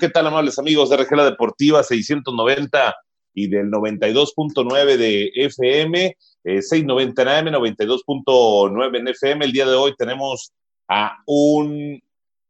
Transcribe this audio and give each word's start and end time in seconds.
¿Qué 0.00 0.08
tal, 0.08 0.26
amables 0.28 0.58
amigos 0.58 0.88
de 0.88 0.96
Regela 0.96 1.26
Deportiva 1.26 1.82
690 1.82 2.96
y 3.34 3.48
del 3.48 3.70
92.9 3.70 4.96
de 4.96 5.30
FM, 5.34 6.16
690 6.42 7.38
AM, 7.38 7.48
92.9 7.48 8.96
en 8.96 9.08
FM? 9.08 9.44
El 9.44 9.52
día 9.52 9.66
de 9.66 9.74
hoy 9.74 9.94
tenemos 9.98 10.54
a 10.88 11.18
un 11.26 12.00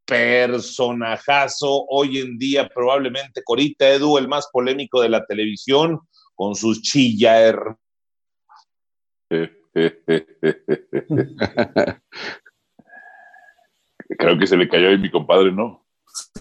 personajazo 0.07 1.87
hoy 1.89 2.19
en 2.19 2.39
día, 2.39 2.69
probablemente 2.69 3.43
Corita 3.43 3.89
Edu, 3.89 4.17
el 4.17 4.29
más 4.29 4.49
polémico 4.53 5.03
de 5.03 5.09
la 5.09 5.27
televisión, 5.27 5.99
con 6.37 6.55
sus 6.55 6.81
chilla 6.83 7.53
Creo 14.19 14.39
que 14.39 14.47
se 14.47 14.57
le 14.57 14.69
cayó 14.69 14.91
ahí 14.91 14.99
mi 14.99 15.11
compadre, 15.11 15.51
¿no? 15.51 15.85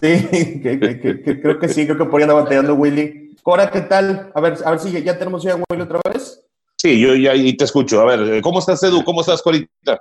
creo 1.42 1.58
que 1.58 1.68
sí, 1.68 1.86
creo 1.86 1.98
que 1.98 2.04
por 2.04 2.20
ahí 2.20 2.22
anda 2.22 2.34
bateando 2.34 2.74
Willy. 2.74 3.36
Cora, 3.42 3.70
¿qué 3.70 3.80
tal? 3.80 4.30
A 4.34 4.40
ver, 4.40 4.58
a 4.64 4.70
ver 4.70 4.80
si 4.80 5.02
ya 5.02 5.18
tenemos 5.18 5.42
ya 5.42 5.52
a 5.52 5.56
Willy 5.56 5.82
otra 5.82 6.00
vez. 6.12 6.42
Sí, 6.76 6.98
yo 6.98 7.14
ya 7.14 7.34
y 7.34 7.56
te 7.56 7.64
escucho. 7.64 8.00
A 8.00 8.04
ver, 8.04 8.40
¿cómo 8.42 8.58
estás, 8.58 8.82
Edu? 8.82 9.04
¿Cómo 9.04 9.20
estás, 9.20 9.42
Corita? 9.42 10.00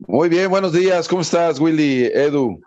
Muy 0.00 0.28
bien, 0.28 0.50
buenos 0.50 0.72
días. 0.72 1.08
¿Cómo 1.08 1.22
estás, 1.22 1.60
Willy, 1.60 2.06
Edu? 2.06 2.60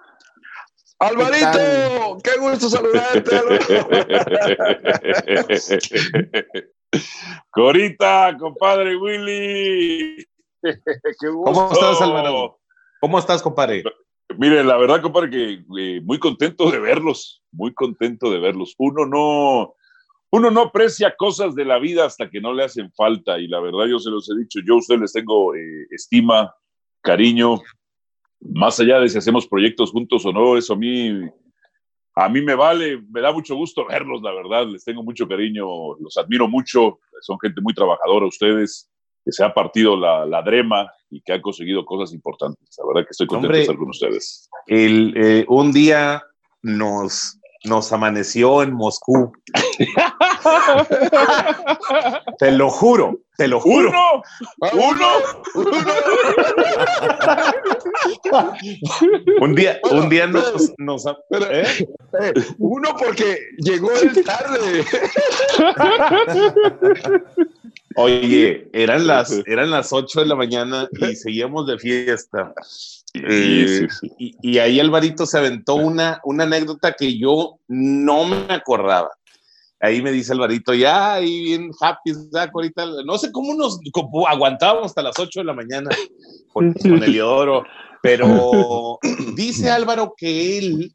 Alvarito, 1.00 2.18
qué, 2.24 2.32
gusto 2.40 2.70
saludarte. 2.70 3.32
Corita, 7.52 8.36
compadre 8.38 8.98
Willy. 8.98 10.28
qué 10.62 11.30
gusto. 11.30 11.54
¿Cómo 11.54 11.72
estás, 11.72 12.02
Alvarito? 12.02 12.60
¿Cómo 13.00 13.20
estás, 13.20 13.42
compadre? 13.42 13.84
Mire, 14.42 14.64
la 14.64 14.78
verdad, 14.78 15.02
compadre, 15.02 15.30
que 15.30 15.66
eh, 15.78 16.00
muy 16.02 16.18
contento 16.18 16.72
de 16.72 16.80
verlos, 16.80 17.44
muy 17.52 17.74
contento 17.74 18.32
de 18.32 18.40
verlos. 18.40 18.74
Uno 18.78 19.06
no, 19.06 19.76
uno 20.32 20.50
no 20.50 20.62
aprecia 20.62 21.14
cosas 21.18 21.56
de 21.56 21.66
la 21.66 21.78
vida 21.78 22.06
hasta 22.06 22.30
que 22.30 22.40
no 22.40 22.54
le 22.54 22.64
hacen 22.64 22.90
falta. 22.94 23.38
Y 23.38 23.48
la 23.48 23.60
verdad, 23.60 23.88
yo 23.88 24.00
se 24.00 24.10
los 24.10 24.30
he 24.30 24.38
dicho, 24.38 24.62
yo 24.66 24.76
a 24.76 24.78
ustedes 24.78 25.02
les 25.02 25.12
tengo 25.12 25.54
eh, 25.56 25.88
estima, 25.92 26.56
cariño, 27.02 27.60
más 28.40 28.80
allá 28.80 29.02
de 29.02 29.10
si 29.10 29.18
hacemos 29.18 29.46
proyectos 29.46 29.92
juntos 29.92 30.26
o 30.26 30.32
no, 30.32 30.56
eso 30.56 30.72
a 30.72 30.78
mí, 30.78 31.20
a 32.16 32.30
mí 32.30 32.42
me 32.42 32.56
vale, 32.56 33.04
me 33.10 33.20
da 33.20 33.34
mucho 33.34 33.58
gusto 33.58 33.88
verlos, 33.88 34.22
la 34.22 34.32
verdad, 34.32 34.68
les 34.68 34.86
tengo 34.86 35.04
mucho 35.04 35.28
cariño, 35.28 35.98
los 36.00 36.16
admiro 36.18 36.48
mucho, 36.48 37.00
son 37.20 37.38
gente 37.42 37.60
muy 37.60 37.74
trabajadora 37.74 38.26
ustedes, 38.26 38.90
que 39.24 39.32
se 39.32 39.44
ha 39.44 39.54
partido 39.54 39.98
la, 39.98 40.26
la 40.26 40.42
drema 40.42 40.92
y 41.10 41.22
que 41.22 41.34
ha 41.34 41.42
conseguido 41.42 41.86
cosas 41.86 42.14
importantes. 42.14 42.78
La 42.78 42.88
verdad 42.88 43.08
que 43.08 43.12
estoy 43.12 43.28
contento 43.28 43.56
de 43.56 43.62
estar 43.62 43.78
con 43.78 43.90
ustedes. 43.90 44.50
El, 44.68 45.14
eh, 45.18 45.46
un 45.48 45.72
día 45.72 46.24
nos 46.62 47.39
nos 47.66 47.92
amaneció 47.92 48.64
en 48.64 48.74
Moscú. 48.74 49.34
te 52.40 52.52
lo 52.52 52.70
juro, 52.70 53.20
te 53.38 53.48
lo 53.48 53.60
juro. 53.60 53.90
Uno, 53.90 54.24
uno, 54.74 55.08
un 59.42 59.56
día, 59.56 59.80
un 59.92 60.10
día 60.10 60.28
nos, 60.28 60.74
nos 60.78 61.06
¿eh? 61.06 61.88
uno 62.58 62.90
porque 62.98 63.38
llegó 63.58 63.90
tarde. 64.26 64.86
Oye, 67.96 68.70
eran 68.74 69.08
las, 69.08 69.32
eran 69.46 69.72
las 69.72 69.92
8 69.92 70.22
de 70.22 70.26
la 70.26 70.36
mañana 70.36 70.88
y 70.92 71.16
seguíamos 71.16 71.68
de 71.68 71.78
fiesta. 71.78 72.54
Eh, 73.14 73.88
y, 74.20 74.58
ahí 74.60 74.80
Alvarito 74.80 75.26
se 75.26 75.38
aventó 75.38 75.76
una, 75.76 76.20
una 76.24 76.44
anécdota 76.44 76.94
que 76.94 77.18
yo 77.18 77.58
no 77.68 78.26
me 78.26 78.54
acordaba. 78.54 79.10
Ahí 79.80 80.02
me 80.02 80.12
dice 80.12 80.34
Alvarito, 80.34 80.74
ya, 80.74 81.14
ahí 81.14 81.44
bien 81.44 81.72
happy, 81.80 82.12
ahorita, 82.54 82.86
no 83.06 83.18
sé 83.18 83.32
cómo 83.32 83.54
nos 83.54 83.80
aguantábamos 84.28 84.88
hasta 84.88 85.02
las 85.02 85.18
8 85.18 85.40
de 85.40 85.46
la 85.46 85.54
mañana 85.54 85.90
con, 86.52 86.74
con 86.74 87.02
Eliodoro, 87.02 87.64
pero 88.02 89.00
dice 89.36 89.70
Álvaro 89.70 90.14
que 90.18 90.58
él, 90.58 90.92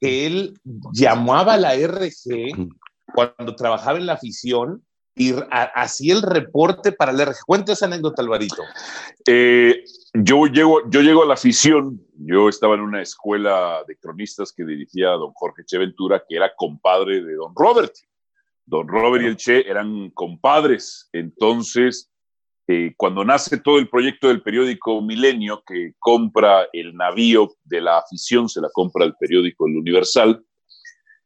que 0.00 0.26
él 0.26 0.54
llamaba 0.92 1.54
a 1.54 1.58
la 1.58 1.74
RG 1.74 2.68
cuando 3.12 3.56
trabajaba 3.56 3.98
en 3.98 4.06
la 4.06 4.12
afición 4.12 4.84
y 5.16 5.34
hacía 5.50 6.14
el 6.14 6.22
reporte 6.22 6.92
para 6.92 7.10
el 7.10 7.20
RG. 7.20 7.38
Cuenta 7.46 7.72
esa 7.72 7.86
anécdota, 7.86 8.22
Alvarito. 8.22 8.62
Eh, 9.26 9.82
yo 10.22 10.46
llego, 10.46 10.88
yo 10.88 11.00
llego 11.00 11.22
a 11.22 11.26
la 11.26 11.34
afición, 11.34 12.00
yo 12.18 12.48
estaba 12.48 12.74
en 12.74 12.80
una 12.80 13.02
escuela 13.02 13.82
de 13.86 13.96
cronistas 13.96 14.52
que 14.52 14.64
dirigía 14.64 15.10
don 15.10 15.32
Jorge 15.32 15.64
Cheventura, 15.64 16.22
que 16.28 16.36
era 16.36 16.52
compadre 16.54 17.22
de 17.22 17.34
don 17.34 17.52
Robert. 17.54 17.92
Don 18.64 18.88
Robert 18.88 19.24
y 19.24 19.28
el 19.28 19.36
Che 19.36 19.68
eran 19.68 20.10
compadres. 20.10 21.08
Entonces, 21.12 22.10
eh, 22.66 22.94
cuando 22.96 23.24
nace 23.24 23.58
todo 23.58 23.78
el 23.78 23.88
proyecto 23.88 24.28
del 24.28 24.42
periódico 24.42 25.00
Milenio, 25.00 25.62
que 25.64 25.94
compra 25.98 26.66
el 26.72 26.94
navío 26.94 27.54
de 27.64 27.80
la 27.80 27.98
afición, 27.98 28.48
se 28.48 28.60
la 28.60 28.68
compra 28.72 29.04
el 29.04 29.14
periódico 29.14 29.66
El 29.66 29.76
Universal, 29.76 30.44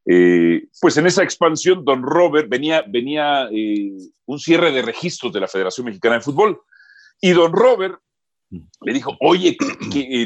eh, 0.05 0.67
pues 0.79 0.97
en 0.97 1.07
esa 1.07 1.23
expansión, 1.23 1.85
don 1.85 2.03
Robert 2.03 2.49
venía, 2.49 2.83
venía 2.87 3.47
eh, 3.51 3.91
un 4.25 4.39
cierre 4.39 4.71
de 4.71 4.81
registros 4.81 5.31
de 5.33 5.39
la 5.39 5.47
Federación 5.47 5.85
Mexicana 5.85 6.15
de 6.15 6.21
Fútbol. 6.21 6.61
Y 7.19 7.31
don 7.31 7.53
Robert 7.53 7.99
le 8.51 8.93
dijo, 8.93 9.15
oye, 9.21 9.57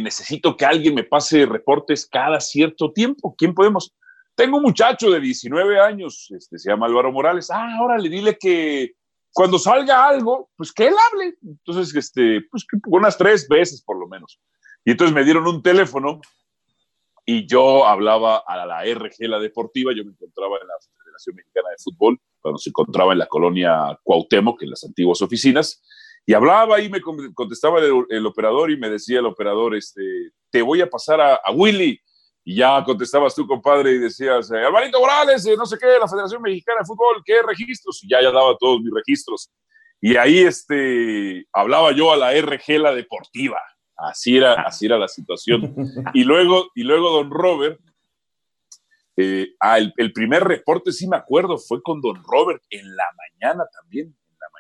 necesito 0.02 0.58
que 0.58 0.66
alguien 0.66 0.96
me 0.96 1.04
pase 1.04 1.46
reportes 1.46 2.08
cada 2.08 2.40
cierto 2.40 2.92
tiempo. 2.92 3.36
¿Quién 3.38 3.54
podemos? 3.54 3.94
Tengo 4.34 4.58
un 4.58 4.64
muchacho 4.64 5.12
de 5.12 5.20
19 5.20 5.80
años, 5.80 6.28
este, 6.36 6.58
se 6.58 6.70
llama 6.70 6.88
Álvaro 6.88 7.12
Morales. 7.12 7.50
Ah, 7.52 7.78
ahora 7.78 7.98
le 7.98 8.10
dile 8.10 8.38
que 8.38 8.94
cuando 9.32 9.60
salga 9.60 10.08
algo, 10.08 10.50
pues 10.58 10.74
que 10.74 10.88
él 10.88 10.96
hable. 11.12 11.36
Entonces, 11.44 11.96
este, 11.96 12.42
pues 12.50 12.66
unas 12.88 13.18
tres 13.18 13.48
veces 13.48 13.82
por 13.82 14.00
lo 14.00 14.08
menos. 14.08 14.40
Y 14.84 14.92
entonces 14.92 15.16
me 15.16 15.24
dieron 15.24 15.48
un 15.48 15.62
teléfono 15.62 16.20
y 17.26 17.48
yo 17.48 17.86
hablaba 17.86 18.44
a 18.46 18.66
la 18.66 18.84
RG, 18.84 19.28
la 19.28 19.40
deportiva. 19.40 19.94
Yo 19.96 20.04
me 20.04 20.12
encontraba 20.12 20.58
en 20.62 20.68
la 20.68 20.74
Federación 21.04 21.36
Mexicana 21.36 21.70
de 21.70 21.84
Fútbol, 21.84 22.20
cuando 22.42 22.58
se 22.58 22.70
encontraba 22.70 23.14
en 23.14 23.20
la 23.20 23.28
colonia 23.28 24.00
Cuauhtémoc, 24.04 24.64
en 24.64 24.72
las 24.72 24.84
antiguas 24.84 25.22
oficinas 25.22 25.82
y 26.26 26.34
hablaba 26.34 26.82
y 26.82 26.90
me 26.90 27.02
contestaba 27.02 27.80
el, 27.80 28.26
operador 28.26 28.72
y 28.72 28.78
me 28.78 28.90
decía 28.90 29.20
el 29.20 29.28
operador, 29.28 29.76
este, 29.76 30.32
te 30.50 30.62
voy 30.62 30.82
a 30.82 30.90
pasar 30.90 31.22
a, 31.22 31.40
Willy. 31.54 32.00
Y 32.44 32.58
ya 32.58 32.84
contestabas 32.84 33.34
tú, 33.34 33.48
compadre, 33.48 33.92
y 33.94 33.98
decías, 33.98 34.52
eh, 34.52 34.58
Alvarito 34.58 35.00
Morales, 35.00 35.46
eh, 35.48 35.56
no 35.58 35.66
sé 35.66 35.78
qué, 35.80 35.88
la 36.00 36.08
Federación 36.08 36.42
Mexicana 36.44 36.80
de 36.82 36.86
Fútbol, 36.86 37.24
¿qué 37.26 37.42
registros? 37.42 38.04
Y 38.04 38.10
ya, 38.10 38.22
ya 38.22 38.32
daba 38.32 38.56
todos 38.58 38.82
mis 38.82 38.94
registros. 38.94 39.52
Y 40.00 40.16
ahí 40.16 40.40
este, 40.40 41.48
hablaba 41.52 41.92
yo 41.92 42.12
a 42.12 42.18
la 42.18 42.40
RG, 42.40 42.80
la 42.80 42.94
deportiva. 42.94 43.60
Así 43.98 44.38
era, 44.38 44.54
así 44.54 44.86
era 44.86 45.00
la 45.00 45.08
situación. 45.08 45.76
Y 46.14 46.24
luego, 46.24 46.70
y 46.76 46.84
luego 46.84 47.12
don 47.12 47.32
Robert, 47.32 47.80
eh, 49.18 49.48
ah, 49.60 49.80
el, 49.80 49.94
el, 49.98 50.14
primer 50.14 50.44
reporte, 50.44 50.92
sí 50.92 51.08
me 51.08 51.18
acuerdo, 51.18 51.58
fue 51.58 51.82
con 51.82 52.02
don 52.02 52.22
Robert 52.24 52.62
en 52.70 52.96
la 52.96 53.06
mañana 53.18 53.64
también 53.74 54.16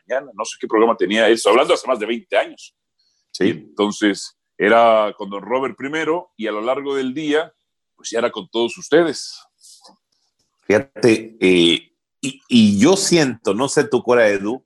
no 0.07 0.45
sé 0.45 0.57
qué 0.59 0.67
programa 0.67 0.95
tenía 0.95 1.27
eso, 1.29 1.49
hablando 1.49 1.73
hace 1.73 1.88
más 1.88 1.99
de 1.99 2.05
20 2.05 2.38
años. 2.38 2.75
¿sí? 3.31 3.49
Entonces, 3.49 4.38
era 4.57 5.13
con 5.17 5.29
don 5.29 5.41
Robert 5.41 5.75
primero 5.75 6.31
y 6.38 6.47
a 6.47 6.51
lo 6.51 6.61
largo 6.61 6.95
del 6.95 7.13
día, 7.13 7.53
pues 7.95 8.09
ya 8.09 8.19
era 8.19 8.31
con 8.31 8.47
todos 8.49 8.77
ustedes. 8.77 9.39
Fíjate, 10.67 11.35
eh, 11.39 11.91
y, 12.21 12.79
yo 12.79 12.97
siento, 12.97 13.53
no 13.53 13.67
sé 13.67 13.83
tú, 13.83 14.01
Cora 14.01 14.27
Edu, 14.27 14.66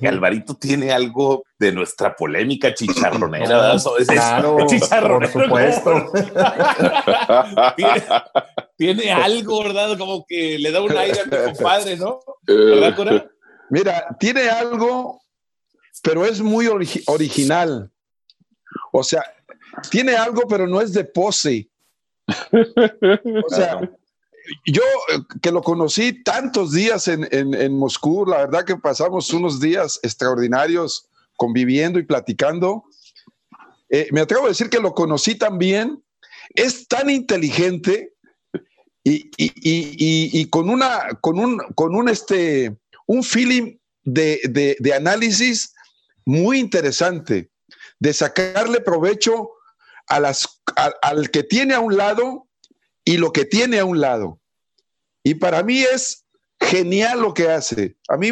que 0.00 0.08
Alvarito 0.08 0.54
tiene 0.54 0.90
algo 0.90 1.44
de 1.58 1.72
nuestra 1.72 2.14
polémica 2.14 2.74
chicharronera. 2.74 3.76
claro, 4.06 4.56
por 4.58 5.28
supuesto. 5.28 6.12
tiene, 8.76 9.12
algo, 9.12 9.62
¿verdad? 9.62 9.98
Como 9.98 10.24
que 10.26 10.58
le 10.58 10.70
da 10.70 10.80
un 10.80 10.96
aire 10.96 11.20
a 11.20 11.24
mi 11.24 11.52
compadre, 11.52 11.96
¿no? 11.96 12.20
¿Verdad, 12.42 12.96
Cora? 12.96 13.30
Mira, 13.70 14.16
tiene 14.18 14.48
algo, 14.48 15.22
pero 16.02 16.24
es 16.24 16.40
muy 16.40 16.68
original. 17.06 17.90
O 18.92 19.02
sea, 19.02 19.22
tiene 19.90 20.14
algo, 20.14 20.42
pero 20.48 20.66
no 20.66 20.80
es 20.80 20.92
de 20.92 21.04
pose. 21.04 21.68
O 22.26 23.48
sea, 23.48 23.80
yo 24.66 24.82
eh, 24.82 25.18
que 25.40 25.50
lo 25.50 25.62
conocí 25.62 26.22
tantos 26.22 26.72
días 26.72 27.08
en, 27.08 27.72
Moscú, 27.74 28.26
la 28.26 28.38
verdad 28.38 28.64
que 28.64 28.76
pasamos 28.76 29.32
unos 29.32 29.60
días 29.60 29.98
extraordinarios 30.02 31.08
conviviendo 31.36 31.98
y 31.98 32.04
platicando. 32.04 32.84
Eh, 33.88 34.08
me 34.12 34.20
atrevo 34.20 34.46
a 34.46 34.48
decir 34.48 34.70
que 34.70 34.80
lo 34.80 34.94
conocí 34.94 35.34
también. 35.34 36.02
Es 36.54 36.86
tan 36.88 37.10
inteligente 37.10 38.14
y, 39.04 40.46
con 40.46 40.68
una, 40.68 41.18
con 41.20 41.38
un, 41.38 41.58
con 41.74 41.94
un 41.94 42.08
este, 42.08 42.76
un 43.12 43.22
feeling 43.22 43.76
de, 44.04 44.94
análisis 44.96 45.74
muy 46.24 46.58
interesante, 46.58 47.50
de 47.98 48.12
sacarle 48.14 48.80
provecho 48.80 49.50
a 50.08 50.18
las, 50.18 50.62
al 51.02 51.30
que 51.30 51.42
tiene 51.42 51.74
a 51.74 51.80
un 51.80 51.96
lado 51.98 52.48
y 53.04 53.18
lo 53.18 53.30
que 53.30 53.44
tiene 53.44 53.78
a 53.80 53.84
un 53.84 54.00
lado. 54.00 54.40
Y 55.22 55.34
para 55.34 55.62
mí 55.62 55.82
es 55.82 56.24
genial 56.58 57.20
lo 57.20 57.34
que 57.34 57.50
hace. 57.50 57.96
A 58.08 58.16
mí, 58.16 58.30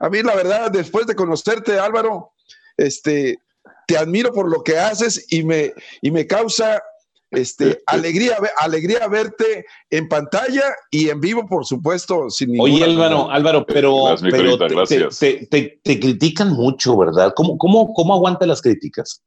a 0.00 0.10
mí 0.10 0.22
la 0.22 0.34
verdad, 0.34 0.72
después 0.72 1.06
de 1.06 1.14
conocerte, 1.14 1.78
Álvaro, 1.78 2.32
este, 2.76 3.38
te 3.86 3.96
admiro 3.96 4.32
por 4.32 4.50
lo 4.50 4.64
que 4.64 4.76
haces 4.76 5.24
y 5.30 5.44
me, 5.44 5.72
y 6.02 6.10
me 6.10 6.26
causa 6.26 6.82
este, 7.30 7.82
alegría, 7.86 8.36
alegría 8.60 9.06
verte 9.08 9.66
en 9.90 10.08
pantalla 10.08 10.62
y 10.90 11.08
en 11.08 11.20
vivo, 11.20 11.46
por 11.46 11.64
supuesto. 11.64 12.30
Sin 12.30 12.58
Oye, 12.60 12.84
Álvaro, 12.84 13.30
Álvaro, 13.30 13.66
pero, 13.66 14.16
te, 14.16 15.80
critican 15.82 16.52
mucho, 16.52 16.96
¿verdad? 16.96 17.32
¿Cómo, 17.34 17.58
cómo, 17.58 17.92
cómo 17.92 18.14
aguanta 18.14 18.46
las 18.46 18.62
críticas? 18.62 19.22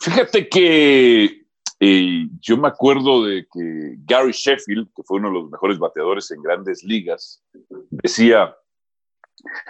Fíjate 0.00 0.48
que 0.48 1.42
eh, 1.80 2.28
yo 2.40 2.56
me 2.56 2.68
acuerdo 2.68 3.24
de 3.24 3.46
que 3.52 3.96
Gary 4.04 4.32
Sheffield, 4.32 4.88
que 4.94 5.02
fue 5.02 5.18
uno 5.18 5.28
de 5.28 5.34
los 5.34 5.50
mejores 5.50 5.78
bateadores 5.78 6.30
en 6.30 6.42
grandes 6.42 6.82
ligas, 6.82 7.42
decía, 7.90 8.56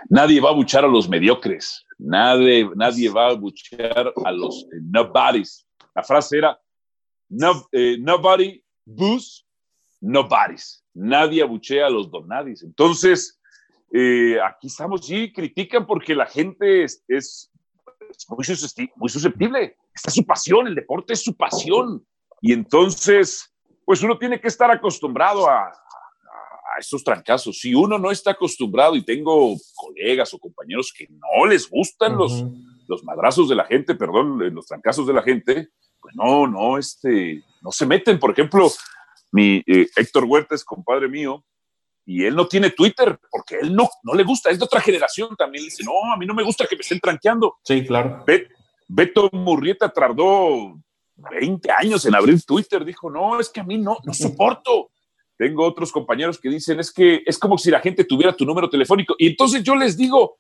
nadie 0.09 0.41
va 0.41 0.51
a 0.51 0.55
buchar 0.55 0.85
a 0.85 0.89
los 0.89 1.09
mediocres, 1.09 1.85
nadie, 1.99 2.69
nadie 2.77 3.11
va 3.11 3.29
a 3.29 3.35
buchar 3.35 4.13
a 4.25 4.33
los 4.33 4.67
nobodies. 4.83 5.67
La 5.95 6.03
frase 6.03 6.39
era, 6.39 6.59
no, 7.29 7.69
eh, 7.73 7.97
nobody 7.99 8.63
boos 8.85 9.49
nobodies. 10.01 10.85
Nadie 10.95 11.43
abuchea 11.43 11.87
a 11.87 11.91
los 11.91 12.11
donadis. 12.11 12.63
Entonces, 12.63 13.41
eh, 13.93 14.39
aquí 14.41 14.67
estamos, 14.69 15.07
sí, 15.07 15.33
critican 15.33 15.87
porque 15.87 16.15
la 16.15 16.27
gente 16.27 16.85
es, 16.85 17.05
es 17.09 17.51
muy, 18.29 18.45
susceptible. 18.45 19.77
Esta 19.95 20.09
es 20.09 20.15
su 20.15 20.25
pasión, 20.25 20.67
el 20.67 20.75
deporte 20.75 21.13
es 21.13 21.23
su 21.23 21.37
pasión. 21.37 22.07
Y 22.41 22.53
entonces, 22.53 23.53
pues 23.85 24.03
uno 24.03 24.19
tiene 24.19 24.41
que 24.41 24.49
estar 24.49 24.71
acostumbrado 24.71 25.49
a, 25.49 25.67
a 25.67 26.79
estos 26.79 27.03
trancazos. 27.03 27.59
Si 27.59 27.75
uno 27.75 27.99
no 27.99 28.11
está 28.11 28.33
acostumbrado 28.33 28.95
y 28.95 29.05
tengo 29.05 29.57
colegas 29.75 30.33
o 30.35 30.39
compañeros 30.39 30.93
que 30.97 31.09
no 31.09 31.47
les 31.47 31.69
gustan 31.69 32.17
los, 32.17 32.45
los 32.87 33.05
madrazos 33.05 33.49
de 33.49 33.57
la 33.57 33.65
gente, 33.65 33.95
perdón, 33.95 34.55
los 34.55 34.67
trancazos 34.67 35.07
de 35.07 35.13
la 35.13 35.23
gente, 35.23 35.69
pues 36.09 36.17
no, 36.17 36.47
no, 36.47 36.79
este, 36.79 37.43
no 37.61 37.71
se 37.71 37.85
meten. 37.85 38.19
Por 38.19 38.31
ejemplo, 38.31 38.71
mi 39.33 39.63
eh, 39.67 39.89
Héctor 39.95 40.25
Huerta 40.25 40.55
es 40.55 40.65
compadre 40.65 41.09
mío 41.09 41.45
y 42.07 42.25
él 42.25 42.35
no 42.35 42.49
tiene 42.49 42.71
Twitter 42.71 43.19
porque 43.31 43.57
él 43.61 43.75
no, 43.75 43.89
no 44.03 44.15
le 44.15 44.25
gusta, 44.25 44.51
es 44.51 44.59
de 44.59 44.65
otra 44.65 44.81
generación 44.81 45.37
también. 45.37 45.65
dice, 45.65 45.85
no, 45.85 46.13
a 46.13 46.17
mí 46.17 46.25
no 46.25 46.35
me 46.35 46.43
gusta 46.43 46.67
que 46.67 46.77
me 46.77 46.81
estén 46.81 47.01
tranqueando. 47.01 47.57
Sí, 47.63 47.85
claro. 47.85 48.25
Beto 48.89 49.29
Murrieta 49.33 49.91
tardó 49.91 50.81
20 51.17 51.71
años 51.73 52.07
en 52.07 52.15
abrir 52.15 52.43
Twitter, 52.43 52.85
dijo, 52.85 53.11
no, 53.11 53.39
es 53.39 53.51
que 53.51 53.61
a 53.61 53.65
mí 53.65 53.77
no, 53.77 53.99
no 54.05 54.15
soporto. 54.15 54.91
Tengo 55.37 55.65
otros 55.65 55.93
compañeros 55.93 56.41
que 56.41 56.49
dicen, 56.49 56.81
es 56.81 56.91
que 56.91 57.23
es 57.27 57.39
como 57.39 57.59
si 57.59 57.71
la 57.71 57.81
gente 57.81 58.05
tuviera 58.05 58.35
tu 58.35 58.47
número 58.47 58.71
telefónico. 58.71 59.15
Y 59.19 59.29
entonces 59.29 59.63
yo 59.63 59.77
les 59.77 59.97
digo, 59.97 60.39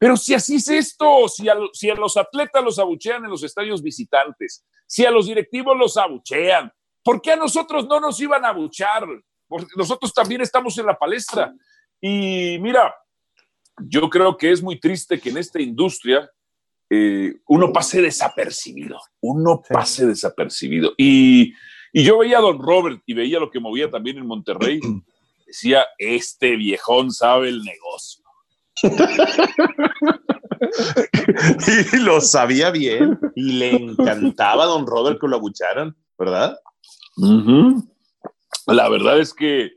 pero 0.00 0.16
si 0.16 0.32
así 0.32 0.54
es 0.54 0.66
esto, 0.70 1.28
si 1.28 1.46
a, 1.46 1.54
si 1.74 1.90
a 1.90 1.94
los 1.94 2.16
atletas 2.16 2.64
los 2.64 2.78
abuchean 2.78 3.22
en 3.22 3.30
los 3.30 3.42
estadios 3.42 3.82
visitantes, 3.82 4.64
si 4.86 5.04
a 5.04 5.10
los 5.10 5.26
directivos 5.26 5.76
los 5.76 5.94
abuchean, 5.98 6.72
¿por 7.04 7.20
qué 7.20 7.32
a 7.32 7.36
nosotros 7.36 7.86
no 7.86 8.00
nos 8.00 8.18
iban 8.18 8.42
a 8.46 8.48
abuchar? 8.48 9.06
Porque 9.46 9.66
nosotros 9.76 10.14
también 10.14 10.40
estamos 10.40 10.78
en 10.78 10.86
la 10.86 10.98
palestra. 10.98 11.52
Y 12.00 12.56
mira, 12.60 12.94
yo 13.76 14.08
creo 14.08 14.38
que 14.38 14.50
es 14.50 14.62
muy 14.62 14.80
triste 14.80 15.20
que 15.20 15.28
en 15.28 15.36
esta 15.36 15.60
industria 15.60 16.30
eh, 16.88 17.34
uno 17.48 17.70
pase 17.70 18.00
desapercibido, 18.00 18.98
uno 19.20 19.60
pase 19.68 20.06
desapercibido. 20.06 20.94
Y, 20.96 21.52
y, 21.92 22.04
yo 22.04 22.16
veía 22.16 22.38
a 22.38 22.40
don 22.40 22.58
Robert 22.58 23.02
y 23.04 23.12
veía 23.12 23.38
lo 23.38 23.50
que 23.50 23.60
movía 23.60 23.90
también 23.90 24.16
en 24.16 24.26
Monterrey. 24.26 24.80
Decía, 25.46 25.84
este 25.98 26.56
viejón 26.56 27.10
sabe 27.10 27.50
el 27.50 27.62
negocio. 27.62 28.19
Y 31.92 31.96
lo 31.98 32.20
sabía 32.20 32.70
bien 32.70 33.18
y 33.34 33.52
le 33.52 33.70
encantaba 33.76 34.64
a 34.64 34.66
don 34.68 34.86
Robert 34.86 35.20
que 35.20 35.28
lo 35.28 35.36
abucharan, 35.36 35.96
¿verdad? 36.18 36.58
La 38.66 38.88
verdad 38.88 39.18
es 39.20 39.34
que 39.34 39.72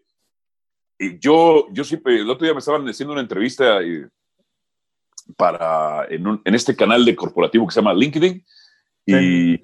yo, 1.19 1.67
yo 1.71 1.83
siempre, 1.83 2.19
el 2.19 2.29
otro 2.29 2.45
día 2.45 2.53
me 2.53 2.59
estaban 2.59 2.87
haciendo 2.87 3.13
una 3.13 3.21
entrevista 3.21 3.79
para, 5.37 6.05
en, 6.09 6.41
este 6.45 6.75
canal 6.75 7.05
de 7.05 7.15
corporativo 7.15 7.67
que 7.67 7.73
se 7.73 7.79
llama 7.81 7.93
LinkedIn 7.93 8.45
y 9.05 9.57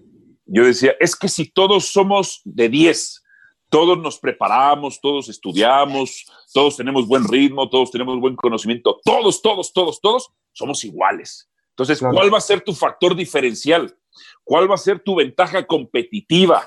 yo 0.45 0.65
decía, 0.65 0.93
es 0.99 1.15
que 1.15 1.27
si 1.27 1.51
todos 1.51 1.91
somos 1.91 2.41
de 2.43 2.69
10, 2.69 3.23
todos 3.69 3.97
nos 3.99 4.19
preparamos, 4.19 4.99
todos 4.99 5.29
estudiamos, 5.29 6.25
todos 6.53 6.75
tenemos 6.75 7.07
buen 7.07 7.27
ritmo, 7.27 7.69
todos 7.69 7.91
tenemos 7.91 8.19
buen 8.19 8.35
conocimiento, 8.35 8.99
todos, 9.03 9.41
todos, 9.41 9.71
todos, 9.71 10.01
todos 10.01 10.31
somos 10.51 10.83
iguales. 10.83 11.49
Entonces, 11.69 11.99
¿cuál 11.99 12.33
va 12.33 12.39
a 12.39 12.41
ser 12.41 12.61
tu 12.61 12.73
factor 12.73 13.15
diferencial? 13.15 13.95
¿Cuál 14.43 14.69
va 14.69 14.75
a 14.75 14.79
ser 14.79 14.99
tu 14.99 15.15
ventaja 15.15 15.65
competitiva? 15.65 16.65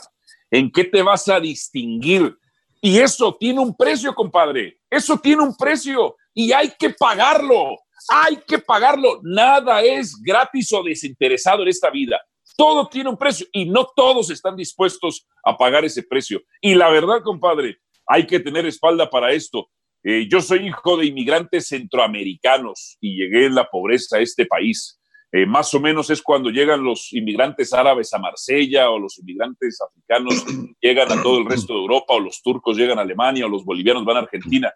¿En 0.50 0.70
qué 0.70 0.84
te 0.84 1.02
vas 1.02 1.28
a 1.28 1.38
distinguir? 1.38 2.36
Y 2.80 2.98
eso 2.98 3.36
tiene 3.38 3.60
un 3.60 3.76
precio, 3.76 4.14
compadre. 4.14 4.80
Eso 4.88 5.18
tiene 5.18 5.42
un 5.42 5.56
precio 5.56 6.16
y 6.32 6.52
hay 6.52 6.72
que 6.78 6.90
pagarlo. 6.90 7.78
Hay 8.08 8.36
que 8.36 8.58
pagarlo. 8.58 9.20
Nada 9.22 9.82
es 9.82 10.16
gratis 10.22 10.72
o 10.72 10.82
desinteresado 10.82 11.62
en 11.62 11.68
esta 11.68 11.90
vida 11.90 12.20
todo 12.56 12.88
tiene 12.88 13.10
un 13.10 13.16
precio 13.16 13.46
y 13.52 13.66
no 13.66 13.86
todos 13.94 14.30
están 14.30 14.56
dispuestos 14.56 15.26
a 15.44 15.56
pagar 15.56 15.84
ese 15.84 16.02
precio. 16.02 16.42
Y 16.60 16.74
la 16.74 16.90
verdad, 16.90 17.22
compadre, 17.22 17.78
hay 18.06 18.26
que 18.26 18.40
tener 18.40 18.66
espalda 18.66 19.08
para 19.08 19.32
esto. 19.32 19.68
Eh, 20.04 20.26
yo 20.30 20.40
soy 20.40 20.66
hijo 20.66 20.96
de 20.96 21.06
inmigrantes 21.06 21.68
centroamericanos 21.68 22.96
y 23.00 23.16
llegué 23.16 23.46
en 23.46 23.54
la 23.54 23.68
pobreza 23.68 24.16
a 24.16 24.20
este 24.20 24.46
país. 24.46 24.98
Eh, 25.34 25.46
más 25.46 25.72
o 25.72 25.80
menos 25.80 26.10
es 26.10 26.20
cuando 26.20 26.50
llegan 26.50 26.84
los 26.84 27.12
inmigrantes 27.12 27.72
árabes 27.72 28.12
a 28.12 28.18
Marsella 28.18 28.90
o 28.90 28.98
los 28.98 29.18
inmigrantes 29.18 29.78
africanos 29.80 30.44
llegan 30.80 31.10
a 31.10 31.22
todo 31.22 31.38
el 31.38 31.46
resto 31.46 31.72
de 31.72 31.80
Europa 31.80 32.14
o 32.14 32.20
los 32.20 32.42
turcos 32.42 32.76
llegan 32.76 32.98
a 32.98 33.02
Alemania 33.02 33.46
o 33.46 33.48
los 33.48 33.64
bolivianos 33.64 34.04
van 34.04 34.18
a 34.18 34.20
Argentina. 34.20 34.72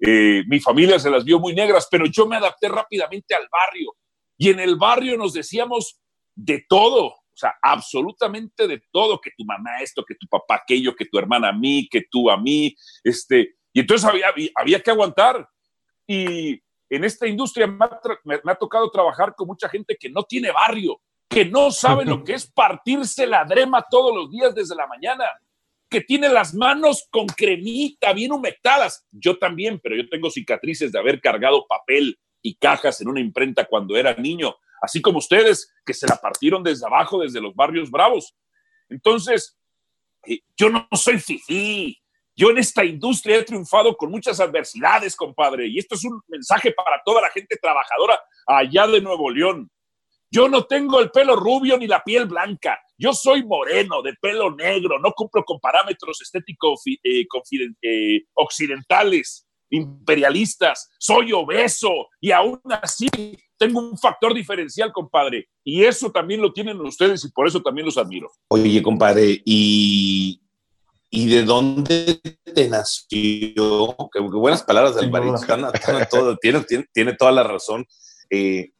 Eh, 0.00 0.42
mi 0.48 0.58
familia 0.58 0.98
se 0.98 1.10
las 1.10 1.24
vio 1.24 1.38
muy 1.38 1.54
negras, 1.54 1.86
pero 1.90 2.06
yo 2.06 2.26
me 2.26 2.36
adapté 2.36 2.68
rápidamente 2.68 3.34
al 3.34 3.46
barrio 3.52 3.94
y 4.36 4.48
en 4.48 4.58
el 4.58 4.76
barrio 4.76 5.16
nos 5.18 5.34
decíamos 5.34 6.00
de 6.44 6.64
todo. 6.68 7.06
O 7.06 7.36
sea, 7.40 7.54
absolutamente 7.62 8.66
de 8.66 8.82
todo, 8.90 9.20
que 9.20 9.30
tu 9.36 9.44
mamá 9.44 9.80
esto, 9.82 10.04
que 10.04 10.14
tu 10.14 10.26
papá 10.26 10.56
aquello, 10.56 10.94
que 10.94 11.06
tu 11.06 11.18
hermana 11.18 11.48
a 11.48 11.52
mí, 11.52 11.88
que 11.90 12.02
tú 12.10 12.30
a 12.30 12.36
mí, 12.36 12.74
este, 13.02 13.54
y 13.72 13.80
entonces 13.80 14.08
había, 14.08 14.26
había 14.54 14.82
que 14.82 14.90
aguantar. 14.90 15.48
Y 16.06 16.60
en 16.90 17.04
esta 17.04 17.26
industria 17.26 17.66
me 17.66 18.50
ha, 18.50 18.54
tocado 18.56 18.90
trabajar 18.90 19.34
con 19.34 19.46
mucha 19.46 19.68
gente 19.68 19.96
que 19.98 20.10
no 20.10 20.24
tiene 20.24 20.50
barrio, 20.50 21.00
que 21.28 21.44
no 21.44 21.70
sabe 21.70 22.04
lo 22.04 22.24
que 22.24 22.34
es 22.34 22.50
partirse 22.50 23.26
la 23.26 23.44
drema 23.44 23.84
todos 23.88 24.14
los 24.14 24.30
días 24.30 24.54
desde 24.54 24.74
la 24.74 24.86
mañana, 24.86 25.24
que 25.88 26.00
tiene 26.00 26.28
las 26.28 26.52
manos 26.54 27.06
con 27.10 27.26
cremita 27.26 28.12
bien 28.12 28.32
humectadas. 28.32 29.06
Yo 29.10 29.38
también, 29.38 29.80
pero 29.82 29.96
yo 29.96 30.08
tengo 30.08 30.30
cicatrices 30.30 30.92
de 30.92 30.98
haber 30.98 31.20
cargado 31.20 31.66
papel 31.66 32.18
y 32.42 32.56
cajas 32.56 33.00
en 33.00 33.08
una 33.08 33.20
imprenta 33.20 33.66
cuando 33.66 33.96
era 33.96 34.14
niño 34.14 34.56
así 34.80 35.00
como 35.00 35.18
ustedes 35.18 35.72
que 35.84 35.94
se 35.94 36.06
la 36.06 36.16
partieron 36.16 36.62
desde 36.62 36.86
abajo, 36.86 37.20
desde 37.20 37.40
los 37.40 37.54
barrios 37.54 37.90
bravos. 37.90 38.34
Entonces, 38.88 39.58
eh, 40.26 40.40
yo 40.56 40.70
no 40.70 40.86
soy 40.92 41.18
fifí. 41.18 41.96
Yo 42.36 42.50
en 42.50 42.58
esta 42.58 42.84
industria 42.84 43.36
he 43.36 43.44
triunfado 43.44 43.96
con 43.96 44.10
muchas 44.10 44.40
adversidades, 44.40 45.14
compadre, 45.14 45.66
y 45.66 45.78
esto 45.78 45.94
es 45.94 46.04
un 46.04 46.20
mensaje 46.28 46.72
para 46.72 47.00
toda 47.04 47.20
la 47.20 47.30
gente 47.30 47.56
trabajadora 47.60 48.18
allá 48.46 48.86
de 48.86 49.00
Nuevo 49.00 49.30
León. 49.30 49.70
Yo 50.32 50.48
no 50.48 50.64
tengo 50.64 51.00
el 51.00 51.10
pelo 51.10 51.34
rubio 51.34 51.76
ni 51.76 51.88
la 51.88 52.04
piel 52.04 52.26
blanca. 52.26 52.80
Yo 52.96 53.12
soy 53.12 53.44
moreno, 53.44 54.00
de 54.00 54.14
pelo 54.14 54.54
negro, 54.54 54.98
no 55.00 55.12
cumplo 55.12 55.44
con 55.44 55.58
parámetros 55.58 56.20
estéticos 56.22 56.82
eh, 56.86 57.26
eh, 57.82 58.24
occidentales, 58.34 59.48
imperialistas. 59.70 60.88
Soy 60.98 61.32
obeso 61.32 62.08
y 62.20 62.30
aún 62.30 62.60
así 62.80 63.08
tengo 63.60 63.80
un 63.80 63.98
factor 63.98 64.32
diferencial, 64.32 64.90
compadre. 64.90 65.48
Y 65.62 65.84
eso 65.84 66.10
también 66.10 66.40
lo 66.40 66.50
tienen 66.50 66.80
ustedes 66.80 67.22
y 67.26 67.30
por 67.30 67.46
eso 67.46 67.60
también 67.60 67.84
los 67.84 67.98
admiro. 67.98 68.32
Oye, 68.48 68.82
compadre, 68.82 69.42
¿y, 69.44 70.40
y 71.10 71.28
de 71.28 71.42
dónde 71.44 72.22
te 72.54 72.68
nació? 72.70 73.06
Qué, 73.10 74.20
buenas 74.20 74.62
palabras 74.62 74.96
del 74.96 75.10
todo, 76.10 76.38
tiene, 76.38 76.64
tiene, 76.90 77.12
toda 77.12 77.32
la 77.32 77.42
razón. 77.42 77.86
Eh, 78.30 78.70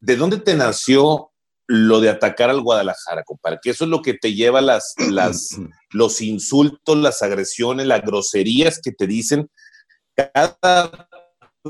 ¿De 0.00 0.16
dónde 0.16 0.38
te 0.38 0.54
nació 0.54 1.30
lo 1.66 2.00
de 2.00 2.10
atacar 2.10 2.50
al 2.50 2.60
Guadalajara, 2.60 3.24
compadre? 3.24 3.58
Que 3.62 3.70
eso 3.70 3.84
es 3.84 3.90
lo 3.90 4.02
que 4.02 4.12
te 4.12 4.34
lleva 4.34 4.60
las, 4.60 4.92
las, 5.10 5.48
los 5.92 6.20
insultos, 6.20 6.98
las 6.98 7.22
agresiones, 7.22 7.86
las 7.86 8.02
groserías 8.02 8.80
que 8.82 8.92
te 8.92 9.06
dicen. 9.06 9.48
Cada 10.14 11.08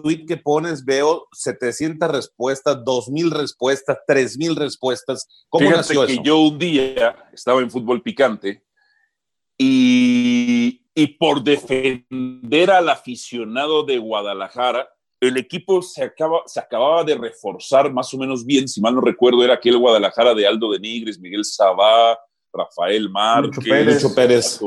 tweet 0.01 0.27
que 0.27 0.37
pones 0.37 0.85
veo 0.85 1.27
700 1.33 2.11
respuestas, 2.11 2.85
2000 2.85 3.31
respuestas, 3.31 3.99
3000 4.07 4.57
respuestas. 4.57 5.27
¿Cómo 5.49 5.69
Fíjate 5.69 5.95
que 6.07 6.23
yo 6.23 6.39
un 6.39 6.59
día 6.59 7.17
estaba 7.33 7.61
en 7.61 7.71
fútbol 7.71 8.03
picante 8.03 8.63
y 9.59 10.83
y 10.99 11.09
por 11.09 11.45
defender 11.45 12.71
al 12.71 12.89
aficionado 12.89 13.85
de 13.85 13.99
Guadalajara, 13.99 14.89
el 15.21 15.37
equipo 15.37 15.83
se, 15.83 16.05
acaba, 16.05 16.41
se 16.47 16.59
acababa 16.59 17.05
de 17.05 17.15
reforzar 17.15 17.93
más 17.93 18.13
o 18.15 18.19
menos 18.19 18.47
bien, 18.47 18.67
si 18.67 18.81
mal 18.81 18.95
no 18.95 19.03
recuerdo, 19.03 19.45
era 19.45 19.55
aquel 19.55 19.77
Guadalajara 19.77 20.33
de 20.33 20.47
Aldo 20.47 20.73
de 20.73 20.81
Nigres, 20.81 21.21
Miguel 21.21 21.45
Sabá, 21.45 22.19
Rafael 22.51 23.11
Márquez, 23.11 23.59
Lucho 23.85 24.15
Pérez, 24.15 24.59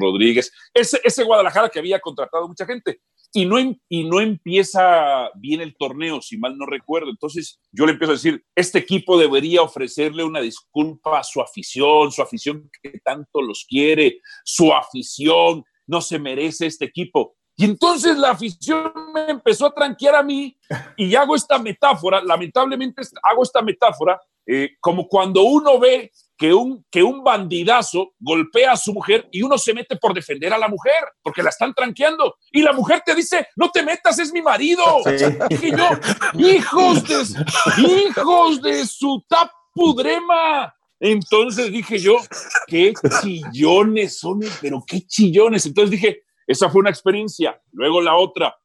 Rodríguez, 0.00 0.50
ese, 0.72 0.98
ese 1.04 1.22
Guadalajara 1.24 1.68
que 1.68 1.78
había 1.78 2.00
contratado 2.00 2.48
mucha 2.48 2.64
gente 2.64 3.02
y 3.32 3.46
no, 3.46 3.58
y 3.88 4.04
no 4.04 4.20
empieza 4.20 5.30
bien 5.36 5.60
el 5.60 5.76
torneo, 5.76 6.20
si 6.22 6.38
mal 6.38 6.56
no 6.56 6.66
recuerdo. 6.66 7.10
Entonces 7.10 7.60
yo 7.72 7.86
le 7.86 7.92
empiezo 7.92 8.12
a 8.12 8.16
decir, 8.16 8.44
este 8.54 8.78
equipo 8.78 9.18
debería 9.18 9.62
ofrecerle 9.62 10.24
una 10.24 10.40
disculpa 10.40 11.18
a 11.18 11.24
su 11.24 11.40
afición, 11.40 12.10
su 12.10 12.22
afición 12.22 12.70
que 12.82 12.98
tanto 13.04 13.42
los 13.42 13.66
quiere, 13.68 14.20
su 14.44 14.72
afición 14.72 15.64
no 15.86 16.00
se 16.00 16.18
merece 16.18 16.66
este 16.66 16.86
equipo. 16.86 17.36
Y 17.56 17.64
entonces 17.64 18.16
la 18.16 18.30
afición 18.30 18.92
me 19.12 19.30
empezó 19.30 19.66
a 19.66 19.74
tranquear 19.74 20.14
a 20.14 20.22
mí 20.22 20.56
y 20.96 21.14
hago 21.16 21.34
esta 21.34 21.58
metáfora, 21.58 22.22
lamentablemente 22.22 23.02
hago 23.22 23.42
esta 23.42 23.62
metáfora, 23.62 24.20
eh, 24.46 24.70
como 24.80 25.08
cuando 25.08 25.42
uno 25.42 25.78
ve 25.78 26.12
que 26.38 26.54
un, 26.54 26.86
que 26.88 27.02
un 27.02 27.24
bandidazo 27.24 28.14
golpea 28.20 28.72
a 28.72 28.76
su 28.76 28.94
mujer 28.94 29.28
y 29.32 29.42
uno 29.42 29.58
se 29.58 29.74
mete 29.74 29.96
por 29.96 30.14
defender 30.14 30.52
a 30.52 30.58
la 30.58 30.68
mujer, 30.68 30.94
porque 31.20 31.42
la 31.42 31.50
están 31.50 31.74
tranqueando. 31.74 32.36
Y 32.52 32.62
la 32.62 32.72
mujer 32.72 33.02
te 33.04 33.12
dice, 33.14 33.48
no 33.56 33.70
te 33.70 33.82
metas, 33.82 34.20
es 34.20 34.32
mi 34.32 34.40
marido. 34.40 34.84
Dije 35.50 35.72
yo, 35.72 35.88
hijos 36.38 37.02
de, 37.08 37.82
hijos 37.82 38.62
de 38.62 38.86
su 38.86 39.24
tapudrema. 39.28 40.72
Entonces 41.00 41.72
dije 41.72 41.98
yo, 41.98 42.16
qué 42.68 42.92
chillones 43.20 44.20
son, 44.20 44.40
pero 44.60 44.84
qué 44.86 45.00
chillones. 45.00 45.66
Entonces 45.66 45.90
dije, 45.90 46.22
esa 46.46 46.70
fue 46.70 46.80
una 46.80 46.90
experiencia. 46.90 47.60
Luego 47.72 48.00
la 48.00 48.14
otra, 48.14 48.56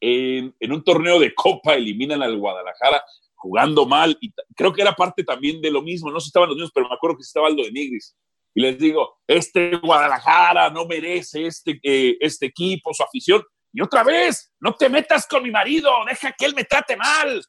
en, 0.00 0.56
en 0.58 0.72
un 0.72 0.82
torneo 0.82 1.20
de 1.20 1.32
copa 1.34 1.74
eliminan 1.74 2.20
al 2.20 2.36
Guadalajara 2.36 3.04
jugando 3.40 3.86
mal, 3.86 4.18
y 4.20 4.32
creo 4.54 4.72
que 4.72 4.82
era 4.82 4.94
parte 4.94 5.24
también 5.24 5.62
de 5.62 5.70
lo 5.70 5.80
mismo, 5.80 6.10
no 6.10 6.20
sé 6.20 6.24
si 6.24 6.28
estaban 6.28 6.48
los 6.48 6.56
mismos, 6.56 6.72
pero 6.74 6.88
me 6.88 6.94
acuerdo 6.94 7.16
que 7.16 7.22
estaba 7.22 7.46
Aldo 7.48 7.62
de 7.64 7.72
Nigris. 7.72 8.14
Y 8.54 8.60
les 8.60 8.78
digo, 8.78 9.18
este 9.26 9.76
Guadalajara 9.76 10.70
no 10.70 10.84
merece 10.84 11.46
este, 11.46 11.80
eh, 11.82 12.18
este 12.20 12.46
equipo, 12.46 12.92
su 12.92 13.02
afición. 13.02 13.42
Y 13.72 13.80
otra 13.80 14.02
vez, 14.02 14.52
no 14.60 14.74
te 14.74 14.88
metas 14.88 15.26
con 15.26 15.42
mi 15.42 15.50
marido, 15.50 15.90
deja 16.06 16.32
que 16.32 16.44
él 16.44 16.54
me 16.54 16.64
trate 16.64 16.96
mal. 16.96 17.42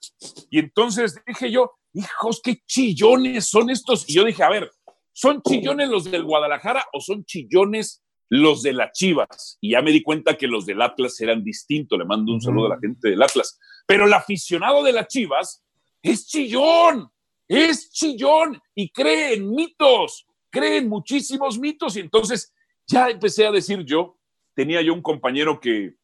Y 0.50 0.60
entonces 0.60 1.20
dije 1.26 1.52
yo, 1.52 1.72
hijos, 1.94 2.40
qué 2.42 2.62
chillones 2.66 3.50
son 3.50 3.70
estos. 3.70 4.08
Y 4.08 4.14
yo 4.14 4.24
dije, 4.24 4.44
a 4.44 4.50
ver, 4.50 4.72
¿son 5.12 5.42
chillones 5.42 5.90
los 5.90 6.10
del 6.10 6.24
Guadalajara 6.24 6.86
o 6.94 7.02
son 7.02 7.26
chillones 7.26 8.04
los 8.30 8.62
de 8.62 8.74
las 8.74 8.92
Chivas? 8.94 9.58
Y 9.60 9.72
ya 9.72 9.82
me 9.82 9.92
di 9.92 10.04
cuenta 10.04 10.38
que 10.38 10.48
los 10.48 10.66
del 10.66 10.82
Atlas 10.82 11.20
eran 11.20 11.44
distintos. 11.44 11.98
Le 11.98 12.06
mando 12.06 12.32
un 12.32 12.42
saludo 12.42 12.68
a 12.68 12.76
la 12.76 12.80
gente 12.80 13.10
del 13.10 13.22
Atlas. 13.22 13.60
Pero 13.88 14.06
el 14.06 14.14
aficionado 14.14 14.84
de 14.84 14.94
las 14.94 15.08
Chivas 15.08 15.64
es 16.01 16.27
chillón, 16.27 17.10
es 17.48 17.91
chillón 17.91 18.62
y 18.75 18.89
cree 18.89 19.36
en 19.36 19.51
mitos, 19.51 20.25
cree 20.50 20.77
en 20.77 20.89
muchísimos 20.89 21.60
mitos. 21.60 21.96
Y 21.98 22.00
entonces 22.00 22.53
ya 22.88 23.10
empecé 23.10 23.46
a 23.46 23.51
decir 23.51 23.84
yo, 23.86 24.17
tenía 24.53 24.81
yo 24.81 24.93
un 24.93 25.01
compañero 25.01 25.60
que, 25.60 25.96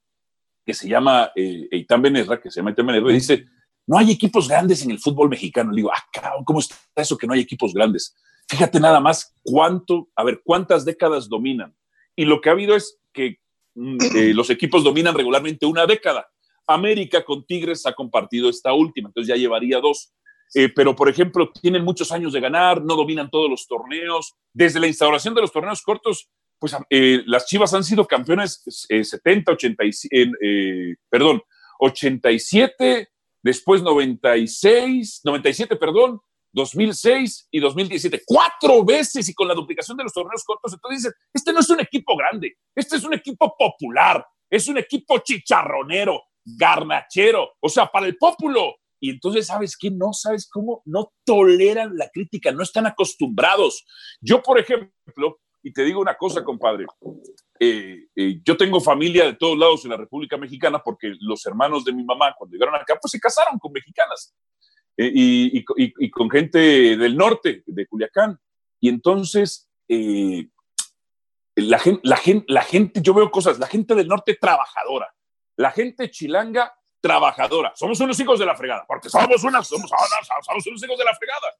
que 0.66 0.74
se 0.74 0.88
llama 0.88 1.32
eh, 1.36 1.68
Eitan 1.72 2.02
Benerra, 2.02 2.42
que 2.42 2.52
se 2.52 2.60
llama 2.60 2.72
Eitan 2.72 2.86
Benerra, 2.86 3.12
y 3.12 3.16
dice, 3.16 3.46
no 3.88 3.98
hay 3.98 4.12
equipos 4.12 4.48
grandes 4.48 4.84
en 4.84 4.92
el 4.92 5.00
fútbol 5.00 5.30
mexicano. 5.30 5.72
Le 5.72 5.78
digo, 5.78 5.92
ah, 5.92 6.44
¿cómo 6.46 6.60
está 6.60 6.76
eso 6.96 7.18
que 7.18 7.26
no 7.26 7.34
hay 7.34 7.40
equipos 7.40 7.74
grandes? 7.74 8.16
Fíjate 8.50 8.80
nada 8.80 9.00
más 9.00 9.34
cuánto, 9.44 10.10
a 10.16 10.24
ver, 10.24 10.42
cuántas 10.44 10.86
décadas 10.86 11.28
dominan. 11.28 11.76
Y 12.16 12.26
lo 12.26 12.42
que 12.42 12.50
ha 12.50 12.54
habido 12.54 12.76
es 12.76 13.00
que 13.14 13.40
mm, 13.76 13.98
eh, 14.16 14.34
los 14.34 14.50
equipos 14.50 14.84
dominan 14.84 15.16
regularmente 15.16 15.66
una 15.66 15.86
década. 15.86 16.28
América 16.68 17.24
con 17.24 17.46
Tigres 17.46 17.86
ha 17.86 17.94
compartido 17.94 18.50
esta 18.50 18.74
última, 18.74 19.10
entonces 19.10 19.30
ya 19.30 19.40
llevaría 19.40 19.80
dos. 19.80 20.14
Eh, 20.54 20.70
pero, 20.74 20.96
por 20.96 21.10
ejemplo, 21.10 21.52
tienen 21.52 21.84
muchos 21.84 22.12
años 22.12 22.34
de 22.34 22.40
ganar, 22.40 22.82
no 22.82 22.96
dominan 22.96 23.30
todos 23.30 23.50
los 23.50 23.68
torneos. 23.68 24.36
Desde 24.54 24.80
la 24.80 24.88
instauración 24.88 25.34
de 25.34 25.42
los 25.42 25.52
torneos 25.52 25.82
cortos, 25.82 26.30
pues 26.60 26.76
eh, 26.90 27.22
las 27.26 27.46
Chivas 27.46 27.74
han 27.74 27.84
sido 27.84 28.06
campeones 28.06 28.64
70, 28.88 29.52
87, 29.52 30.32
perdón, 31.10 31.42
87, 31.80 33.10
después 33.44 33.82
96, 33.84 35.22
97, 35.24 35.76
perdón, 35.76 36.20
2006 36.54 37.50
y 37.52 37.60
2017. 37.60 38.24
Cuatro 38.26 38.84
veces 38.84 39.30
y 39.30 39.34
con 39.34 39.48
la 39.48 39.54
duplicación 39.54 39.98
de 39.98 40.04
los 40.04 40.14
torneos 40.14 40.44
cortos. 40.44 40.74
Entonces 40.74 41.04
dicen, 41.04 41.14
este 41.34 41.54
no 41.54 41.60
es 41.60 41.70
un 41.70 41.80
equipo 41.80 42.16
grande, 42.18 42.58
este 42.76 42.98
es 42.98 43.04
un 43.04 43.14
equipo 43.14 43.56
popular, 43.58 44.26
es 44.50 44.68
un 44.68 44.78
equipo 44.78 45.20
chicharronero, 45.20 46.22
garnachero, 46.56 47.56
o 47.60 47.70
sea, 47.70 47.88
para 47.88 48.06
el 48.06 48.18
pópulo. 48.18 48.76
Y 49.00 49.12
entonces, 49.12 49.48
¿sabes 49.48 49.78
qué? 49.78 49.92
No 49.92 50.14
sabes 50.14 50.50
cómo 50.50 50.82
no 50.86 51.14
toleran 51.24 51.98
la 51.98 52.10
crítica, 52.10 52.52
no 52.52 52.64
están 52.64 52.88
acostumbrados. 52.88 53.86
Yo, 54.22 54.42
por 54.42 54.60
ejemplo, 54.60 55.40
y 55.62 55.72
te 55.72 55.84
digo 55.84 56.00
una 56.00 56.16
cosa, 56.16 56.44
compadre, 56.44 56.86
eh, 57.60 58.06
eh, 58.16 58.40
yo 58.44 58.56
tengo 58.56 58.80
familia 58.80 59.26
de 59.26 59.34
todos 59.34 59.58
lados 59.58 59.84
en 59.84 59.92
la 59.92 59.98
República 59.98 60.38
Mexicana 60.38 60.82
porque 60.84 61.14
los 61.20 61.46
hermanos 61.46 61.84
de 61.84 61.92
mi 61.92 62.04
mamá, 62.04 62.34
cuando 62.38 62.54
llegaron 62.54 62.76
acá, 62.76 62.98
pues 63.02 63.12
se 63.12 63.20
casaron 63.20 63.60
con 63.60 63.74
mexicanas 63.74 64.34
eh, 64.96 65.12
y, 65.14 66.10
con 66.10 66.30
gente 66.30 66.58
del 66.98 67.18
norte, 67.18 67.64
de 67.66 67.86
Culiacán. 67.86 68.40
Y 68.80 68.90
entonces, 68.90 69.70
la, 69.88 71.82
la, 72.04 72.22
la 72.48 72.62
gente, 72.64 73.02
yo 73.02 73.14
veo 73.14 73.30
cosas, 73.30 73.60
la 73.60 73.68
gente 73.68 73.94
del 73.94 74.08
norte 74.08 74.38
trabajadora, 74.40 75.14
la 75.58 75.72
gente 75.72 76.10
chilanga 76.10 76.74
trabajadora. 77.02 77.74
Somos 77.76 78.00
unos 78.00 78.20
hijos 78.20 78.40
de 78.40 78.46
la 78.46 78.56
fregada, 78.56 78.86
porque 78.88 79.10
somos, 79.10 79.42
somos, 79.42 79.68
somos 79.68 80.68
unos 80.68 80.84
hijos 80.84 80.98
de 80.98 81.04
la 81.04 81.16
fregada. 81.16 81.54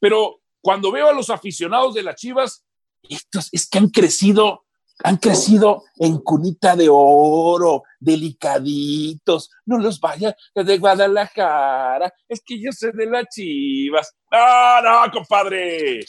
Pero 0.00 0.40
cuando 0.60 0.90
veo 0.90 1.08
a 1.08 1.12
los 1.12 1.30
aficionados 1.30 1.94
de 1.94 2.02
las 2.02 2.16
Chivas, 2.16 2.64
estos 3.02 3.48
es 3.52 3.68
que 3.68 3.78
han 3.78 3.88
crecido 3.88 4.64
han 5.02 5.16
crecido 5.16 5.84
en 5.98 6.18
cunita 6.18 6.76
de 6.76 6.88
oro, 6.90 7.84
delicaditos. 7.98 9.50
No 9.66 9.78
los 9.78 10.00
vaya 10.00 10.36
de 10.54 10.78
Guadalajara. 10.78 12.12
Es 12.28 12.42
que 12.44 12.60
yo 12.60 12.70
soy 12.72 12.92
de 12.92 13.06
las 13.06 13.26
chivas. 13.28 14.14
No, 14.30 14.82
no, 14.82 15.12
compadre. 15.12 16.00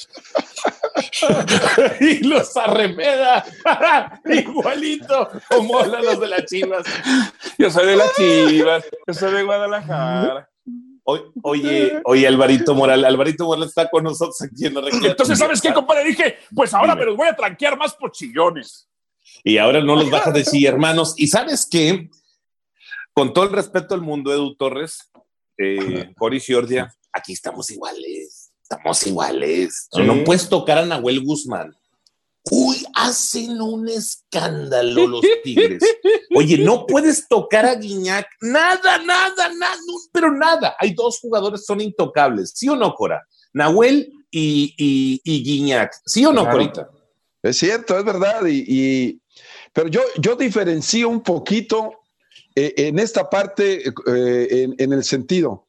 y 1.99 2.23
los 2.23 2.55
arremeda. 2.55 3.43
Igualito 4.25 5.29
como 5.49 5.81
los 5.83 6.19
de 6.19 6.27
las 6.27 6.45
chivas. 6.45 6.85
Yo 7.57 7.69
soy 7.69 7.87
de 7.87 7.95
las 7.95 8.13
chivas. 8.15 8.85
Yo 9.07 9.13
soy 9.13 9.33
de 9.33 9.43
Guadalajara. 9.43 10.49
Oye, 11.43 12.01
oye, 12.05 12.27
Alvarito 12.27 12.73
Moral, 12.73 13.03
Alvarito 13.03 13.45
Moral 13.45 13.67
está 13.67 13.89
con 13.89 14.05
nosotros 14.05 14.41
aquí 14.41 14.67
en 14.67 14.75
la 14.75 14.87
Entonces, 14.89 15.37
¿sabes 15.37 15.61
qué, 15.61 15.73
compadre? 15.73 16.05
Dije, 16.05 16.37
pues 16.55 16.73
ahora 16.73 16.95
me 16.95 17.05
los 17.05 17.17
voy 17.17 17.27
a 17.27 17.35
tranquear 17.35 17.77
más 17.77 17.93
por 17.93 18.11
chillones. 18.11 18.87
Y 19.43 19.57
ahora 19.57 19.81
no 19.81 19.95
los 19.95 20.09
vas 20.09 20.27
a 20.27 20.31
decir, 20.31 20.65
hermanos. 20.67 21.13
Y 21.17 21.27
sabes 21.27 21.67
qué, 21.69 22.09
con 23.13 23.33
todo 23.33 23.45
el 23.45 23.51
respeto 23.51 23.93
al 23.93 24.01
mundo, 24.01 24.33
Edu 24.33 24.55
Torres, 24.55 25.11
eh, 25.57 26.13
Boris 26.17 26.45
Giorgia, 26.45 26.93
aquí 27.11 27.33
estamos 27.33 27.69
iguales, 27.69 28.51
estamos 28.61 29.05
iguales. 29.05 29.89
No 29.97 30.23
puedes 30.23 30.47
tocar 30.47 30.77
a 30.77 30.85
Nahuel 30.85 31.21
Guzmán. 31.21 31.75
Uy, 32.51 32.85
hacen 32.93 33.61
un 33.61 33.87
escándalo 33.87 35.07
los 35.07 35.21
Tigres. 35.43 35.83
Oye, 36.35 36.57
no 36.57 36.85
puedes 36.85 37.27
tocar 37.27 37.65
a 37.65 37.75
Guiñac. 37.75 38.27
Nada, 38.41 38.97
nada, 38.99 39.49
nada, 39.49 39.77
pero 40.11 40.31
nada. 40.31 40.75
Hay 40.79 40.93
dos 40.93 41.19
jugadores 41.19 41.65
son 41.65 41.81
intocables. 41.81 42.51
¿Sí 42.55 42.67
o 42.67 42.75
no, 42.75 42.93
Cora? 42.95 43.25
Nahuel 43.53 44.11
y, 44.29 44.73
y, 45.23 45.43
Guiñac. 45.43 45.93
¿Sí 46.05 46.25
o 46.25 46.33
no, 46.33 46.49
Corita? 46.49 46.89
Es 47.41 47.57
cierto, 47.57 47.97
es 47.97 48.03
verdad. 48.03 48.41
Y, 48.47 49.21
pero 49.71 49.87
yo, 49.87 50.01
yo 50.17 50.35
diferencio 50.35 51.07
un 51.07 51.21
poquito 51.21 52.01
eh, 52.55 52.73
en 52.77 52.99
esta 52.99 53.29
parte, 53.29 53.87
eh, 53.87 54.47
en, 54.49 54.75
en 54.77 54.93
el 54.93 55.03
sentido. 55.03 55.65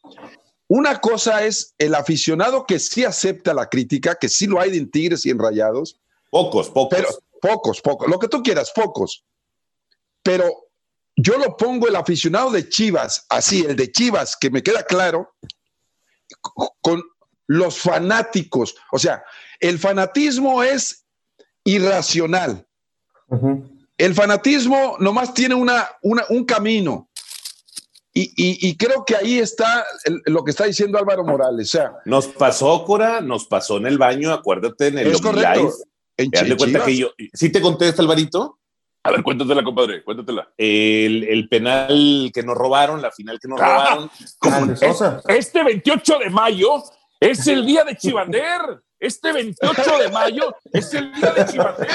Una 0.67 1.01
cosa 1.01 1.45
es 1.45 1.75
el 1.79 1.95
aficionado 1.95 2.67
que 2.67 2.79
sí 2.79 3.05
acepta 3.05 3.55
la 3.55 3.69
crítica, 3.69 4.17
que 4.17 4.29
sí 4.29 4.47
lo 4.47 4.61
hay 4.61 4.77
en 4.77 4.91
Tigres 4.91 5.25
y 5.27 5.31
en 5.31 5.39
Rayados, 5.39 6.01
Pocos, 6.35 6.69
pocos. 6.69 6.99
Pero, 6.99 7.09
pocos, 7.41 7.81
pocos. 7.81 8.09
Lo 8.09 8.19
que 8.19 8.27
tú 8.27 8.43
quieras, 8.43 8.73
pocos. 8.75 9.25
Pero 10.21 10.67
yo 11.15 11.39
lo 11.39 11.57
pongo 11.57 11.87
el 11.87 11.95
aficionado 11.95 12.51
de 12.51 12.69
Chivas, 12.69 13.25
así, 13.29 13.65
el 13.65 13.77
de 13.77 13.93
Chivas, 13.93 14.37
que 14.37 14.51
me 14.51 14.61
queda 14.61 14.83
claro, 14.83 15.37
con 16.81 17.05
los 17.47 17.79
fanáticos. 17.79 18.75
O 18.91 18.99
sea, 18.99 19.23
el 19.61 19.79
fanatismo 19.79 20.65
es 20.65 21.07
irracional. 21.63 22.67
El 23.97 24.13
fanatismo 24.17 24.97
nomás 24.99 25.35
tiene 25.35 25.55
una, 25.55 25.89
un 26.03 26.45
camino. 26.45 27.09
Y, 28.13 28.77
creo 28.77 29.05
que 29.05 29.15
ahí 29.15 29.39
está 29.39 29.87
lo 30.25 30.43
que 30.43 30.51
está 30.51 30.65
diciendo 30.65 30.99
Álvaro 30.99 31.23
Morales. 31.23 31.69
O 31.69 31.79
sea, 31.79 31.93
nos 32.07 32.27
pasó, 32.27 32.85
Cora, 32.85 33.21
nos 33.21 33.47
pasó 33.47 33.77
en 33.77 33.87
el 33.87 33.99
baño, 33.99 34.33
acuérdate, 34.33 34.89
en 34.89 34.99
el 34.99 35.13
es 35.13 35.21
correcto. 35.21 35.73
En 36.17 36.31
de 36.31 36.57
cuenta 36.57 36.85
que 36.85 36.97
yo, 36.97 37.11
¿sí 37.33 37.51
te 37.51 37.61
contesta, 37.61 38.03
Alvarito? 38.03 38.59
A 39.03 39.11
ver, 39.11 39.23
cuéntatela, 39.23 39.63
compadre, 39.63 40.03
cuéntatela. 40.03 40.49
El, 40.57 41.25
el 41.25 41.49
penal 41.49 42.31
que 42.33 42.43
nos 42.43 42.57
robaron, 42.57 43.03
la 43.03 43.11
final 43.11 43.39
que 43.39 43.49
nos 43.49 43.61
ah, 43.61 44.09
robaron. 44.41 44.75
este 45.29 45.63
28 45.63 46.19
de 46.21 46.31
mayo 46.31 46.83
es 47.21 47.47
el 47.47 47.67
día 47.67 47.85
de 47.85 47.97
Chivander. 47.97 48.61
Este 48.99 49.33
28 49.33 49.99
de 49.99 50.09
mayo 50.09 50.57
es 50.73 50.95
el 50.95 51.13
día 51.13 51.33
de 51.33 51.45
Chivander. 51.45 51.89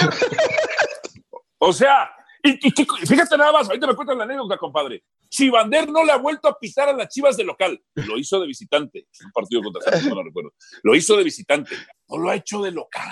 O 1.57 1.73
sea, 1.73 2.11
y, 2.43 2.71
fíjate 3.05 3.37
nada 3.37 3.51
más, 3.51 3.67
ahorita 3.67 3.87
me 3.87 3.95
cuentan 3.95 4.17
la 4.17 4.23
anécdota, 4.23 4.57
compadre. 4.57 5.03
Chivander 5.29 5.89
no 5.89 6.03
le 6.03 6.11
ha 6.11 6.17
vuelto 6.17 6.47
a 6.47 6.57
pisar 6.57 6.89
a 6.89 6.93
las 6.93 7.09
chivas 7.09 7.37
de 7.37 7.43
local. 7.43 7.81
Lo 7.95 8.17
hizo 8.17 8.39
de 8.39 8.47
visitante. 8.47 9.07
Un 9.23 9.31
partido 9.31 9.61
contra 9.61 9.81
Santos, 9.81 10.15
no 10.15 10.23
recuerdo. 10.23 10.53
Lo 10.83 10.95
hizo 10.95 11.17
de 11.17 11.23
visitante. 11.23 11.75
No 12.07 12.17
lo 12.17 12.29
ha 12.29 12.35
hecho 12.35 12.61
de 12.61 12.71
local. 12.71 13.09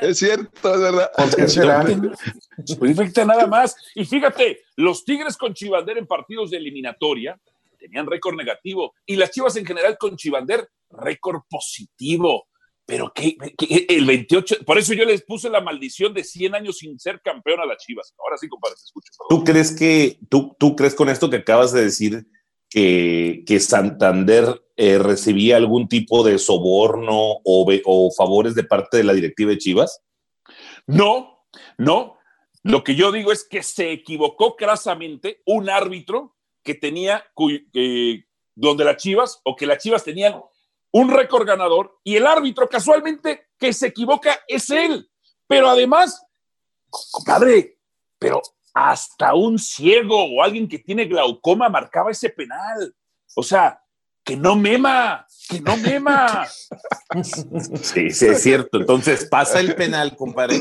Es 0.00 0.18
cierto, 0.18 0.74
es 0.74 0.80
verdad. 0.80 1.10
Pues 2.78 2.96
fíjate 2.98 3.26
nada 3.26 3.46
más. 3.46 3.76
Y 3.94 4.04
fíjate, 4.04 4.62
los 4.76 5.04
Tigres 5.04 5.36
con 5.36 5.52
Chivander 5.52 5.98
en 5.98 6.06
partidos 6.06 6.50
de 6.50 6.56
eliminatoria 6.56 7.38
tenían 7.78 8.06
récord 8.06 8.36
negativo. 8.36 8.94
Y 9.04 9.16
las 9.16 9.30
chivas 9.30 9.56
en 9.56 9.66
general 9.66 9.98
con 9.98 10.16
Chivander, 10.16 10.68
récord 10.90 11.42
positivo. 11.48 12.46
Pero 12.90 13.12
que, 13.14 13.36
el 13.88 14.04
28, 14.04 14.64
por 14.66 14.76
eso 14.76 14.94
yo 14.94 15.04
les 15.04 15.22
puse 15.22 15.48
la 15.48 15.60
maldición 15.60 16.12
de 16.12 16.24
100 16.24 16.56
años 16.56 16.78
sin 16.78 16.98
ser 16.98 17.20
campeón 17.22 17.60
a 17.60 17.64
las 17.64 17.78
Chivas. 17.78 18.12
Ahora 18.18 18.36
sí, 18.36 18.48
compadre, 18.48 18.74
te 18.74 18.82
escucho. 18.82 19.12
¿Tú 19.28 19.44
crees 19.44 19.70
que, 19.70 20.18
tú, 20.28 20.56
tú 20.58 20.74
crees 20.74 20.96
con 20.96 21.08
esto 21.08 21.30
que 21.30 21.36
acabas 21.36 21.72
de 21.72 21.84
decir 21.84 22.26
que, 22.68 23.44
que 23.46 23.60
Santander 23.60 24.60
eh, 24.76 24.98
recibía 24.98 25.56
algún 25.56 25.86
tipo 25.86 26.24
de 26.24 26.36
soborno 26.40 27.14
o, 27.44 27.72
o 27.84 28.10
favores 28.10 28.56
de 28.56 28.64
parte 28.64 28.96
de 28.96 29.04
la 29.04 29.12
directiva 29.12 29.52
de 29.52 29.58
Chivas? 29.58 30.02
No, 30.88 31.44
no. 31.78 32.18
Lo 32.64 32.82
que 32.82 32.96
yo 32.96 33.12
digo 33.12 33.30
es 33.30 33.44
que 33.44 33.62
se 33.62 33.92
equivocó 33.92 34.56
crasamente 34.56 35.42
un 35.46 35.70
árbitro 35.70 36.34
que 36.64 36.74
tenía, 36.74 37.24
eh, 37.72 38.24
donde 38.56 38.84
las 38.84 38.96
Chivas, 38.96 39.40
o 39.44 39.54
que 39.54 39.66
las 39.66 39.80
Chivas 39.80 40.02
tenían 40.02 40.34
un 40.92 41.10
récord 41.10 41.46
ganador 41.46 41.98
y 42.04 42.16
el 42.16 42.26
árbitro 42.26 42.68
casualmente 42.68 43.48
que 43.58 43.72
se 43.72 43.88
equivoca 43.88 44.40
es 44.48 44.70
él. 44.70 45.08
Pero 45.46 45.68
además, 45.68 46.24
compadre, 47.10 47.78
pero 48.18 48.40
hasta 48.74 49.34
un 49.34 49.58
ciego 49.58 50.24
o 50.24 50.42
alguien 50.42 50.68
que 50.68 50.78
tiene 50.78 51.04
glaucoma 51.06 51.68
marcaba 51.68 52.10
ese 52.10 52.30
penal. 52.30 52.94
O 53.34 53.42
sea, 53.42 53.80
que 54.24 54.36
no 54.36 54.56
mema, 54.56 55.26
que 55.48 55.60
no 55.60 55.76
mema. 55.76 56.46
Sí, 57.82 58.10
sí, 58.10 58.26
es 58.26 58.40
cierto. 58.40 58.78
Entonces 58.78 59.24
pasa 59.24 59.58
el 59.58 59.74
penal, 59.74 60.14
compadre, 60.14 60.60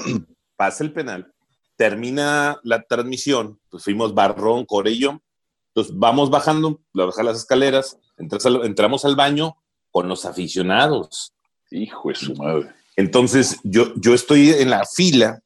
pasa 0.55 0.83
el 0.83 0.91
penal, 0.91 1.31
termina 1.75 2.59
la 2.63 2.81
transmisión, 2.81 3.59
pues 3.69 3.83
fuimos 3.83 4.15
Barrón, 4.15 4.65
Corello, 4.65 5.21
entonces 5.67 5.93
vamos 5.95 6.31
bajando, 6.31 6.81
bajar 6.91 7.23
las 7.23 7.37
escaleras, 7.37 7.99
entramos 8.17 9.05
al 9.05 9.15
baño, 9.15 9.57
con 9.91 10.07
los 10.07 10.25
aficionados. 10.25 11.33
Hijo 11.71 12.09
de 12.09 12.15
su 12.15 12.35
madre. 12.35 12.69
Entonces, 12.95 13.59
yo, 13.63 13.93
yo 13.95 14.13
estoy 14.13 14.49
en 14.51 14.69
la 14.69 14.85
fila, 14.85 15.41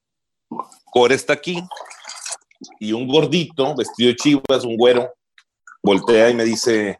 Core 0.85 1.15
está 1.15 1.33
aquí, 1.33 1.61
y 2.79 2.93
un 2.93 3.07
gordito, 3.07 3.75
vestido 3.75 4.09
de 4.09 4.15
chivas, 4.15 4.63
un 4.63 4.77
güero, 4.77 5.13
voltea 5.81 6.29
y 6.29 6.33
me 6.33 6.45
dice, 6.45 6.97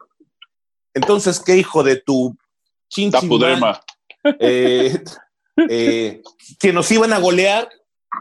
entonces, 0.92 1.40
¿qué 1.40 1.56
hijo 1.56 1.82
de 1.82 1.96
tu 1.96 2.36
chinchimán? 2.88 3.76
Eh, 4.38 5.02
eh, 5.68 6.22
que 6.58 6.72
nos 6.72 6.90
iban 6.90 7.12
a 7.12 7.18
golear, 7.18 7.68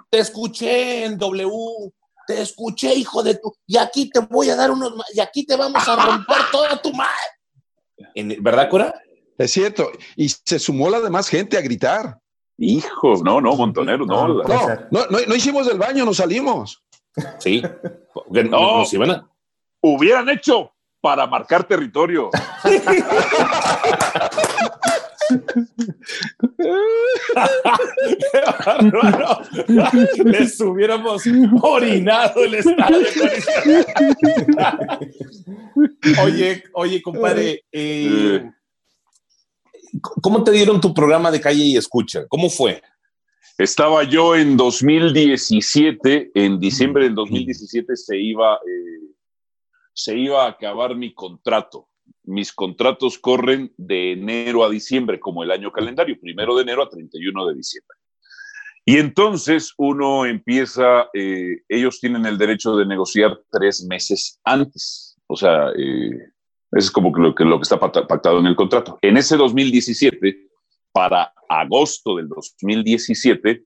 te 0.10 0.20
escuché 0.20 1.06
en 1.06 1.18
W, 1.18 1.94
te 2.26 2.42
escuché, 2.42 2.94
hijo 2.96 3.22
de 3.22 3.36
tu, 3.36 3.56
y 3.68 3.78
aquí 3.78 4.10
te 4.10 4.22
voy 4.22 4.50
a 4.50 4.56
dar 4.56 4.72
unos, 4.72 4.94
y 5.14 5.20
aquí 5.20 5.46
te 5.46 5.56
vamos 5.56 5.88
a 5.88 5.96
romper 5.96 6.38
toda 6.52 6.82
tu 6.82 6.92
madre. 6.94 8.40
¿Verdad, 8.40 8.70
Cora? 8.70 8.94
Es 9.38 9.52
cierto. 9.52 9.92
Y 10.16 10.30
se 10.30 10.60
sumó 10.60 10.90
la 10.90 11.00
demás 11.00 11.28
gente 11.28 11.58
a 11.58 11.62
gritar. 11.62 12.20
Hijo, 12.58 13.16
no, 13.24 13.42
no, 13.42 13.56
Montonero, 13.56 14.06
no. 14.06 14.28
No, 14.28 14.44
no, 14.92 15.08
no, 15.10 15.36
hicimos 15.36 15.68
el 15.68 15.78
baño, 15.78 16.06
nos 16.06 16.18
salimos. 16.18 16.84
Sí. 17.40 17.64
No, 18.30 18.84
hubieran 19.82 20.30
hecho 20.30 20.72
para 21.02 21.28
marcar 21.28 21.66
territorio. 21.66 22.30
Les 30.24 30.60
hubiéramos 30.62 31.24
orinado 31.62 32.44
el 32.44 32.56
estadio. 32.56 32.98
oye, 36.24 36.64
oye, 36.74 37.02
compadre, 37.02 37.64
eh, 37.72 38.52
¿Cómo 40.02 40.44
te 40.44 40.52
dieron 40.52 40.82
tu 40.82 40.94
programa 40.94 41.32
de 41.32 41.42
calle 41.42 41.64
y 41.64 41.78
escucha? 41.78 42.26
¿Cómo 42.28 42.50
fue? 42.50 42.82
Estaba 43.58 44.04
yo 44.04 44.36
en 44.36 44.58
2017, 44.58 46.32
en 46.34 46.60
diciembre 46.60 47.04
del 47.04 47.16
2017 47.16 47.96
se 47.96 48.18
iba, 48.18 48.56
eh, 48.56 49.14
se 49.94 50.18
iba 50.18 50.46
a 50.46 50.50
acabar 50.50 50.96
mi 50.96 51.14
contrato. 51.14 51.88
Mis 52.24 52.52
contratos 52.52 53.20
corren 53.20 53.72
de 53.78 54.14
enero 54.14 54.64
a 54.64 54.70
diciembre, 54.70 55.20
como 55.20 55.44
el 55.44 55.52
año 55.52 55.72
calendario, 55.72 56.20
primero 56.20 56.56
de 56.56 56.64
enero 56.64 56.82
a 56.82 56.90
31 56.90 57.48
de 57.48 57.56
diciembre. 57.56 57.98
Y 58.86 58.98
entonces 58.98 59.74
uno 59.78 60.26
empieza, 60.26 61.10
eh, 61.14 61.62
ellos 61.70 62.00
tienen 62.00 62.26
el 62.26 62.38
derecho 62.38 62.76
de 62.76 62.86
negociar 62.86 63.40
tres 63.52 63.86
meses 63.86 64.40
antes. 64.44 65.18
O 65.28 65.38
sea, 65.38 65.70
eh, 65.78 66.33
eso 66.76 66.88
es 66.88 66.92
como 66.92 67.16
lo 67.16 67.36
que, 67.36 67.44
lo 67.44 67.60
que 67.60 67.64
está 67.64 67.80
pactado 67.80 68.40
en 68.40 68.48
el 68.48 68.56
contrato. 68.56 68.98
En 69.02 69.18
ese 69.18 69.38
2017, 69.38 70.48
para 70.92 71.34
agosto 71.48 72.18
del 72.18 72.28
2017, 72.30 73.64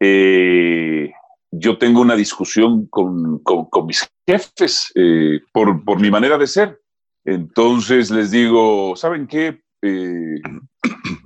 eh, 0.00 1.12
yo 1.50 1.78
tengo 1.78 2.00
una 2.00 2.16
discusión 2.16 2.86
con, 2.86 3.38
con, 3.42 3.86
mis 3.86 4.08
jefes 4.26 4.90
eh, 4.94 5.40
por, 5.52 5.84
por, 5.84 6.00
mi 6.00 6.10
manera 6.10 6.38
de 6.38 6.46
ser. 6.46 6.80
Entonces 7.24 8.10
les 8.10 8.30
digo, 8.30 8.94
¿saben 8.96 9.26
qué? 9.26 9.60
Eh, 9.82 10.40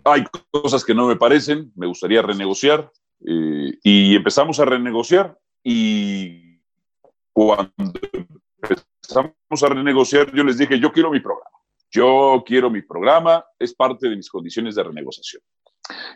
hay 0.04 0.24
cosas 0.50 0.84
que 0.84 0.94
no 0.94 1.06
me 1.06 1.16
parecen, 1.16 1.72
me 1.76 1.86
gustaría 1.86 2.22
renegociar. 2.22 2.90
y 3.20 4.16
empezamos 4.16 4.58
a 4.58 4.64
renegociar 4.64 5.38
y 5.62 6.58
cuando 7.32 7.72
empezamos 9.20 9.62
a 9.62 9.68
renegociar, 9.68 10.32
yo 10.32 10.44
les 10.44 10.58
dije, 10.58 10.78
yo 10.78 10.92
quiero 10.92 11.10
mi 11.10 11.20
programa. 11.20 11.50
Yo 11.90 12.42
quiero 12.46 12.70
mi 12.70 12.80
programa, 12.82 13.44
es 13.58 13.74
parte 13.74 14.08
de 14.08 14.16
mis 14.16 14.30
condiciones 14.30 14.74
de 14.74 14.82
renegociación. 14.82 15.42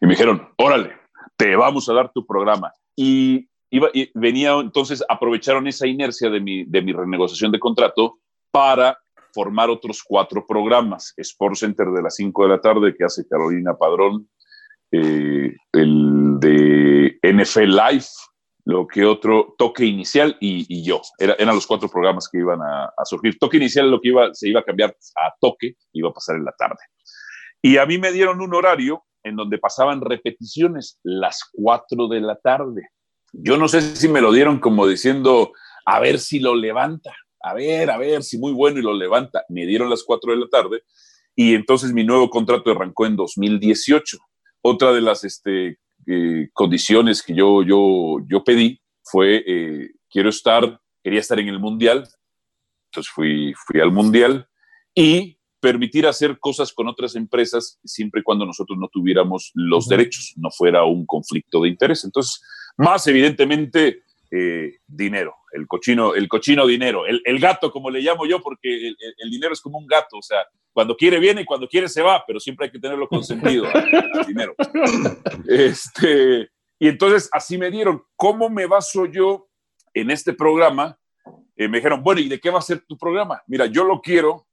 Y 0.01 0.07
me 0.07 0.13
dijeron, 0.13 0.49
órale, 0.57 0.93
te 1.37 1.55
vamos 1.55 1.89
a 1.89 1.93
dar 1.93 2.11
tu 2.13 2.27
programa. 2.27 2.73
Y, 2.97 3.47
iba, 3.71 3.89
y 3.93 4.11
venía, 4.15 4.55
entonces 4.55 5.05
aprovecharon 5.07 5.67
esa 5.67 5.87
inercia 5.87 6.31
de 6.31 6.41
mi, 6.41 6.65
de 6.65 6.81
mi 6.81 6.93
renegociación 6.93 7.53
de 7.53 7.59
contrato 7.59 8.19
para 8.51 8.99
formar 9.35 9.69
otros 9.69 10.03
cuatro 10.03 10.47
programas. 10.47 11.13
Sport 11.19 11.57
Center 11.57 11.89
de 11.89 12.03
las 12.03 12.15
5 12.17 12.43
de 12.45 12.49
la 12.49 12.61
tarde 12.61 12.95
que 12.97 13.05
hace 13.05 13.29
Carolina 13.29 13.77
Padrón, 13.77 14.31
eh, 14.91 15.55
el 15.73 16.41
de 16.41 17.19
NFL 17.23 17.65
Live 17.65 18.07
lo 18.67 18.89
que 18.89 19.05
otro, 19.05 19.55
Toque 19.57 19.85
Inicial 19.85 20.37
y, 20.41 20.83
yo. 20.83 21.01
eran 21.19 21.55
los 21.55 21.69
cuatro 21.69 21.89
programas 21.89 22.29
que 22.29 22.39
iban 22.39 22.61
a, 22.61 23.05
surgir. 23.05 23.39
Toque 23.39 23.59
Inicial 23.59 23.89
lo 23.89 24.01
que 24.01 24.09
iba, 24.09 24.35
se 24.35 24.49
iba 24.49 24.61
a 24.61 24.65
cambiar 24.65 24.91
a 24.91 25.33
Toque, 25.41 25.77
iba 25.93 26.11
a 26.11 26.13
pasar 26.13 26.35
en 26.35 26.45
la 26.45 26.53
tarde. 26.53 26.81
Y 27.63 27.77
a 27.77 27.87
mí 27.87 27.97
me 27.99 28.11
dieron 28.11 28.41
un 28.41 28.53
horario 28.55 29.05
en 29.23 29.37
donde 29.37 29.59
pasaban 29.59 30.01
repeticiones, 30.01 30.99
las 31.05 31.49
cuatro 31.53 32.09
de 32.09 32.21
la 32.21 32.37
tarde. 32.37 32.89
Yo 33.33 33.57
no 33.57 33.69
sé 33.69 33.81
si 33.81 34.09
me 34.09 34.21
lo 34.21 34.33
dieron 34.33 34.59
como 34.59 34.89
diciendo, 34.89 35.53
a 35.85 36.01
ver 36.01 36.19
si 36.19 36.41
lo 36.41 36.57
levanta, 36.57 37.15
a 37.41 37.55
ver, 37.55 37.89
a 37.89 37.99
ver 37.99 38.25
si 38.25 38.37
muy 38.37 38.53
bueno 38.53 38.81
y 38.81 38.83
lo 38.83 38.95
levanta. 38.95 39.45
Me 39.49 39.65
dieron 39.65 39.91
las 39.91 40.03
cuatro 40.03 40.33
de 40.33 40.39
la 40.39 40.49
tarde 40.49 40.83
y 41.37 41.55
entonces 41.55 41.93
mi 41.93 42.03
nuevo 42.03 42.31
contrato 42.31 42.73
arrancó 42.73 43.07
en 43.07 43.15
2018. 43.15 44.19
Otra 44.63 44.93
de 44.93 45.03
las 45.03 45.23
este, 45.23 45.79
eh, 46.07 46.49
condiciones 46.53 47.23
que 47.23 47.35
yo, 47.35 47.63
yo, 47.63 48.19
yo 48.29 48.45
pedí 48.45 48.81
fue, 49.03 49.43
eh, 49.47 49.91
quiero 50.11 50.29
estar, 50.29 50.81
quería 51.03 51.21
estar 51.21 51.39
en 51.39 51.49
el 51.49 51.61
Mundial, 51.61 52.09
entonces 52.91 53.13
fui, 53.13 53.55
fui 53.55 53.81
al 53.81 53.93
Mundial 53.93 54.49
y 54.95 55.39
permitir 55.61 56.07
hacer 56.07 56.39
cosas 56.39 56.73
con 56.73 56.89
otras 56.89 57.17
empresas 57.17 57.79
siempre 57.85 58.21
y 58.21 58.25
cuando 58.25 58.47
nosotros 58.47 58.79
no 58.79 58.89
tuviéramos 58.89 59.51
los 59.55 59.89
derechos, 59.89 60.33
no 60.37 60.51
fuera 60.51 60.85
un 60.85 61.05
conflicto 61.07 61.63
de 61.63 61.71
interés. 61.71 62.05
Entonces, 62.05 62.43
más 62.77 63.07
evidentemente, 63.07 64.03
eh, 64.31 64.79
dinero, 64.87 65.35
el 65.53 65.67
cochino, 65.67 66.15
el 66.15 66.29
cochino 66.29 66.67
dinero, 66.67 67.05
el, 67.07 67.39
gato, 67.39 67.71
como 67.71 67.91
le 67.91 68.01
llamo 68.01 68.27
yo, 68.27 68.41
porque 68.41 68.89
el, 69.19 69.31
dinero 69.31 69.53
es 69.53 69.61
como 69.61 69.79
un 69.79 69.87
gato, 69.87 70.19
o 70.19 70.23
sea, 70.23 70.39
cuando 70.73 70.97
quiere 70.97 71.19
viene 71.19 71.43
y 71.43 71.45
cuando 71.45 71.69
quiere 71.69 71.89
se 71.89 72.03
va, 72.03 72.25
pero 72.27 72.41
siempre 72.41 72.67
hay 72.67 72.73
que 72.73 72.79
tenerlo 72.79 73.09
consentido, 73.09 73.67
el 73.73 74.27
dinero. 74.27 74.55
Este, 75.49 76.51
Y 76.79 76.89
entonces 76.89 77.29
así 77.33 77.57
me 77.57 77.71
dieron, 77.71 78.03
¿cómo 78.17 78.51
me 78.51 78.67
baso 78.67 79.07
yo 79.07 79.49
en 79.95 80.11
este 80.11 80.33
programa? 80.33 80.99
Eh, 81.57 81.69
me 81.69 81.79
dijeron, 81.79 82.03
bueno, 82.03 82.21
¿y 82.21 82.29
de 82.29 82.39
qué 82.39 82.51
va 82.51 82.59
a 82.59 82.63
ser 82.63 82.85
tu 82.87 82.99
programa? 82.99 83.43
Mira, 83.47 83.67
yo 83.67 83.85
lo 83.85 84.01
quiero, 84.01 84.47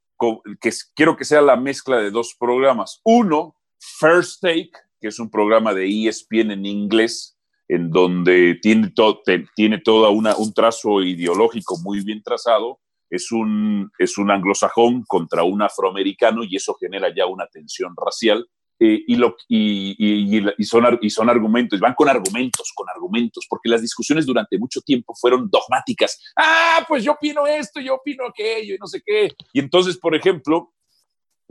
que 0.60 0.70
quiero 0.94 1.16
que 1.16 1.24
sea 1.24 1.42
la 1.42 1.56
mezcla 1.56 1.98
de 1.98 2.10
dos 2.10 2.34
programas. 2.38 3.00
Uno, 3.04 3.54
First 3.78 4.40
Take, 4.40 4.72
que 5.00 5.08
es 5.08 5.18
un 5.18 5.30
programa 5.30 5.74
de 5.74 5.86
ESPN 5.86 6.52
en 6.52 6.64
inglés, 6.64 7.33
en 7.68 7.90
donde 7.90 8.58
tiene, 8.60 8.90
todo 8.90 9.22
tiene 9.54 9.78
toda 9.78 10.10
una, 10.10 10.36
un 10.36 10.52
trazo 10.52 11.02
ideológico 11.02 11.78
muy 11.82 12.04
bien 12.04 12.22
trazado. 12.22 12.80
Es 13.10 13.30
un, 13.32 13.90
es 13.98 14.18
un 14.18 14.30
anglosajón 14.30 15.04
contra 15.06 15.44
un 15.44 15.62
afroamericano 15.62 16.42
y 16.42 16.56
eso 16.56 16.74
genera 16.74 17.14
ya 17.14 17.26
una 17.26 17.46
tensión 17.46 17.94
racial. 17.96 18.46
Eh, 18.80 19.04
y, 19.06 19.14
lo, 19.14 19.36
y, 19.48 20.36
y, 20.58 20.64
son, 20.64 20.98
y 21.00 21.08
son 21.08 21.30
argumentos, 21.30 21.78
van 21.78 21.94
con 21.94 22.08
argumentos, 22.08 22.72
con 22.74 22.88
argumentos, 22.88 23.46
porque 23.48 23.68
las 23.68 23.80
discusiones 23.80 24.26
durante 24.26 24.58
mucho 24.58 24.80
tiempo 24.80 25.14
fueron 25.14 25.48
dogmáticas. 25.48 26.20
Ah, 26.36 26.84
pues 26.88 27.04
yo 27.04 27.12
opino 27.12 27.46
esto, 27.46 27.80
yo 27.80 27.94
opino 27.94 28.26
aquello 28.26 28.74
y 28.74 28.78
no 28.78 28.86
sé 28.86 29.00
qué. 29.04 29.30
Y 29.52 29.60
entonces, 29.60 29.96
por 29.96 30.16
ejemplo, 30.16 30.72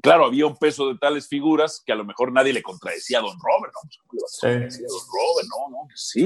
claro, 0.04 0.26
había 0.26 0.46
un 0.46 0.58
peso 0.58 0.90
de 0.90 0.98
tales 1.00 1.28
figuras 1.30 1.82
que 1.84 1.94
a 1.94 1.96
lo 1.96 2.04
mejor 2.04 2.32
nadie 2.32 2.52
le 2.52 2.62
contradecía 2.62 3.20
a 3.20 3.22
don 3.22 3.38
Robert, 3.40 3.74
¿no? 3.74 3.90
¿Cómo 4.06 4.14
le 4.14 4.22
va 4.22 4.28
a 4.28 4.42
contradecir 4.42 4.86
a 4.86 4.90
don 4.90 5.00
Robert? 5.00 5.48
No, 5.50 5.70
no, 5.72 5.88
sí. 5.96 6.26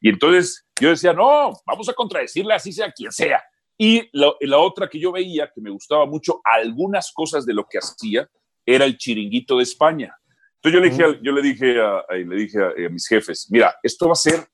Y 0.00 0.08
entonces 0.10 0.64
yo 0.80 0.90
decía, 0.90 1.12
no, 1.12 1.52
vamos 1.66 1.88
a 1.88 1.92
contradecirle 1.92 2.54
así 2.54 2.72
sea 2.72 2.92
quien 2.92 3.10
sea. 3.10 3.42
Y 3.76 4.08
la, 4.12 4.32
la 4.40 4.58
otra 4.58 4.88
que 4.88 5.00
yo 5.00 5.10
veía, 5.10 5.50
que 5.52 5.60
me 5.60 5.70
gustaba 5.70 6.06
mucho, 6.06 6.40
algunas 6.44 7.12
cosas 7.12 7.44
de 7.44 7.52
lo 7.52 7.66
que 7.68 7.78
hacía, 7.78 8.30
era 8.64 8.84
el 8.84 8.96
chiringuito 8.96 9.56
de 9.56 9.64
España. 9.64 10.16
Entonces 10.62 10.72
yo 10.72 10.80
le 10.80 10.90
dije, 10.90 11.20
yo 11.22 11.32
le 11.32 11.42
dije, 11.42 11.80
a, 11.80 12.04
le 12.14 12.36
dije 12.36 12.58
a, 12.62 12.88
mis 12.90 13.08
jefes, 13.08 13.48
mira, 13.50 13.76
esto 13.82 14.06
va 14.06 14.12
a 14.12 14.16
ser 14.16 14.46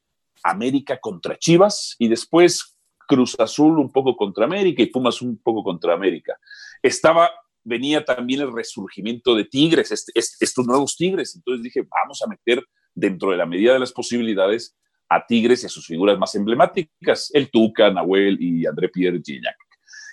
América 0.42 0.98
contra 0.98 1.38
Chivas 1.38 1.94
y 1.98 2.08
después 2.08 2.78
Cruz 3.06 3.38
Azul 3.38 3.78
un 3.78 3.92
poco 3.92 4.16
contra 4.16 4.46
América 4.46 4.82
y 4.82 4.86
Pumas 4.86 5.20
un 5.20 5.36
poco 5.38 5.62
contra 5.62 5.92
América. 5.92 6.38
Estaba 6.82 7.30
venía 7.64 8.04
también 8.04 8.40
el 8.40 8.52
resurgimiento 8.52 9.34
de 9.34 9.44
Tigres, 9.44 10.12
estos 10.14 10.66
nuevos 10.66 10.96
Tigres. 10.96 11.34
Entonces 11.36 11.62
dije, 11.62 11.86
vamos 11.88 12.22
a 12.22 12.28
meter 12.28 12.64
dentro 12.94 13.30
de 13.30 13.36
la 13.36 13.46
medida 13.46 13.72
de 13.72 13.78
las 13.78 13.92
posibilidades 13.92 14.76
a 15.08 15.24
Tigres 15.26 15.62
y 15.62 15.66
a 15.66 15.68
sus 15.68 15.86
figuras 15.86 16.18
más 16.18 16.34
emblemáticas, 16.34 17.30
el 17.34 17.50
Tuca, 17.50 17.90
Nahuel 17.90 18.38
y 18.40 18.66
André 18.66 18.88
Pierre 18.88 19.20
Gignac. 19.22 19.56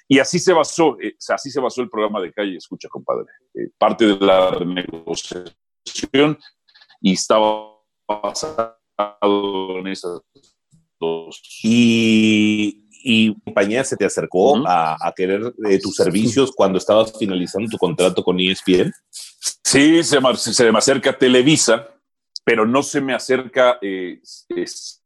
Y 0.07 0.19
así 0.19 0.39
se 0.39 0.53
basó, 0.53 0.97
eh, 0.99 1.15
así 1.29 1.51
se 1.51 1.59
basó 1.59 1.81
el 1.81 1.89
programa 1.89 2.19
de 2.19 2.33
calle, 2.33 2.57
escucha, 2.57 2.89
compadre. 2.89 3.27
Eh, 3.53 3.69
parte 3.77 4.07
de 4.07 4.25
la 4.25 4.59
negociación 4.65 6.37
y 6.99 7.13
estaba 7.13 7.75
basado 8.07 8.79
en 9.77 9.87
esas 9.87 10.19
dos. 10.99 11.41
Y 11.63 12.88
y 13.01 13.33
compañía 13.41 13.83
se 13.83 13.95
te 13.95 14.05
acercó 14.05 14.61
a, 14.67 15.13
querer 15.15 15.53
eh, 15.69 15.79
tus 15.79 15.95
servicios 15.95 16.51
cuando 16.51 16.77
estabas 16.77 17.13
finalizando 17.17 17.69
tu 17.69 17.77
contrato 17.77 18.23
con 18.23 18.39
ESPN? 18.39 18.93
Sí, 19.63 20.03
se 20.03 20.19
me, 20.19 20.35
se 20.35 20.71
me 20.71 20.77
acerca 20.77 21.17
Televisa, 21.17 21.87
pero 22.43 22.65
no 22.65 22.83
se 22.83 22.99
me 23.01 23.13
acerca, 23.13 23.77
eh, 23.81 24.19
se 24.23 24.99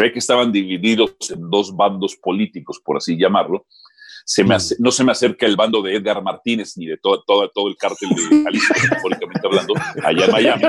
ve 0.00 0.12
que 0.12 0.18
estaban 0.18 0.52
divididos 0.52 1.14
en 1.30 1.48
dos 1.48 1.74
bandos 1.74 2.16
políticos, 2.16 2.80
por 2.84 2.96
así 2.96 3.16
llamarlo. 3.16 3.66
Se 4.24 4.44
me 4.44 4.56
no 4.78 4.92
se 4.92 5.02
me 5.02 5.12
acerca 5.12 5.46
el 5.46 5.56
bando 5.56 5.82
de 5.82 5.96
Edgar 5.96 6.22
Martínez 6.22 6.76
ni 6.76 6.86
de 6.86 6.98
todo, 6.98 7.22
todo, 7.26 7.48
todo 7.50 7.68
el 7.68 7.76
cártel 7.76 8.10
de 8.10 8.42
Jalisco, 8.44 8.74
simbólicamente 8.88 9.46
hablando, 9.46 9.74
allá 10.04 10.24
en 10.24 10.30
Miami, 10.30 10.64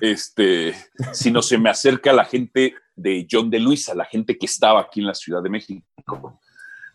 este, 0.00 0.74
sino 1.12 1.42
se 1.42 1.58
me 1.58 1.70
acerca 1.70 2.12
la 2.12 2.24
gente 2.24 2.74
de 2.98 3.26
John 3.30 3.48
de 3.48 3.60
Luisa, 3.60 3.94
la 3.94 4.04
gente 4.04 4.36
que 4.36 4.46
estaba 4.46 4.80
aquí 4.80 5.00
en 5.00 5.06
la 5.06 5.14
Ciudad 5.14 5.42
de 5.42 5.50
México. 5.50 6.40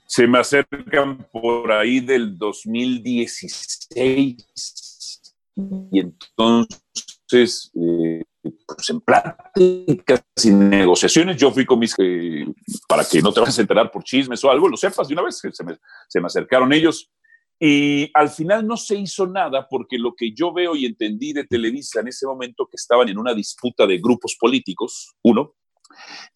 Se 0.06 0.28
me 0.28 0.38
acercan 0.38 1.26
por 1.32 1.72
ahí 1.72 2.00
del 2.02 2.38
2016 2.38 4.36
y 5.56 6.00
entonces, 6.00 7.72
eh, 7.76 8.24
pues 8.42 8.90
en 8.90 9.00
pláticas 9.02 10.24
y 10.44 10.50
negociaciones, 10.52 11.38
yo 11.38 11.52
fui 11.52 11.66
con 11.66 11.80
mis, 11.80 11.96
eh, 12.00 12.46
para 12.88 13.06
que 13.06 13.22
no 13.22 13.32
te 13.32 13.40
vayas 13.40 13.58
a 13.58 13.62
enterar 13.62 13.90
por 13.90 14.04
chismes 14.04 14.44
o 14.44 14.52
algo, 14.52 14.68
lo 14.68 14.78
sepas 14.78 15.08
de 15.08 15.14
una 15.14 15.24
vez, 15.24 15.38
se 15.38 15.64
me, 15.64 15.78
se 16.08 16.20
me 16.20 16.28
acercaron 16.28 16.74
ellos 16.74 17.10
y 17.60 18.12
al 18.14 18.30
final 18.30 18.68
no 18.68 18.76
se 18.76 18.96
hizo 18.96 19.26
nada 19.26 19.68
porque 19.70 19.98
lo 19.98 20.16
que 20.16 20.34
yo 20.34 20.52
veo 20.52 20.76
y 20.76 20.86
entendí 20.86 21.32
de 21.32 21.46
Televisa 21.46 22.02
en 22.02 22.10
ese 22.10 22.26
momento 22.26 22.68
que 22.70 22.76
estaban 22.76 23.08
en 23.08 23.18
una 23.18 23.34
disputa 23.34 23.88
de 23.88 24.00
grupos 24.00 24.36
políticos, 24.38 25.16
uno, 25.22 25.56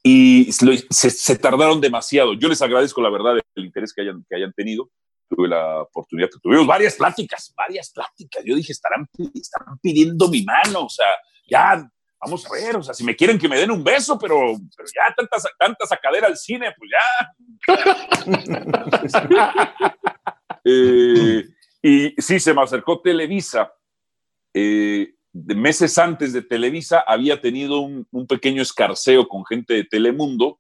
y 0.04 0.52
se, 0.52 1.38
tardaron 1.38 1.82
demasiado. 1.82 2.34
Yo 2.34 2.48
les 2.48 2.62
agradezco 2.62 3.02
la 3.02 3.10
verdad 3.10 3.38
el 3.56 3.66
interés 3.66 3.94
que 3.94 4.02
hayan, 4.02 4.26
que 4.30 4.36
hayan 4.36 4.54
tenido. 4.54 4.90
Tuve 5.30 5.50
la 5.50 5.82
oportunidad, 5.82 6.30
tuvimos 6.42 6.66
varias 6.66 6.96
pláticas, 6.96 7.54
varias 7.56 7.92
pláticas. 7.92 8.44
Yo 8.46 8.56
dije, 8.56 8.72
estarán, 8.72 9.08
estarán 9.34 9.78
pidiendo 9.80 10.30
mi 10.30 10.44
mano, 10.44 10.86
o 10.86 10.90
sea, 10.90 11.08
ya, 11.50 11.86
vamos 12.22 12.46
a 12.46 12.50
ver, 12.54 12.78
o 12.78 12.84
sea, 12.84 12.94
si 12.94 13.04
me 13.04 13.16
quieren 13.16 13.38
que 13.38 13.50
me 13.50 13.58
den 13.58 13.72
un 13.72 13.84
beso, 13.84 14.18
pero, 14.18 14.38
pero 14.76 14.88
ya 14.88 15.14
tanta, 15.16 15.38
tanta 15.60 15.86
sacadera 15.86 16.28
al 16.28 16.38
cine, 16.38 16.74
pues 16.78 16.90
ya. 16.92 17.04
Eh, 20.70 21.46
y 21.82 22.14
sí, 22.22 22.42
se 22.42 22.54
me 22.54 22.62
acercó 22.62 23.00
Televisa. 23.00 23.72
Eh, 24.54 25.14
meses 25.56 25.98
antes 25.98 26.34
de 26.34 26.42
Televisa 26.42 27.04
había 27.06 27.42
tenido 27.42 27.80
un, 27.80 28.06
pequeño 28.28 28.62
escarceo 28.62 29.28
con 29.28 29.46
gente 29.46 29.74
de 29.74 29.84
Telemundo. 29.84 30.60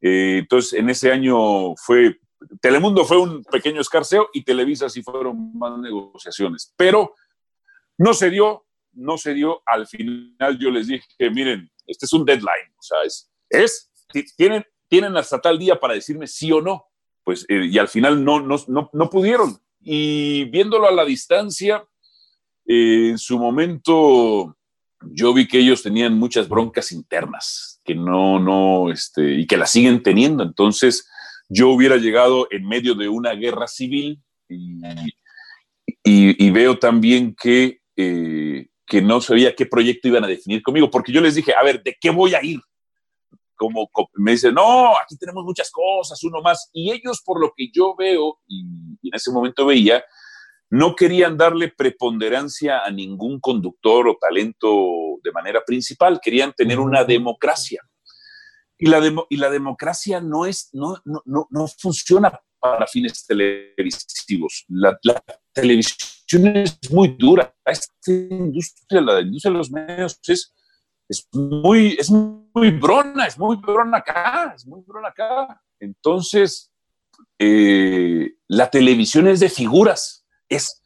Eh, 0.00 0.38
entonces, 0.38 0.78
en 0.78 0.90
ese 0.90 1.12
año 1.12 1.74
fue, 1.76 2.18
Telemundo 2.60 3.04
fue 3.04 3.18
un 3.18 3.44
pequeño 3.44 3.80
escarceo 3.80 4.28
y 4.32 4.44
Televisa 4.44 4.88
sí 4.88 5.02
fueron 5.02 5.56
más 5.56 5.78
negociaciones. 5.78 6.72
Pero 6.76 7.14
no 7.98 8.14
se 8.14 8.30
dio, 8.30 8.66
no 8.92 9.18
se 9.18 9.34
dio. 9.34 9.62
Al 9.66 9.86
final 9.86 10.58
yo 10.58 10.70
les 10.70 10.88
dije, 10.88 11.30
miren, 11.30 11.70
este 11.86 12.06
es 12.06 12.12
un 12.12 12.24
deadline, 12.24 12.72
o 12.78 12.82
sea, 12.82 12.98
es, 13.04 13.30
es 13.48 13.90
tienen, 14.36 14.64
tienen 14.88 15.16
hasta 15.16 15.40
tal 15.40 15.58
día 15.58 15.78
para 15.78 15.94
decirme 15.94 16.26
sí 16.26 16.50
o 16.52 16.60
no. 16.60 16.86
Pues, 17.24 17.44
eh, 17.48 17.66
y 17.66 17.78
al 17.78 17.88
final 17.88 18.24
no, 18.24 18.40
no, 18.40 18.56
no, 18.68 18.90
no 18.92 19.10
pudieron. 19.10 19.60
Y 19.80 20.44
viéndolo 20.44 20.88
a 20.88 20.92
la 20.92 21.04
distancia, 21.04 21.86
en 22.72 23.18
su 23.18 23.36
momento 23.36 24.56
yo 25.00 25.34
vi 25.34 25.48
que 25.48 25.58
ellos 25.58 25.82
tenían 25.82 26.16
muchas 26.16 26.48
broncas 26.48 26.92
internas, 26.92 27.80
que 27.84 27.96
no, 27.96 28.38
no, 28.38 28.92
este, 28.92 29.40
y 29.40 29.46
que 29.46 29.56
las 29.56 29.72
siguen 29.72 30.04
teniendo. 30.04 30.44
Entonces, 30.44 31.08
yo 31.48 31.70
hubiera 31.70 31.96
llegado 31.96 32.46
en 32.50 32.68
medio 32.68 32.94
de 32.94 33.08
una 33.08 33.32
guerra 33.32 33.66
civil 33.66 34.22
y, 36.04 36.50
veo 36.50 36.78
también 36.78 37.34
que, 37.34 37.80
eh, 37.96 38.68
que 38.86 39.02
no 39.02 39.20
sabía 39.20 39.56
qué 39.56 39.66
proyecto 39.66 40.06
iban 40.06 40.22
a 40.22 40.28
definir 40.28 40.62
conmigo, 40.62 40.90
porque 40.90 41.12
yo 41.12 41.20
les 41.20 41.34
dije, 41.34 41.52
a 41.54 41.64
ver, 41.64 41.82
¿de 41.82 41.96
qué 42.00 42.10
voy 42.10 42.34
a 42.34 42.44
ir? 42.44 42.60
Como, 43.56 43.90
me 44.14 44.32
dicen, 44.32 44.54
no, 44.54 44.96
aquí 44.96 45.16
tenemos 45.18 45.44
muchas 45.44 45.72
cosas, 45.72 46.22
uno 46.22 46.40
más. 46.40 46.70
Y 46.72 46.92
ellos, 46.92 47.20
por 47.24 47.40
lo 47.40 47.52
que 47.56 47.68
yo 47.72 47.96
veo, 47.96 48.38
y 48.46 48.60
en 48.60 49.14
ese 49.14 49.32
momento 49.32 49.66
veía, 49.66 50.04
no 50.70 50.94
querían 50.94 51.36
darle 51.36 51.68
preponderancia 51.68 52.84
a 52.84 52.90
ningún 52.90 53.40
conductor 53.40 54.08
o 54.08 54.16
talento 54.20 55.18
de 55.22 55.32
manera 55.32 55.62
principal, 55.66 56.20
querían 56.22 56.52
tener 56.52 56.78
una 56.78 57.04
democracia. 57.04 57.82
Y 58.78 58.86
la, 58.86 59.00
y 59.28 59.36
la 59.36 59.50
democracia 59.50 60.20
no, 60.20 60.46
es, 60.46 60.70
no, 60.72 60.96
no, 61.04 61.48
no, 61.50 61.66
funciona 61.66 62.40
para 62.60 62.86
fines 62.86 63.26
televisivos. 63.26 64.64
La, 64.68 64.96
televisión 65.52 66.56
es 66.56 66.78
muy 66.90 67.08
dura. 67.18 67.52
Esta 67.64 68.12
industria, 68.12 69.00
la 69.00 69.20
industria 69.20 69.52
de 69.52 69.58
los 69.58 69.70
medios, 69.72 70.20
es, 70.28 70.54
es, 71.08 71.28
muy, 71.32 71.96
es 71.98 72.10
muy 72.10 72.70
brona, 72.70 73.26
es 73.26 73.36
muy 73.36 73.56
brona 73.56 73.98
acá, 73.98 74.54
es 74.54 74.64
muy 74.64 74.82
brona 74.86 75.08
acá. 75.08 75.60
Entonces, 75.80 76.72
eh, 77.40 78.34
la 78.46 78.70
televisión 78.70 79.26
es 79.26 79.40
de 79.40 79.48
figuras 79.50 80.19
es, 80.50 80.82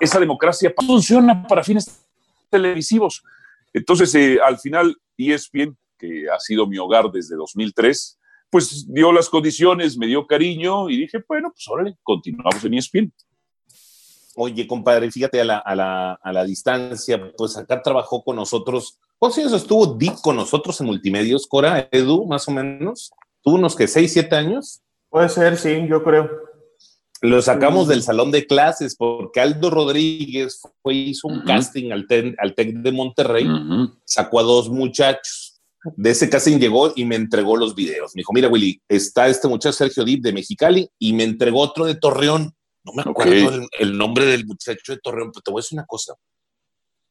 esa, 0.00 0.18
democracia 0.18 0.74
funciona 0.84 1.46
para 1.46 1.62
fines 1.62 2.04
televisivos. 2.50 3.22
Entonces, 3.72 4.14
eh, 4.14 4.38
al 4.44 4.58
final, 4.58 4.96
ESPN, 5.16 5.76
que 5.98 6.24
ha 6.28 6.40
sido 6.40 6.66
mi 6.66 6.78
hogar 6.78 7.10
desde 7.12 7.36
2003, 7.36 8.18
pues 8.50 8.92
dio 8.92 9.12
las 9.12 9.28
condiciones, 9.28 9.96
me 9.96 10.06
dio 10.06 10.26
cariño 10.26 10.88
y 10.88 10.98
dije, 10.98 11.22
bueno, 11.28 11.50
pues 11.50 11.66
órale, 11.68 11.96
continuamos 12.02 12.64
en 12.64 12.74
ESPN. 12.74 13.12
Oye, 14.36 14.66
compadre, 14.66 15.10
fíjate 15.10 15.40
a 15.40 15.44
la, 15.44 15.58
a 15.58 15.74
la, 15.74 16.12
a 16.14 16.32
la 16.32 16.44
distancia, 16.44 17.32
pues 17.36 17.56
acá 17.56 17.82
trabajó 17.82 18.24
con 18.24 18.36
nosotros. 18.36 18.98
¿Cuántos 19.18 19.38
años 19.38 19.52
estuvo 19.52 19.86
Dick 19.94 20.20
con 20.20 20.36
nosotros 20.36 20.80
en 20.80 20.86
Multimedios, 20.86 21.46
Cora, 21.46 21.88
Edu, 21.90 22.26
más 22.26 22.48
o 22.48 22.50
menos? 22.50 23.12
¿Tuvo 23.42 23.56
unos 23.56 23.76
que 23.76 23.86
seis, 23.86 24.12
siete 24.12 24.34
años? 24.34 24.80
Puede 25.08 25.28
ser, 25.28 25.56
sí, 25.56 25.86
yo 25.88 26.02
creo. 26.02 26.53
Lo 27.24 27.40
sacamos 27.40 27.88
del 27.88 28.02
salón 28.02 28.30
de 28.30 28.46
clases 28.46 28.94
porque 28.96 29.40
Aldo 29.40 29.70
Rodríguez 29.70 30.60
fue, 30.82 30.92
hizo 30.92 31.26
un 31.26 31.40
casting 31.40 31.90
al, 31.90 32.06
al 32.36 32.54
TEC 32.54 32.74
de 32.74 32.92
Monterrey, 32.92 33.48
sacó 34.04 34.40
a 34.40 34.42
dos 34.42 34.68
muchachos. 34.68 35.58
De 35.96 36.10
ese 36.10 36.28
casting 36.28 36.58
llegó 36.58 36.92
y 36.94 37.06
me 37.06 37.16
entregó 37.16 37.56
los 37.56 37.74
videos. 37.74 38.14
Me 38.14 38.20
dijo, 38.20 38.34
mira, 38.34 38.48
Willy, 38.48 38.78
está 38.86 39.26
este 39.26 39.48
muchacho 39.48 39.72
Sergio 39.72 40.04
Dip 40.04 40.22
de 40.22 40.34
Mexicali 40.34 40.86
y 40.98 41.14
me 41.14 41.24
entregó 41.24 41.60
otro 41.60 41.86
de 41.86 41.94
Torreón. 41.94 42.52
No 42.84 42.92
me 42.92 43.00
acuerdo 43.00 43.68
el, 43.78 43.96
nombre 43.96 44.26
del 44.26 44.44
muchacho 44.44 44.92
de 44.92 44.98
Torreón, 44.98 45.32
pero 45.32 45.40
te 45.40 45.50
voy 45.50 45.60
a 45.60 45.62
decir 45.62 45.78
una 45.78 45.86
cosa. 45.86 46.12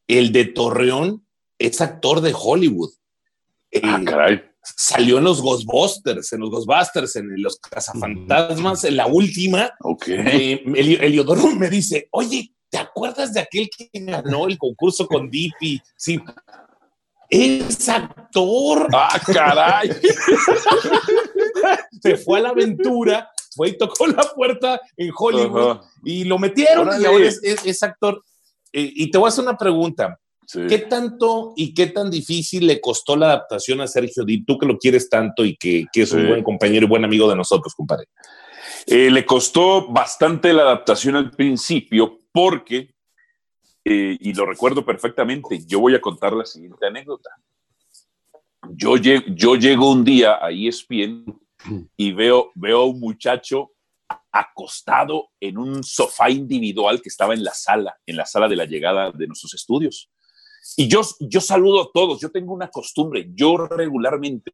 El 0.05 0.31
de 0.31 0.45
Torreón 0.45 1.25
es 1.57 1.81
actor 1.81 2.21
de 2.21 2.35
Hollywood. 2.37 2.91
ah, 3.81 3.99
caray 4.05 4.52
salió 4.63 5.17
en 5.17 5.25
los 5.25 5.41
Ghostbusters, 5.41 6.31
en 6.33 6.39
los 6.39 6.49
Ghostbusters, 6.49 7.15
en 7.17 7.41
los 7.41 7.59
Cazafantasmas, 7.59 8.83
en 8.85 8.97
la 8.97 9.07
última. 9.07 9.71
Ok. 9.81 10.07
Eh, 10.07 10.63
Eliodoro 10.75 11.47
me 11.55 11.69
dice, 11.69 12.07
oye, 12.11 12.53
¿te 12.69 12.77
acuerdas 12.77 13.33
de 13.33 13.41
aquel 13.41 13.69
que 13.69 13.89
ganó 13.93 14.47
el 14.47 14.57
concurso 14.57 15.07
con 15.07 15.29
Dippy? 15.29 15.81
Sí. 15.95 16.19
Es 17.29 17.89
actor. 17.89 18.87
Ah, 18.93 19.19
caray. 19.25 19.89
Se 22.01 22.17
fue 22.17 22.39
a 22.39 22.43
la 22.43 22.49
aventura, 22.49 23.29
fue 23.55 23.69
y 23.69 23.77
tocó 23.77 24.07
la 24.07 24.23
puerta 24.35 24.79
en 24.97 25.11
Hollywood 25.15 25.79
y 26.03 26.25
lo 26.25 26.37
metieron 26.37 26.89
y 27.01 27.05
ahora 27.05 27.25
es, 27.25 27.83
actor. 27.83 28.23
Eh, 28.71 28.91
y 28.95 29.11
te 29.11 29.17
voy 29.17 29.27
a 29.27 29.29
hacer 29.29 29.43
una 29.43 29.57
pregunta. 29.57 30.19
¿Qué 30.53 30.79
tanto 30.79 31.53
y 31.55 31.73
qué 31.73 31.87
tan 31.87 32.11
difícil 32.11 32.67
le 32.67 32.79
costó 32.79 33.15
la 33.15 33.27
adaptación 33.27 33.81
a 33.81 33.87
Sergio 33.87 34.23
Di? 34.23 34.45
Tú 34.45 34.57
que 34.57 34.65
lo 34.65 34.77
quieres 34.77 35.09
tanto 35.09 35.43
y 35.43 35.55
que, 35.55 35.85
es 35.93 36.11
un 36.11 36.27
buen 36.27 36.43
compañero 36.43 36.85
y 36.85 36.89
buen 36.89 37.03
amigo 37.03 37.29
de 37.29 37.35
nosotros, 37.35 37.73
compadre. 37.73 38.07
Eh, 38.85 39.09
le 39.09 39.25
costó 39.25 39.87
bastante 39.87 40.53
la 40.53 40.63
adaptación 40.63 41.15
al 41.15 41.31
principio 41.31 42.21
porque, 42.31 42.93
eh, 43.83 44.17
y 44.19 44.33
lo 44.33 44.45
recuerdo 44.45 44.85
perfectamente, 44.85 45.59
yo 45.65 45.79
voy 45.79 45.95
a 45.95 46.01
contar 46.01 46.33
la 46.33 46.45
siguiente 46.45 46.85
anécdota. 46.85 47.29
Yo, 48.69 48.95
yo 48.97 49.55
llego 49.55 49.91
un 49.91 50.03
día 50.03 50.37
a 50.41 50.51
ESPN 50.51 51.25
y 51.97 52.11
veo, 52.13 52.51
veo 52.55 52.81
a 52.81 52.85
un 52.85 52.99
muchacho 52.99 53.71
acostado 54.31 55.29
en 55.39 55.57
un 55.57 55.83
sofá 55.83 56.29
individual 56.29 57.01
que 57.01 57.09
estaba 57.09 57.33
en 57.33 57.43
la 57.43 57.53
sala, 57.53 57.95
en 58.05 58.17
la 58.17 58.25
sala 58.25 58.47
de 58.47 58.55
la 58.55 58.65
llegada 58.65 59.11
de 59.11 59.27
nuestros 59.27 59.53
estudios. 59.53 60.09
Y 60.77 60.87
yo, 60.87 61.01
yo 61.19 61.41
saludo 61.41 61.81
a 61.83 61.91
todos, 61.93 62.19
yo 62.19 62.31
tengo 62.31 62.53
una 62.53 62.69
costumbre, 62.69 63.29
yo 63.33 63.57
regularmente 63.57 64.51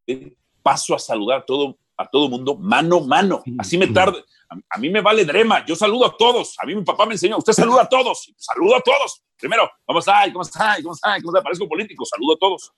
paso 0.61 0.95
a 0.95 0.99
saludar 0.99 1.39
a 1.39 1.45
todo, 1.45 1.77
a 1.97 2.07
todo 2.07 2.29
mundo 2.29 2.55
mano 2.55 2.97
a 2.97 3.05
mano, 3.05 3.43
así 3.57 3.77
me 3.77 3.87
tarde, 3.87 4.23
a, 4.69 4.77
mí 4.77 4.89
me 4.89 5.01
vale 5.01 5.23
drema, 5.23 5.65
yo 5.65 5.75
saludo 5.75 6.05
a 6.05 6.17
todos, 6.17 6.55
a 6.59 6.65
mí 6.65 6.75
mi 6.75 6.83
papá 6.83 7.05
me 7.05 7.13
enseñó, 7.13 7.37
usted 7.37 7.53
saluda 7.53 7.83
a 7.83 7.89
todos, 7.89 8.33
saludo 8.37 8.75
a 8.75 8.81
todos, 8.81 9.23
primero, 9.37 9.69
¿cómo 9.85 9.99
está? 9.99 10.23
¿Cómo 10.31 10.41
está? 10.41 10.77
¿Cómo 10.81 10.93
está? 10.93 11.17
¿Cómo 11.21 11.31
está? 11.31 11.43
Parezco 11.43 11.67
político, 11.67 12.05
saludo 12.05 12.33
a 12.33 12.39
todos. 12.39 12.73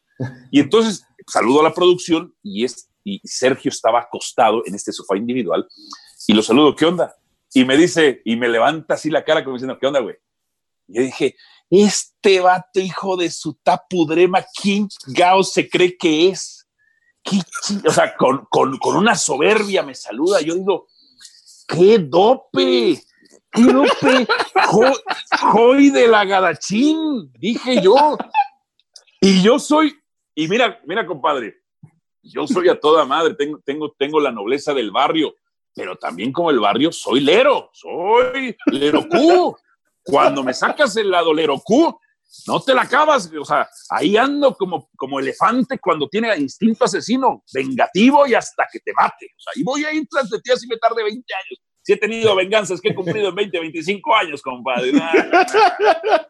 Y 0.51 0.59
entonces 0.59 1.05
saludo 1.25 1.61
a 1.61 1.63
la 1.63 1.73
producción 1.73 2.35
y, 2.43 2.65
es, 2.65 2.89
y 3.03 3.19
Sergio 3.23 3.69
estaba 3.69 4.01
acostado 4.01 4.61
en 4.65 4.75
este 4.75 4.91
sofá 4.91 5.17
individual 5.17 5.67
y 6.27 6.33
lo 6.33 6.43
saludo, 6.43 6.75
¿qué 6.75 6.85
onda? 6.85 7.15
Y 7.53 7.65
me 7.65 7.75
dice, 7.75 8.21
y 8.23 8.35
me 8.35 8.47
levanta 8.47 8.93
así 8.93 9.09
la 9.09 9.23
cara 9.23 9.43
como 9.43 9.55
diciendo, 9.55 9.77
¿qué 9.79 9.87
onda, 9.87 9.99
güey? 9.99 10.15
Y 10.87 10.95
yo 10.95 11.01
dije, 11.01 11.35
este 11.71 12.41
vato, 12.41 12.81
hijo 12.81 13.15
de 13.15 13.31
su 13.31 13.53
tapudrema, 13.63 14.45
¿quién 14.61 14.89
gao 15.07 15.41
se 15.41 15.67
cree 15.69 15.97
que 15.97 16.27
es? 16.27 16.67
o 17.87 17.91
sea, 17.91 18.15
con, 18.17 18.47
una 18.83 19.15
soberbia 19.15 19.81
me 19.81 19.95
saluda. 19.95 20.41
Yo 20.41 20.55
digo, 20.55 20.87
¡qué 21.67 21.97
dope! 21.99 23.01
¡Qué 23.51 23.63
dope! 23.63 24.27
¡Joy 25.53 25.89
de 25.91 26.07
la 26.07 26.25
gadachín! 26.25 27.31
Dije 27.33 27.81
yo. 27.81 28.17
Y 29.21 29.41
yo 29.41 29.59
soy, 29.59 29.95
y 30.35 30.47
mira, 30.47 30.81
mira, 30.85 31.05
compadre, 31.05 31.61
yo 32.23 32.47
soy 32.47 32.69
a 32.69 32.79
toda 32.79 33.05
madre, 33.05 33.35
tengo, 33.35 33.59
tengo, 33.63 33.91
tengo 33.91 34.19
la 34.19 34.31
nobleza 34.31 34.73
del 34.73 34.91
barrio, 34.91 35.35
pero 35.75 35.95
también 35.95 36.33
como 36.33 36.49
el 36.49 36.59
barrio 36.59 36.91
soy 36.91 37.19
lero, 37.19 37.69
soy 37.71 38.57
lero 38.65 39.07
cuando 40.03 40.43
me 40.43 40.53
sacas 40.53 40.95
el 40.97 41.11
lado 41.11 41.31
Q, 41.63 41.99
no 42.47 42.61
te 42.61 42.73
la 42.73 42.83
acabas, 42.83 43.29
o 43.37 43.45
sea, 43.45 43.67
ahí 43.89 44.15
ando 44.15 44.55
como, 44.55 44.89
como 44.95 45.19
elefante 45.19 45.77
cuando 45.79 46.07
tiene 46.07 46.35
instinto 46.37 46.85
asesino, 46.85 47.43
vengativo 47.53 48.25
y 48.25 48.33
hasta 48.33 48.67
que 48.71 48.79
te 48.79 48.93
mate. 48.93 49.27
O 49.37 49.41
sea, 49.41 49.53
y 49.55 49.63
voy 49.63 49.83
a 49.83 49.93
ir 49.93 50.07
tras 50.09 50.29
de 50.29 50.39
ti 50.39 50.51
así 50.51 50.65
me 50.67 50.77
tarde 50.77 51.03
20 51.03 51.17
años. 51.33 51.61
Si 51.83 51.93
he 51.93 51.97
tenido 51.97 52.35
venganzas 52.35 52.79
que 52.79 52.89
he 52.89 52.95
cumplido 52.95 53.29
en 53.29 53.35
20, 53.35 53.59
25 53.59 54.15
años, 54.15 54.41
compadre. 54.41 54.91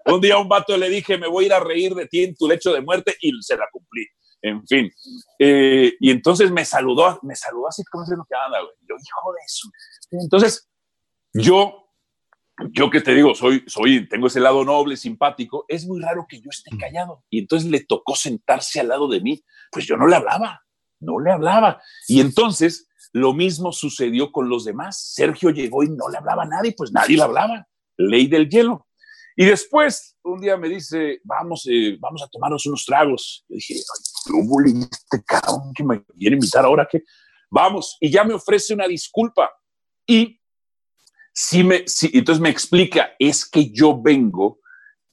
un 0.05 0.21
día 0.21 0.35
a 0.35 0.39
un 0.39 0.47
vato 0.47 0.77
le 0.77 0.89
dije, 0.89 1.17
me 1.17 1.27
voy 1.27 1.43
a 1.43 1.47
ir 1.47 1.53
a 1.53 1.59
reír 1.59 1.93
de 1.93 2.07
ti 2.07 2.23
en 2.23 2.35
tu 2.35 2.47
lecho 2.47 2.73
de 2.73 2.81
muerte 2.81 3.15
y 3.19 3.31
se 3.41 3.57
la 3.57 3.67
cumplí. 3.71 4.05
En 4.41 4.65
fin. 4.65 4.89
Eh, 5.37 5.93
y 5.99 6.09
entonces 6.09 6.51
me 6.51 6.65
saludó, 6.65 7.19
me 7.21 7.35
saludó 7.35 7.67
así 7.67 7.83
como 7.91 8.05
se 8.05 8.15
lo 8.15 8.25
que 8.27 8.35
anda, 8.35 8.59
güey. 8.59 8.73
Yo, 8.87 8.95
hijo 8.95 9.33
de 9.33 9.39
eso. 9.45 9.69
Entonces, 10.23 10.69
yo 11.33 11.90
yo 12.71 12.89
que 12.89 13.01
te 13.01 13.13
digo, 13.13 13.33
soy, 13.35 13.63
soy, 13.67 14.07
tengo 14.07 14.27
ese 14.27 14.39
lado 14.39 14.63
noble, 14.63 14.97
simpático, 14.97 15.65
es 15.67 15.85
muy 15.85 16.01
raro 16.01 16.25
que 16.27 16.39
yo 16.39 16.49
esté 16.49 16.71
callado. 16.77 17.23
Y 17.29 17.39
entonces 17.39 17.69
le 17.69 17.81
tocó 17.81 18.15
sentarse 18.15 18.79
al 18.79 18.89
lado 18.89 19.07
de 19.07 19.21
mí. 19.21 19.43
Pues 19.71 19.85
yo 19.85 19.97
no 19.97 20.07
le 20.07 20.15
hablaba, 20.15 20.63
no 20.99 21.19
le 21.19 21.31
hablaba. 21.31 21.81
Y 22.07 22.21
entonces 22.21 22.89
lo 23.13 23.33
mismo 23.33 23.71
sucedió 23.71 24.31
con 24.31 24.49
los 24.49 24.65
demás. 24.65 25.13
Sergio 25.13 25.49
llegó 25.49 25.83
y 25.83 25.89
no 25.89 26.09
le 26.09 26.17
hablaba 26.17 26.43
a 26.43 26.47
nadie, 26.47 26.73
pues 26.75 26.91
nadie 26.91 27.17
le 27.17 27.23
hablaba. 27.23 27.67
Ley 27.97 28.27
del 28.27 28.49
hielo. 28.49 28.87
Y 29.35 29.45
después, 29.45 30.17
un 30.23 30.41
día 30.41 30.57
me 30.57 30.67
dice, 30.67 31.21
vamos, 31.23 31.65
eh, 31.69 31.97
vamos 31.99 32.21
a 32.21 32.27
tomarnos 32.27 32.65
unos 32.65 32.85
tragos. 32.85 33.45
Yo 33.47 33.55
dije, 33.55 33.75
Ay, 33.75 34.87
este 34.91 35.23
cabrón 35.23 35.73
que 35.73 35.83
me 35.83 36.03
quiere 36.03 36.35
invitar 36.35 36.65
ahora 36.65 36.87
que 36.89 37.03
vamos. 37.49 37.97
Y 37.99 38.09
ya 38.09 38.23
me 38.23 38.33
ofrece 38.33 38.73
una 38.73 38.87
disculpa. 38.87 39.49
Y 40.05 40.40
sí 41.33 41.63
me, 41.63 41.85
entonces 42.13 42.41
me 42.41 42.49
explica, 42.49 43.11
es 43.19 43.45
que 43.45 43.71
yo 43.71 43.99
vengo 44.01 44.59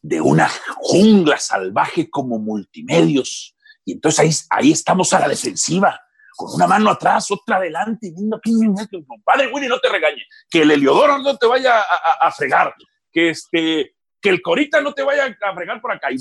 de 0.02 0.20
una 0.20 0.48
jungla 0.76 1.38
salvaje 1.38 2.08
como 2.10 2.38
multimedios. 2.38 3.56
Y 3.84 3.92
entonces 3.92 4.46
ahí, 4.50 4.70
estamos 4.70 5.12
a 5.12 5.20
la 5.20 5.28
defensiva, 5.28 6.00
con 6.36 6.54
una 6.54 6.66
mano 6.66 6.90
atrás, 6.90 7.30
otra 7.30 7.56
adelante, 7.56 8.12
viendo 8.14 8.40
que 8.40 8.52
padre 9.24 9.50
Willy 9.52 9.66
no 9.66 9.78
te 9.80 9.88
regañe, 9.88 10.24
que 10.48 10.62
el 10.62 10.70
Heliodoro 10.70 11.18
no 11.18 11.36
te 11.36 11.46
vaya 11.46 11.80
a, 11.80 12.30
fregar, 12.30 12.74
que, 13.10 13.30
este, 13.30 13.96
que 14.20 14.28
el 14.28 14.40
Corita 14.40 14.80
no 14.80 14.92
te 14.92 15.02
vaya 15.02 15.24
a 15.26 15.54
fregar 15.54 15.80
por 15.80 15.92
acá. 15.92 16.08
Y 16.12 16.16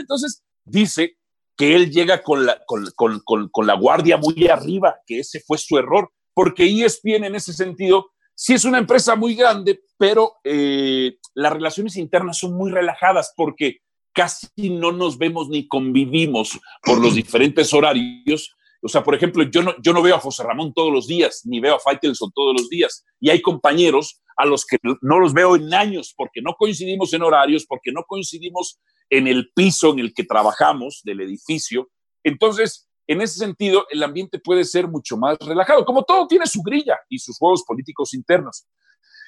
entonces 0.00 0.42
dice 0.64 1.18
que 1.56 1.76
él 1.76 1.90
llega 1.90 2.22
con 2.22 2.46
la, 2.46 2.64
con, 2.66 2.90
con, 2.96 3.48
con 3.48 3.66
la 3.66 3.74
guardia 3.74 4.16
muy 4.16 4.48
arriba, 4.48 4.96
que 5.06 5.20
ese 5.20 5.40
fue 5.40 5.56
su 5.56 5.78
error, 5.78 6.10
porque 6.32 6.64
ESPN 6.64 7.24
en 7.24 7.36
ese 7.36 7.52
sentido 7.52 8.13
sí 8.34 8.54
es 8.54 8.64
una 8.64 8.78
empresa 8.78 9.16
muy 9.16 9.34
grande, 9.34 9.82
pero 9.96 10.34
eh, 10.44 11.18
las 11.34 11.52
relaciones 11.52 11.96
internas 11.96 12.38
son 12.38 12.54
muy 12.54 12.70
relajadas 12.70 13.32
porque 13.36 13.78
casi 14.12 14.70
no 14.70 14.92
nos 14.92 15.18
vemos 15.18 15.48
ni 15.48 15.66
convivimos 15.66 16.58
por 16.82 17.00
los 17.00 17.14
diferentes 17.14 17.72
horarios. 17.74 18.54
O 18.82 18.88
sea, 18.88 19.02
por 19.02 19.14
ejemplo, 19.14 19.42
yo 19.44 19.62
no, 19.62 19.74
yo 19.82 19.92
no 19.92 20.02
veo 20.02 20.14
a 20.14 20.20
José 20.20 20.42
Ramón 20.42 20.72
todos 20.72 20.92
los 20.92 21.06
días, 21.06 21.42
ni 21.44 21.58
veo 21.58 21.76
a 21.76 21.80
Faitelson 21.80 22.30
todos 22.34 22.54
los 22.58 22.68
días. 22.68 23.04
Y 23.18 23.30
hay 23.30 23.40
compañeros 23.42 24.20
a 24.36 24.46
los 24.46 24.64
que 24.64 24.78
no 24.82 25.18
los 25.18 25.32
veo 25.32 25.56
en 25.56 25.72
años 25.72 26.12
porque 26.16 26.42
no 26.42 26.54
coincidimos 26.54 27.12
en 27.12 27.22
horarios, 27.22 27.66
porque 27.66 27.92
no 27.92 28.04
coincidimos 28.04 28.80
en 29.10 29.26
el 29.26 29.50
piso 29.54 29.92
en 29.92 30.00
el 30.00 30.14
que 30.14 30.24
trabajamos 30.24 31.00
del 31.04 31.20
edificio. 31.20 31.90
Entonces, 32.22 32.88
en 33.06 33.20
ese 33.20 33.38
sentido, 33.38 33.86
el 33.90 34.02
ambiente 34.02 34.38
puede 34.38 34.64
ser 34.64 34.88
mucho 34.88 35.16
más 35.16 35.36
relajado, 35.38 35.84
como 35.84 36.02
todo 36.04 36.26
tiene 36.26 36.46
su 36.46 36.62
grilla 36.62 36.98
y 37.08 37.18
sus 37.18 37.38
juegos 37.38 37.64
políticos 37.64 38.14
internos. 38.14 38.66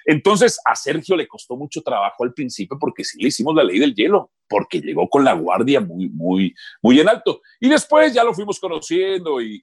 Entonces, 0.06 0.60
a 0.64 0.76
Sergio 0.76 1.16
le 1.16 1.26
costó 1.26 1.56
mucho 1.56 1.82
trabajo 1.82 2.22
al 2.22 2.32
principio 2.32 2.78
porque 2.78 3.04
sí 3.04 3.20
le 3.20 3.28
hicimos 3.28 3.54
la 3.56 3.64
ley 3.64 3.80
del 3.80 3.92
hielo, 3.92 4.30
porque 4.48 4.80
llegó 4.80 5.08
con 5.10 5.24
la 5.24 5.32
guardia 5.32 5.80
muy, 5.80 6.08
muy, 6.08 6.54
muy 6.80 7.00
en 7.00 7.08
alto. 7.08 7.42
Y 7.58 7.68
después 7.68 8.14
ya 8.14 8.22
lo 8.22 8.32
fuimos 8.32 8.60
conociendo 8.60 9.40
y, 9.40 9.60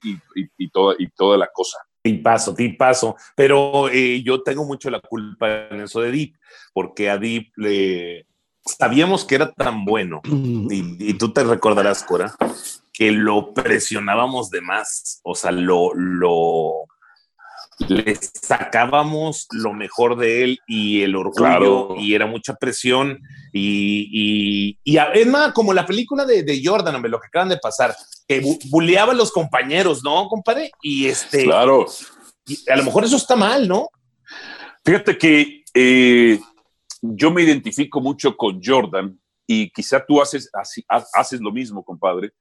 y, 0.58 0.68
toda, 0.68 0.96
y 0.98 1.08
toda 1.08 1.38
la 1.38 1.48
cosa. 1.52 1.78
Tipazo, 2.02 2.54
paso. 2.78 3.16
Pero 3.34 3.88
eh, 3.88 4.22
yo 4.22 4.42
tengo 4.42 4.66
mucho 4.66 4.90
la 4.90 5.00
culpa 5.00 5.68
en 5.68 5.80
eso 5.80 6.02
de 6.02 6.12
Deep, 6.12 6.34
porque 6.74 7.08
a 7.08 7.16
Deep 7.16 7.52
le 7.56 8.26
sabíamos 8.62 9.24
que 9.24 9.36
era 9.36 9.50
tan 9.50 9.86
bueno. 9.86 10.20
Y, 10.26 11.10
y 11.10 11.14
tú 11.14 11.32
te 11.32 11.42
recordarás, 11.42 12.04
Cora, 12.04 12.36
que 12.94 13.10
lo 13.10 13.52
presionábamos 13.52 14.50
de 14.50 14.60
más, 14.60 15.20
o 15.24 15.34
sea, 15.34 15.50
lo, 15.50 15.92
lo, 15.94 16.86
le 17.88 18.16
sacábamos 18.16 19.48
lo 19.50 19.72
mejor 19.72 20.16
de 20.16 20.44
él 20.44 20.58
y 20.68 21.02
el 21.02 21.16
orgullo 21.16 21.96
y 21.96 22.14
era 22.14 22.26
mucha 22.26 22.54
presión 22.54 23.20
y, 23.52 24.08
y, 24.12 24.78
y 24.84 24.96
es 24.96 25.26
más, 25.26 25.52
como 25.52 25.72
la 25.72 25.84
película 25.84 26.24
de, 26.24 26.44
de 26.44 26.62
Jordan, 26.64 26.94
hombre, 26.94 27.10
lo 27.10 27.20
que 27.20 27.26
acaban 27.26 27.48
de 27.48 27.58
pasar, 27.58 27.96
que 28.28 28.40
buleaba 28.70 29.12
a 29.12 29.16
los 29.16 29.32
compañeros, 29.32 30.02
¿no, 30.04 30.28
compadre? 30.28 30.70
Y 30.80 31.06
este... 31.06 31.44
Claro. 31.44 31.86
a 32.68 32.76
lo 32.76 32.84
mejor 32.84 33.04
eso 33.04 33.16
está 33.16 33.34
mal, 33.34 33.66
¿no? 33.66 33.88
Fíjate 34.84 35.18
que 35.18 35.64
eh, 35.74 36.38
yo 37.02 37.32
me 37.32 37.42
identifico 37.42 38.00
mucho 38.00 38.36
con 38.36 38.60
Jordan 38.62 39.18
y 39.48 39.68
quizá 39.70 40.04
tú 40.04 40.22
haces, 40.22 40.48
haces 41.12 41.40
lo 41.40 41.50
mismo, 41.50 41.84
compadre, 41.84 42.32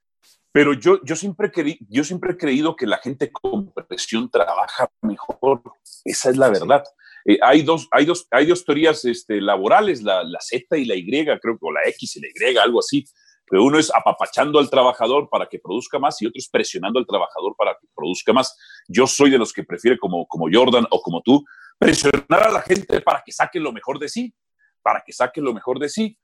pero 0.53 0.73
yo, 0.73 1.03
yo, 1.03 1.15
siempre 1.15 1.51
yo 1.89 2.03
siempre 2.03 2.33
he 2.33 2.37
creído 2.37 2.75
que 2.75 2.85
la 2.85 2.99
gente 2.99 3.31
con 3.31 3.73
presión 3.73 4.29
trabaja 4.29 4.87
mejor. 5.01 5.63
Esa 6.05 6.29
es 6.29 6.37
la 6.37 6.49
verdad. 6.49 6.83
Eh, 7.25 7.39
hay, 7.41 7.63
dos, 7.63 7.87
hay, 7.89 8.05
dos, 8.05 8.27
hay 8.29 8.45
dos 8.45 8.63
teorías 8.63 9.03
este, 9.03 9.41
laborales, 9.41 10.03
la, 10.03 10.23
la, 10.23 10.39
Z 10.39 10.77
y 10.77 10.85
la 10.85 10.95
Y, 10.95 11.05
creo 11.09 11.39
que, 11.39 11.57
o 11.59 11.71
la 11.71 11.81
X 11.85 12.17
y 12.17 12.21
la 12.21 12.51
Y, 12.51 12.57
algo 12.57 12.79
así. 12.79 13.03
Pero 13.49 13.63
uno 13.63 13.79
es 13.79 13.91
apapachando 13.95 14.59
al 14.59 14.69
trabajador 14.69 15.27
para 15.27 15.47
que 15.47 15.57
produzca 15.57 15.97
más 15.97 16.21
y 16.21 16.27
otro 16.27 16.37
es 16.37 16.47
presionando 16.47 16.99
al 16.99 17.07
trabajador 17.07 17.55
para 17.57 17.75
que 17.81 17.87
produzca 17.95 18.31
más. 18.31 18.55
Yo 18.87 19.07
soy 19.07 19.31
de 19.31 19.39
los 19.39 19.53
que 19.53 19.63
prefiere, 19.63 19.97
como, 19.97 20.27
como 20.27 20.45
Jordan 20.53 20.85
o 20.91 21.01
como 21.01 21.23
tú, 21.23 21.43
presionar 21.79 22.43
a 22.43 22.51
la 22.51 22.61
gente 22.61 23.01
para 23.01 23.23
que 23.25 23.31
saque 23.31 23.59
lo 23.59 23.71
mejor 23.71 23.97
de 23.97 24.07
sí, 24.07 24.35
para 24.83 25.03
que 25.03 25.13
saque 25.13 25.41
lo 25.41 25.51
mejor 25.51 25.79
de 25.79 25.89
sí. 25.89 26.15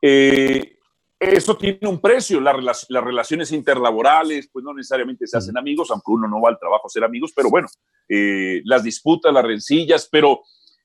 Eh, 0.00 0.78
eso 1.18 1.56
tiene 1.56 1.88
un 1.88 2.00
precio. 2.00 2.40
las 2.40 2.86
relaciones 2.88 3.52
interlaborales, 3.52 4.48
pues 4.52 4.64
no 4.64 4.74
necesariamente 4.74 5.26
se 5.26 5.36
hacen 5.36 5.56
amigos, 5.56 5.90
aunque 5.90 6.12
uno 6.12 6.28
no 6.28 6.40
va 6.40 6.50
al 6.50 6.58
trabajo 6.58 6.86
a 6.86 6.90
ser 6.90 7.04
amigos, 7.04 7.32
pero 7.34 7.50
bueno, 7.50 7.68
eh, 8.08 8.60
las 8.64 8.82
disputas, 8.82 9.32
las 9.32 9.44
rencillas. 9.44 10.08
Pero 10.10 10.42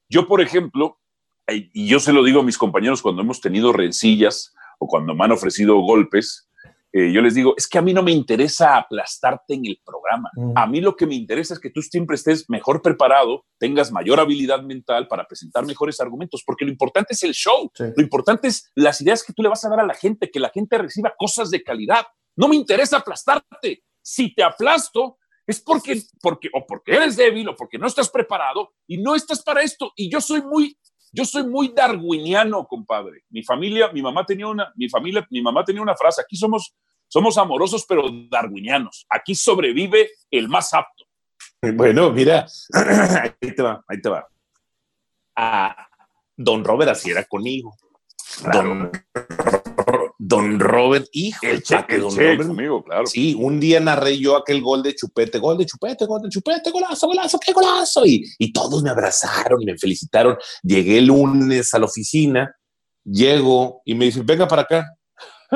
yo, 0.08 0.28
por 0.28 0.42
ejemplo, 0.42 1.00
y 1.48 1.88
yo 1.88 2.00
se 2.00 2.14
lo 2.14 2.24
digo 2.24 2.42
a 2.42 2.44
mis 2.44 2.58
compañeros 2.58 3.02
cuando 3.02 3.22
hemos 3.22 3.42
tenido 3.42 3.74
rencillas 3.74 4.54
o 4.78 4.88
cuando 4.88 5.16
me 5.16 5.26
han 5.26 5.32
ofrecido 5.32 5.80
golpes, 5.80 6.49
eh, 6.92 7.12
yo 7.12 7.22
les 7.22 7.36
digo, 7.36 7.54
es 7.56 7.68
que 7.68 7.78
a 7.78 7.82
mí 7.82 7.94
no 7.94 8.02
me 8.02 8.12
interesa 8.12 8.76
aplastarte 8.76 9.54
en 9.54 9.66
el 9.66 9.80
programa. 9.86 10.32
Mm. 10.36 10.54
A 10.56 10.66
mí 10.66 10.82
lo 10.82 10.96
que 10.96 11.06
me 11.06 11.16
interesa 11.16 11.54
es 11.54 11.60
que 11.60 11.70
tú 11.70 11.82
siempre 11.82 12.16
estés 12.16 12.50
mejor 12.50 12.82
preparado, 12.82 13.46
tengas 13.60 13.92
mayor 13.92 14.20
habilidad 14.20 14.64
mental 14.64 15.08
para 15.08 15.28
presentar 15.28 15.66
mejores 15.66 16.00
argumentos, 16.02 16.44
porque 16.46 16.66
lo 16.66 16.72
importante 16.72 17.14
es 17.14 17.22
el 17.24 17.34
show, 17.34 17.72
lo 17.78 18.02
importante 18.02 18.48
es 18.48 18.72
las 18.76 19.00
ideas 19.02 19.24
que 19.24 19.34
tú 19.34 19.44
le 19.44 19.50
vas 19.50 19.64
a 19.66 19.70
dar 19.70 19.80
a 19.80 19.86
la 19.86 19.94
gente, 19.94 20.32
que 20.32 20.40
la 20.40 20.50
gente 20.50 20.78
reciba 20.78 21.14
cosas 21.18 21.52
de 21.52 21.62
calidad. 21.62 22.06
No 22.36 22.48
me 22.48 22.56
interesa 22.56 22.98
aplastarte. 22.98 23.84
Si 24.02 24.34
te 24.34 24.44
aplasto, 24.44 25.18
es 25.46 25.62
porque, 25.62 26.02
porque, 26.22 26.50
o 26.54 26.66
porque 26.66 26.94
eres 26.96 27.18
débil 27.18 27.50
o 27.50 27.56
porque 27.56 27.78
no 27.78 27.88
estás 27.88 28.10
preparado 28.10 28.72
y 28.88 28.98
no 28.98 29.16
estás 29.16 29.44
para 29.44 29.62
esto. 29.62 29.92
Y 29.96 30.10
yo 30.10 30.22
soy 30.22 30.42
muy 30.42 30.78
yo 31.12 31.26
soy 31.26 31.44
muy 31.44 31.70
darwiniano, 31.70 32.66
compadre. 32.66 33.24
Mi 33.30 33.44
familia, 33.44 33.92
mi 33.92 34.02
mamá 34.02 34.26
tenía 34.26 34.48
una, 34.48 34.72
mi 34.76 34.90
familia, 34.90 35.26
mi 35.30 35.42
mamá 35.42 35.64
tenía 35.64 35.82
una 35.82 35.96
frase, 35.96 36.22
aquí 36.22 36.36
somos, 36.36 36.76
somos 37.08 37.38
amorosos 37.38 37.86
pero 37.88 38.04
darwinianos. 38.30 39.06
Aquí 39.10 39.36
sobrevive 39.36 40.12
el 40.32 40.48
más 40.48 40.74
apto. 40.74 41.06
Bueno, 41.62 42.12
mira, 42.12 42.46
ahí 42.74 43.54
te 43.56 43.62
va, 43.62 43.84
ahí 43.88 44.02
te 44.02 44.10
va. 44.10 44.28
Ah, 45.36 45.88
don 46.36 46.64
Robert 46.64 46.92
así 46.92 47.12
era 47.12 47.24
conmigo. 47.26 47.76
Don 48.54 48.92
Don 50.22 50.60
Robert, 50.60 51.08
hijo, 51.14 51.40
el 51.48 51.64
cheque, 51.64 51.98
Don 51.98 52.14
Robert. 52.14 52.48
Conmigo, 52.48 52.84
claro. 52.84 53.06
Sí, 53.06 53.34
un 53.40 53.58
día 53.58 53.80
narré 53.80 54.18
yo 54.18 54.36
aquel 54.36 54.62
gol 54.62 54.84
de 54.84 54.94
chupete, 54.94 55.40
gol 55.40 55.58
de 55.58 55.66
chupete, 55.66 56.06
gol 56.06 56.22
de 56.22 56.28
chupete, 56.28 56.72
golazo, 56.72 57.08
golazo, 57.08 57.40
qué 57.40 57.54
golazo. 57.54 58.06
Y, 58.06 58.26
y 58.38 58.52
todos 58.52 58.84
me 58.84 58.90
abrazaron 58.90 59.64
me 59.64 59.78
felicitaron. 59.78 60.38
Llegué 60.62 60.98
el 60.98 61.06
lunes 61.06 61.74
a 61.74 61.80
la 61.80 61.86
oficina, 61.86 62.54
llego 63.06 63.82
y 63.86 63.96
me 63.96 64.06
dicen, 64.06 64.26
venga 64.26 64.46
para 64.46 64.64
acá. 64.64 64.94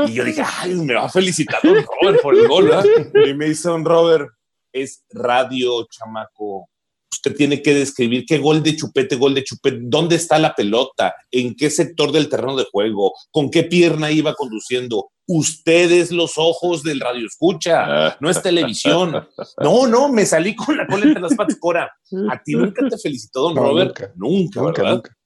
Y 0.08 0.14
yo 0.14 0.24
dije, 0.24 0.42
ay, 0.62 0.76
me 0.76 0.94
va 0.94 1.06
a 1.06 1.10
felicitar 1.10 1.60
Don 1.62 1.86
Robert 2.02 2.22
por 2.22 2.34
el 2.34 2.48
gol, 2.48 2.70
¿verdad? 2.70 2.86
Y 3.28 3.34
me 3.34 3.48
dice 3.48 3.68
Don 3.68 3.84
Robert, 3.84 4.30
es 4.72 5.04
radio, 5.10 5.86
chamaco 5.92 6.70
usted 7.14 7.36
tiene 7.36 7.62
que 7.62 7.74
describir 7.74 8.26
qué 8.26 8.38
gol 8.38 8.62
de 8.64 8.76
chupete, 8.76 9.16
gol 9.16 9.34
de 9.34 9.44
chupete, 9.44 9.80
dónde 9.82 10.16
está 10.16 10.40
la 10.40 10.56
pelota, 10.56 11.16
en 11.32 11.56
qué 11.56 11.70
sector 11.70 12.12
del 12.12 12.30
terreno 12.30 12.56
de 12.56 12.66
juego, 12.72 13.14
con 13.32 13.50
qué 13.50 13.64
pierna 13.64 14.12
iba 14.12 14.34
conduciendo. 14.34 15.10
Ustedes 15.26 16.12
los 16.12 16.34
ojos 16.38 16.84
del 16.84 17.00
radio 17.00 17.26
escucha, 17.26 18.18
no 18.20 18.30
es 18.30 18.42
televisión. 18.42 19.28
No, 19.62 19.88
no, 19.88 20.10
me 20.10 20.26
salí 20.26 20.56
con 20.56 20.76
la 20.76 20.86
cola 20.86 21.06
entre 21.06 21.22
las 21.22 21.36
patas, 21.36 21.58
Cora. 21.60 21.92
A 22.30 22.44
ti 22.44 22.54
nunca 22.54 22.88
te 22.90 22.98
felicitó, 22.98 23.44
don 23.44 23.56
Robert. 23.56 24.12
Nunca, 24.16 24.62
nunca, 24.62 24.84
nunca. 24.84 25.18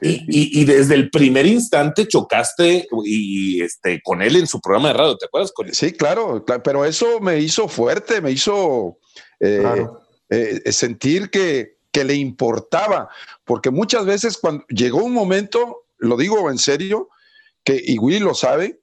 Y, 0.00 0.64
desde 0.64 0.94
el 0.94 1.10
primer 1.10 1.46
instante 1.46 2.08
chocaste 2.08 2.88
y 3.04 3.62
este 3.62 4.00
con 4.02 4.22
él 4.22 4.36
en 4.36 4.46
su 4.46 4.60
programa 4.60 4.88
de 4.88 4.94
radio, 4.94 5.16
¿te 5.16 5.26
acuerdas? 5.26 5.52
Sí, 5.72 5.92
claro, 5.92 6.44
pero 6.62 6.84
eso 6.84 7.20
me 7.20 7.38
hizo 7.38 7.68
fuerte, 7.68 8.20
me 8.20 8.32
hizo 8.32 8.98
eh, 9.40 9.86
eh, 10.30 10.72
sentir 10.72 11.30
que, 11.30 11.74
le 11.92 12.14
importaba, 12.14 13.08
porque 13.44 13.70
muchas 13.70 14.04
veces 14.04 14.36
cuando 14.36 14.66
llegó 14.66 14.98
un 15.04 15.12
momento, 15.12 15.84
lo 15.98 16.16
digo 16.16 16.50
en 16.50 16.58
serio, 16.58 17.08
que, 17.62 17.80
y 17.84 17.98
Willy 17.98 18.18
lo 18.18 18.34
sabe, 18.34 18.80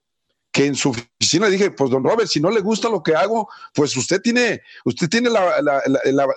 que 0.52 0.66
en 0.66 0.76
su 0.76 0.92
oficina 0.92 1.48
dije, 1.48 1.72
pues 1.72 1.90
don 1.90 2.04
Robert, 2.04 2.30
si 2.30 2.40
no 2.40 2.50
le 2.50 2.62
gusta 2.62 2.90
lo 2.90 3.04
que 3.04 3.16
hago, 3.16 3.50
pues 3.74 3.96
usted 3.96 4.22
tiene, 4.22 4.62
usted 4.86 5.10
tiene 5.10 5.30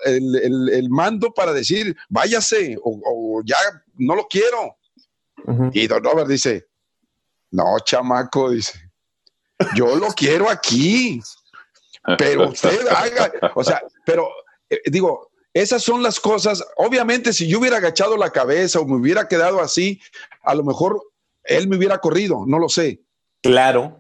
el, 0.05 0.91
mando 0.91 1.33
para 1.33 1.53
decir, 1.53 1.97
váyase 2.09 2.77
o, 2.83 3.41
ya 3.45 3.57
no 3.95 4.15
lo 4.15 4.27
quiero. 4.27 4.77
Y 5.73 5.87
don 5.87 6.03
Robert 6.03 6.29
dice, 6.29 6.67
no, 7.51 7.77
chamaco, 7.85 8.51
dice, 8.51 8.91
yo 9.77 9.97
lo 9.97 10.09
quiero 10.09 10.49
aquí, 10.49 11.21
pero 12.19 12.51
usted 12.51 12.87
haga, 12.89 13.33
o 13.55 13.65
sea, 13.65 13.83
pero 14.05 14.29
eh, 14.75 14.91
digo, 14.91 15.31
esas 15.53 15.83
son 15.83 16.03
las 16.03 16.19
cosas. 16.19 16.65
Obviamente, 16.77 17.33
si 17.33 17.47
yo 17.47 17.61
hubiera 17.61 17.77
agachado 17.77 18.17
la 18.17 18.31
cabeza 18.31 18.81
o 18.81 18.87
me 18.87 18.97
hubiera 18.97 19.29
quedado 19.29 19.61
así, 19.61 20.01
a 20.43 20.55
lo 20.55 20.65
mejor 20.65 21.01
él 21.45 21.69
me 21.69 21.77
hubiera 21.77 21.99
corrido, 21.99 22.45
no 22.47 22.59
lo 22.59 22.69
sé. 22.69 23.01
Claro. 23.43 23.99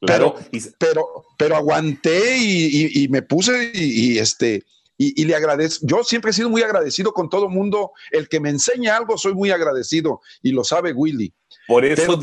Pero, 0.00 0.36
pero, 0.78 1.24
pero 1.38 1.56
aguanté 1.56 2.36
y, 2.38 3.08
me 3.08 3.22
puse 3.22 3.72
y, 3.74 4.18
este 4.18 4.64
y, 4.98 5.24
le 5.24 5.34
agradezco. 5.34 5.86
Yo 5.86 6.04
siempre 6.04 6.30
he 6.30 6.34
sido 6.34 6.48
muy 6.48 6.62
agradecido 6.62 7.12
con 7.12 7.28
todo 7.28 7.46
el 7.46 7.52
mundo. 7.52 7.92
El 8.10 8.28
que 8.28 8.40
me 8.40 8.50
enseña 8.50 8.96
algo, 8.96 9.18
soy 9.18 9.34
muy 9.34 9.50
agradecido 9.50 10.20
y 10.42 10.52
lo 10.52 10.64
sabe 10.64 10.92
Willy. 10.92 11.32
Por 11.66 11.84
eso, 11.84 12.18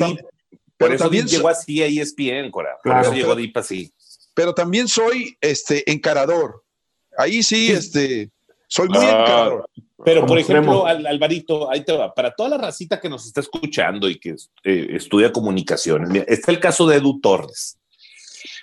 por 0.78 0.94
eso 0.94 1.04
también 1.04 1.28
llegó 1.28 1.50
así 1.50 1.82
a 1.82 1.88
ESPN, 1.88 2.52
Cora. 2.52 2.78
Por 2.84 2.98
eso 2.98 3.14
llegó 3.14 3.36
Deep 3.36 3.58
así. 3.58 3.92
Pero 4.34 4.54
también 4.54 4.88
soy 4.88 5.38
este 5.42 5.90
encarador. 5.92 6.63
Ahí 7.18 7.44
sí, 7.44 7.72
este, 7.72 8.30
soy 8.68 8.90
muy 8.90 9.00
ah, 9.02 9.62
Pero, 10.04 10.26
por 10.26 10.40
ejemplo, 10.40 10.86
Alvarito, 10.86 11.70
ahí 11.70 11.84
te 11.84 11.96
va. 11.96 12.14
Para 12.14 12.34
toda 12.34 12.50
la 12.50 12.58
racita 12.58 13.00
que 13.00 13.10
nos 13.10 13.26
está 13.26 13.42
escuchando 13.42 14.10
y 14.10 14.20
que 14.20 14.36
eh, 14.64 14.88
estudia 14.92 15.32
comunicaciones, 15.32 16.24
está 16.28 16.52
el 16.52 16.60
caso 16.60 16.88
de 16.88 16.98
Edu 16.98 17.20
Torres. 17.20 17.78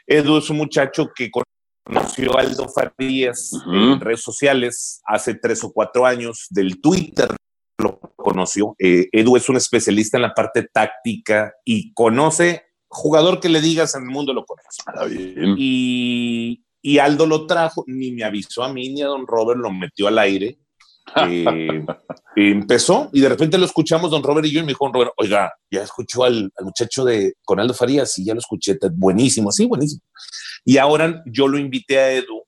Edu 0.06 0.38
es 0.38 0.50
un 0.50 0.56
muchacho 0.56 1.10
que 1.14 1.30
conoció 1.30 2.36
a 2.36 2.40
Aldo 2.40 2.68
Farías 2.68 3.52
en 3.66 4.00
redes 4.00 4.22
sociales 4.22 5.00
hace 5.04 5.34
tres 5.34 5.62
o 5.64 5.72
cuatro 5.72 6.04
años, 6.04 6.46
del 6.50 6.80
Twitter 6.80 7.28
lo 7.78 7.98
conoció. 8.16 8.74
Eh, 8.78 9.08
Edu 9.12 9.36
es 9.36 9.48
un 9.48 9.56
especialista 9.56 10.18
en 10.18 10.22
la 10.22 10.34
parte 10.34 10.68
táctica 10.72 11.52
y 11.64 11.92
conoce 11.94 12.64
jugador 12.88 13.40
que 13.40 13.48
le 13.48 13.60
digas 13.60 13.94
en 13.94 14.02
el 14.02 14.08
mundo 14.08 14.34
lo 14.34 14.44
conoce. 14.44 14.82
Ah, 14.86 15.06
y, 15.08 16.62
y 16.82 16.98
Aldo 16.98 17.26
lo 17.26 17.46
trajo, 17.46 17.84
ni 17.86 18.12
me 18.12 18.24
avisó 18.24 18.62
a 18.62 18.72
mí 18.72 18.88
ni 18.88 19.02
a 19.02 19.06
don 19.06 19.26
Robert, 19.26 19.60
lo 19.60 19.70
metió 19.70 20.08
al 20.08 20.18
aire. 20.18 20.58
Eh, 22.36 22.52
empezó 22.52 23.10
y 23.12 23.20
de 23.20 23.28
repente 23.28 23.58
lo 23.58 23.64
escuchamos 23.64 24.12
don 24.12 24.22
Robert 24.22 24.46
y 24.46 24.52
yo 24.52 24.60
y 24.60 24.62
me 24.62 24.68
dijo 24.68 24.84
don 24.84 24.94
Robert, 24.94 25.12
oiga, 25.16 25.52
ya 25.68 25.82
escuchó 25.82 26.22
al, 26.22 26.52
muchacho 26.60 27.04
de 27.04 27.34
con 27.44 27.58
Aldo 27.58 27.74
Farías 27.74 28.16
y 28.18 28.24
ya 28.24 28.32
lo 28.32 28.38
escuché, 28.38 28.78
buenísimo, 28.92 29.50
sí, 29.50 29.66
buenísimo. 29.66 30.02
Y 30.64 30.78
ahora 30.78 31.20
yo 31.26 31.48
lo 31.48 31.58
invité 31.58 31.98
a 31.98 32.12
Edu, 32.12 32.44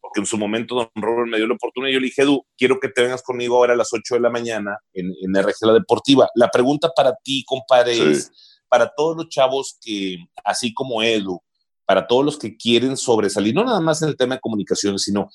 porque 0.00 0.20
en 0.20 0.26
su 0.26 0.38
momento 0.38 0.74
don 0.74 0.88
Robert 0.94 1.28
me 1.28 1.36
dio 1.36 1.46
la 1.46 1.54
oportunidad 1.54 1.90
y 1.90 1.94
yo 1.94 2.00
le 2.00 2.06
dije, 2.06 2.22
Edu, 2.22 2.46
quiero 2.56 2.80
que 2.80 2.88
te 2.88 3.02
vengas 3.02 3.22
conmigo 3.22 3.56
ahora 3.56 3.74
a 3.74 3.76
las 3.76 3.92
8 3.92 4.14
de 4.14 4.20
la 4.20 4.30
mañana 4.30 4.78
en, 4.94 5.12
en 5.20 5.42
RG 5.42 5.66
La 5.66 5.74
Deportiva. 5.74 6.30
La 6.34 6.48
pregunta 6.48 6.90
para 6.96 7.14
ti, 7.22 7.44
compadre, 7.46 8.10
es 8.10 8.32
para 8.68 8.90
todos 8.96 9.16
los 9.16 9.28
chavos 9.28 9.78
que, 9.82 10.16
así 10.44 10.72
como 10.72 11.02
Edu, 11.02 11.42
para 11.88 12.06
todos 12.06 12.22
los 12.22 12.38
que 12.38 12.54
quieren 12.54 12.98
sobresalir, 12.98 13.54
no 13.54 13.64
nada 13.64 13.80
más 13.80 14.02
en 14.02 14.10
el 14.10 14.16
tema 14.18 14.34
de 14.34 14.42
comunicaciones, 14.42 15.04
sino 15.04 15.30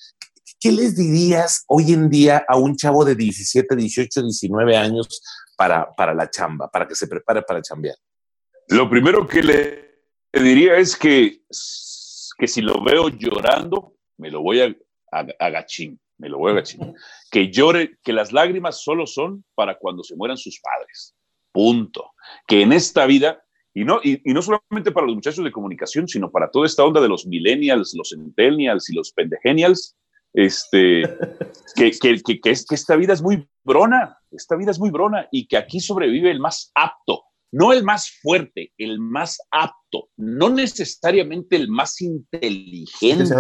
¿qué 0.60 0.72
les 0.72 0.95
dirías 0.95 1.64
hoy 1.68 1.93
en 1.93 2.12
día 2.12 2.45
a 2.47 2.58
un 2.58 2.76
chavo 2.76 3.04
de 3.04 3.16
17, 3.16 3.76
18, 3.76 4.22
19 4.22 4.78
años 4.78 5.20
para, 5.58 5.91
para 5.95 6.14
la 6.14 6.30
chamba, 6.30 6.70
para 6.70 6.88
que 6.88 6.93
se 6.93 7.08
prepare 7.08 7.41
para 7.41 7.60
chambear? 7.60 7.95
Lo 8.68 8.88
primero 8.88 9.26
que 9.28 9.41
le 9.41 9.99
diría 10.32 10.78
es 10.78 10.95
que, 10.95 11.41
que 12.38 12.47
si 12.47 12.62
lo 12.62 12.84
veo 12.84 13.10
llorando, 13.10 13.95
me 14.18 14.30
lo 14.30 14.43
voy 14.43 14.62
a, 14.62 14.76
agachín, 15.39 15.99
me 16.20 16.30
lo 16.30 16.38
voy 16.38 16.51
a 16.51 16.54
agachín. 16.54 16.93
Que 17.32 17.49
llore, 17.49 17.97
que 18.04 18.14
las 18.14 18.32
lágrimas 18.32 18.84
solo 18.84 19.08
son 19.08 19.43
para 19.56 19.80
cuando 19.80 20.04
se 20.04 20.16
mueran 20.16 20.38
sus 20.38 20.60
padres. 20.60 21.16
Punto. 21.51 22.12
Que 22.45 22.62
en 22.62 22.74
esta 22.74 23.08
vida 23.08 23.43
y 23.74 23.86
no, 23.86 23.99
y, 24.03 24.21
no 24.26 24.41
solamente 24.41 24.91
para 24.91 25.07
los 25.07 25.15
muchachos 25.15 25.43
de 25.43 25.51
comunicación, 25.51 26.07
sino 26.07 26.30
para 26.32 26.51
toda 26.51 26.65
esta 26.65 26.84
onda 26.84 27.01
de 27.01 27.07
los 27.07 27.26
millennials, 27.26 27.93
los 27.95 28.09
centennials 28.09 28.89
y 28.89 28.93
los 28.93 29.11
pendegenials, 29.11 29.95
este, 30.34 31.01
que, 31.76 31.91
que, 31.91 32.21
que, 32.21 32.39
que 32.39 32.51
esta 32.51 32.95
vida 32.95 33.13
es 33.13 33.21
muy 33.21 33.47
brona, 33.63 34.17
esta 34.32 34.55
vida 34.55 34.71
es 34.71 34.80
muy 34.80 34.91
brona 34.91 35.28
y 35.32 35.47
que 35.47 35.57
aquí 35.57 35.80
sobrevive 35.80 36.30
el 36.30 36.39
más 36.39 36.71
apto, 36.76 37.24
no 37.51 37.74
el 37.74 37.84
más 37.84 38.11
fuerte, 38.21 38.74
el 38.78 38.99
más 38.99 39.39
apto, 39.51 40.09
no 40.17 40.49
necesariamente 40.49 41.55
el 41.55 41.69
más 41.69 42.01
inteligente, 42.01 43.36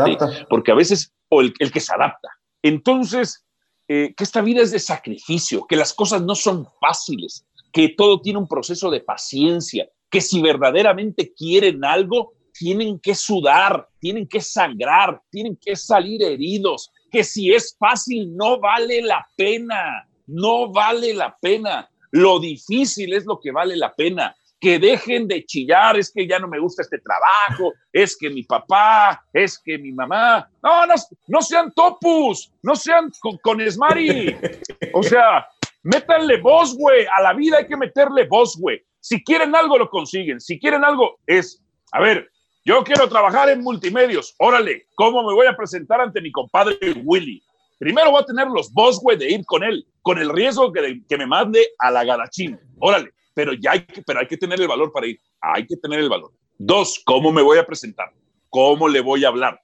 porque 0.49 0.71
a 0.71 0.75
veces, 0.75 1.13
o 1.29 1.41
el, 1.41 1.53
el 1.59 1.71
que 1.71 1.79
se 1.79 1.93
adapta. 1.93 2.29
Entonces, 2.63 3.45
eh, 3.87 4.13
que 4.15 4.23
esta 4.23 4.41
vida 4.41 4.61
es 4.61 4.71
de 4.71 4.79
sacrificio, 4.79 5.65
que 5.67 5.75
las 5.75 5.93
cosas 5.93 6.21
no 6.21 6.35
son 6.35 6.65
fáciles, 6.79 7.45
que 7.71 7.89
todo 7.89 8.21
tiene 8.21 8.39
un 8.39 8.47
proceso 8.47 8.89
de 8.89 9.01
paciencia, 9.01 9.89
que 10.13 10.21
si 10.21 10.43
verdaderamente 10.43 11.33
quieren 11.33 11.83
algo, 11.83 12.33
tienen 12.53 12.99
que 12.99 13.15
sudar, 13.15 13.89
tienen 13.99 14.27
que 14.27 14.41
sangrar, 14.41 15.19
tienen 15.31 15.57
que 15.59 15.75
salir 15.75 16.21
heridos, 16.21 16.91
que 17.11 17.23
si 17.23 17.51
es 17.51 17.75
fácil 17.79 18.37
no 18.37 18.59
vale 18.59 19.01
la 19.01 19.27
pena, 19.35 20.07
no 20.27 20.71
vale 20.71 21.15
la 21.15 21.35
pena. 21.41 21.89
Lo 22.11 22.39
difícil 22.39 23.11
es 23.11 23.25
lo 23.25 23.39
que 23.39 23.51
vale 23.51 23.75
la 23.75 23.91
pena 23.91 24.35
que 24.61 24.77
dejen 24.77 25.27
de 25.27 25.43
chillar, 25.45 25.97
es 25.97 26.11
que 26.13 26.27
ya 26.27 26.37
no 26.37 26.47
me 26.47 26.59
gusta 26.59 26.83
este 26.83 26.99
trabajo, 26.99 27.73
es 27.91 28.15
que 28.15 28.29
mi 28.29 28.43
papá, 28.43 29.25
es 29.33 29.57
que 29.57 29.79
mi 29.79 29.91
mamá. 29.91 30.47
No, 30.61 30.85
no, 30.85 30.93
no 31.27 31.41
sean 31.41 31.73
topus, 31.73 32.53
no 32.61 32.75
sean 32.75 33.09
con, 33.19 33.35
con 33.39 33.59
esmari. 33.61 34.37
O 34.93 35.01
sea, 35.01 35.47
métanle 35.81 36.39
voz, 36.39 36.77
güey. 36.77 37.07
A 37.11 37.19
la 37.19 37.33
vida 37.33 37.57
hay 37.57 37.67
que 37.67 37.75
meterle 37.75 38.27
voz, 38.27 38.55
güey. 38.55 38.79
Si 39.03 39.21
quieren 39.23 39.53
algo, 39.55 39.77
lo 39.77 39.89
consiguen. 39.89 40.39
Si 40.39 40.57
quieren 40.57 40.85
algo, 40.85 41.19
es, 41.27 41.61
a 41.91 41.99
ver, 41.99 42.29
yo 42.63 42.83
quiero 42.83 43.09
trabajar 43.09 43.49
en 43.49 43.61
multimedios. 43.61 44.33
Órale, 44.37 44.87
¿cómo 44.95 45.27
me 45.27 45.33
voy 45.33 45.47
a 45.47 45.57
presentar 45.57 45.99
ante 45.99 46.21
mi 46.21 46.31
compadre 46.31 46.77
Willy? 47.03 47.43
Primero 47.77 48.11
voy 48.11 48.21
a 48.21 48.25
tener 48.25 48.47
los 48.47 48.71
güey, 48.73 49.17
de 49.17 49.29
ir 49.29 49.45
con 49.45 49.63
él, 49.63 49.85
con 50.01 50.19
el 50.19 50.29
riesgo 50.29 50.71
que, 50.71 51.01
que 51.09 51.17
me 51.17 51.25
mande 51.25 51.67
a 51.79 51.91
la 51.91 52.05
garachín. 52.05 52.57
Órale 52.79 53.11
pero 53.33 53.53
ya 53.53 53.71
hay 53.71 53.85
que, 53.85 54.01
pero 54.01 54.19
hay 54.19 54.27
que 54.27 54.37
tener 54.37 54.59
el 54.61 54.67
valor 54.67 54.91
para 54.91 55.07
ir. 55.07 55.19
Hay 55.41 55.65
que 55.65 55.77
tener 55.77 55.99
el 55.99 56.09
valor. 56.09 56.31
Dos, 56.57 57.01
¿cómo 57.05 57.31
me 57.31 57.41
voy 57.41 57.57
a 57.57 57.65
presentar? 57.65 58.11
¿Cómo 58.49 58.87
le 58.87 59.01
voy 59.01 59.25
a 59.25 59.29
hablar? 59.29 59.61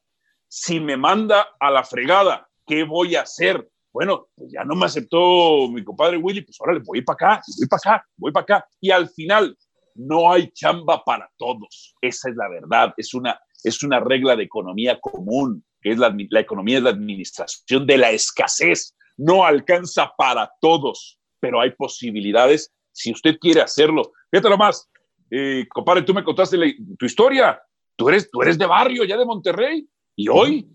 Si 0.48 0.80
me 0.80 0.98
manda 0.98 1.48
a 1.60 1.70
la 1.70 1.84
fregada, 1.84 2.50
¿qué 2.66 2.84
voy 2.84 3.16
a 3.16 3.22
hacer? 3.22 3.70
Bueno, 3.92 4.28
pues 4.36 4.52
ya 4.52 4.64
no 4.64 4.76
me 4.76 4.86
aceptó 4.86 5.68
mi 5.70 5.84
compadre 5.84 6.18
Willy, 6.18 6.42
pues 6.42 6.58
ahora 6.60 6.74
le 6.74 6.80
voy 6.80 7.02
para 7.02 7.16
acá, 7.16 7.42
voy 7.58 7.68
para 7.68 7.96
acá, 7.96 8.08
voy 8.18 8.32
para 8.32 8.44
acá. 8.44 8.68
Y 8.80 8.92
al 8.92 9.10
final, 9.10 9.58
no 10.00 10.32
hay 10.32 10.50
chamba 10.52 11.04
para 11.04 11.30
todos. 11.38 11.96
Esa 12.02 12.30
es 12.30 12.36
la 12.36 12.48
verdad. 12.50 12.94
Es 12.98 13.14
una, 13.14 13.40
es 13.64 13.84
una 13.84 14.00
regla 14.00 14.36
de 14.36 14.44
economía 14.44 15.00
común, 15.00 15.64
que 15.82 15.92
es 15.92 15.98
la, 15.98 16.16
la 16.30 16.40
economía 16.40 16.78
es 16.78 16.84
la 16.84 16.92
administración 16.92 17.86
de 17.86 17.98
la 17.98 18.12
escasez. 18.12 18.96
No 19.18 19.46
alcanza 19.46 20.12
para 20.18 20.50
todos, 20.62 21.20
pero 21.40 21.60
hay 21.60 21.72
posibilidades 21.72 22.74
si 22.92 23.12
usted 23.12 23.38
quiere 23.40 23.62
hacerlo. 23.62 24.14
Fíjate 24.32 24.50
nomás, 24.50 24.90
eh, 25.30 25.66
compadre, 25.70 26.04
tú 26.04 26.14
me 26.14 26.24
contaste 26.24 26.58
tu 26.98 27.06
historia. 27.06 27.62
Tú 27.96 28.08
eres, 28.08 28.32
tú 28.32 28.42
eres 28.42 28.58
de 28.58 28.66
barrio, 28.66 29.04
ya 29.04 29.18
de 29.18 29.26
Monterrey, 29.26 29.86
y 30.16 30.30
hoy, 30.30 30.70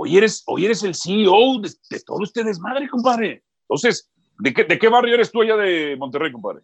hoy 0.00 0.16
eres, 0.16 0.44
hoy 0.46 0.64
eres 0.64 0.84
el 0.84 0.94
CEO 0.94 1.60
de, 1.60 2.00
todo 2.00 2.22
este 2.22 2.44
desmadre, 2.44 2.88
compadre. 2.88 3.42
Entonces, 3.62 4.08
¿de 4.38 4.54
qué, 4.54 4.62
¿de 4.62 4.78
qué 4.78 4.88
barrio 4.88 5.14
eres 5.14 5.32
tú 5.32 5.42
allá 5.42 5.56
de 5.56 5.96
Monterrey, 5.96 6.30
compadre? 6.30 6.62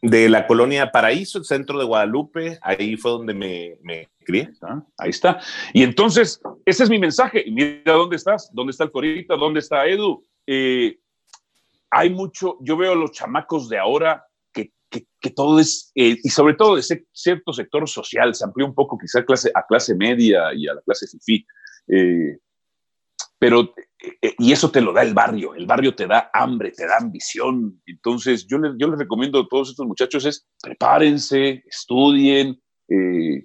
De 0.00 0.28
la 0.30 0.46
colonia 0.46 0.90
Paraíso, 0.90 1.38
el 1.38 1.44
centro 1.44 1.78
de 1.78 1.84
Guadalupe, 1.84 2.58
ahí 2.62 2.96
fue 2.96 3.10
donde 3.10 3.34
me, 3.34 3.76
me 3.82 4.08
crié. 4.24 4.50
ahí 4.96 5.10
está. 5.10 5.38
Y 5.74 5.82
entonces, 5.82 6.40
ese 6.64 6.84
es 6.84 6.90
mi 6.90 6.98
mensaje. 6.98 7.44
Mira 7.50 7.92
dónde 7.92 8.16
estás, 8.16 8.50
dónde 8.54 8.70
está 8.70 8.84
el 8.84 8.90
Corita, 8.90 9.36
dónde 9.36 9.60
está 9.60 9.86
Edu. 9.86 10.24
Eh, 10.46 10.98
hay 11.90 12.08
mucho, 12.08 12.56
yo 12.62 12.78
veo 12.78 12.92
a 12.92 12.96
los 12.96 13.12
chamacos 13.12 13.68
de 13.68 13.78
ahora 13.78 14.24
que, 14.50 14.72
que, 15.20 15.30
todo 15.30 15.60
es, 15.60 15.92
eh, 15.94 16.18
y 16.22 16.28
sobre 16.30 16.54
todo 16.54 16.76
de 16.76 16.82
cierto 16.82 17.52
sector 17.52 17.88
social, 17.88 18.34
se 18.34 18.44
amplió 18.44 18.66
un 18.66 18.74
poco 18.74 18.98
quizá 18.98 19.20
a 19.20 19.24
clase, 19.24 19.50
a 19.54 19.64
clase 19.66 19.94
media 19.94 20.52
y 20.54 20.68
a 20.68 20.74
la 20.74 20.82
clase 20.82 21.06
FIFI, 21.06 21.46
eh, 21.88 22.38
pero, 23.42 23.74
eh, 23.98 24.36
y 24.38 24.52
eso 24.52 24.70
te 24.70 24.80
lo 24.80 24.92
da 24.92 25.02
el 25.02 25.14
barrio, 25.14 25.56
el 25.56 25.66
barrio 25.66 25.96
te 25.96 26.06
da 26.06 26.30
hambre, 26.32 26.70
te 26.70 26.86
da 26.86 26.98
ambición, 26.98 27.82
entonces 27.86 28.46
yo, 28.46 28.56
les, 28.58 28.74
yo 28.78 28.86
les 28.86 29.00
recomiendo 29.00 29.40
a 29.40 29.48
todos 29.48 29.70
estos 29.70 29.84
muchachos 29.84 30.24
es 30.26 30.46
prepárense, 30.62 31.64
estudien, 31.66 32.62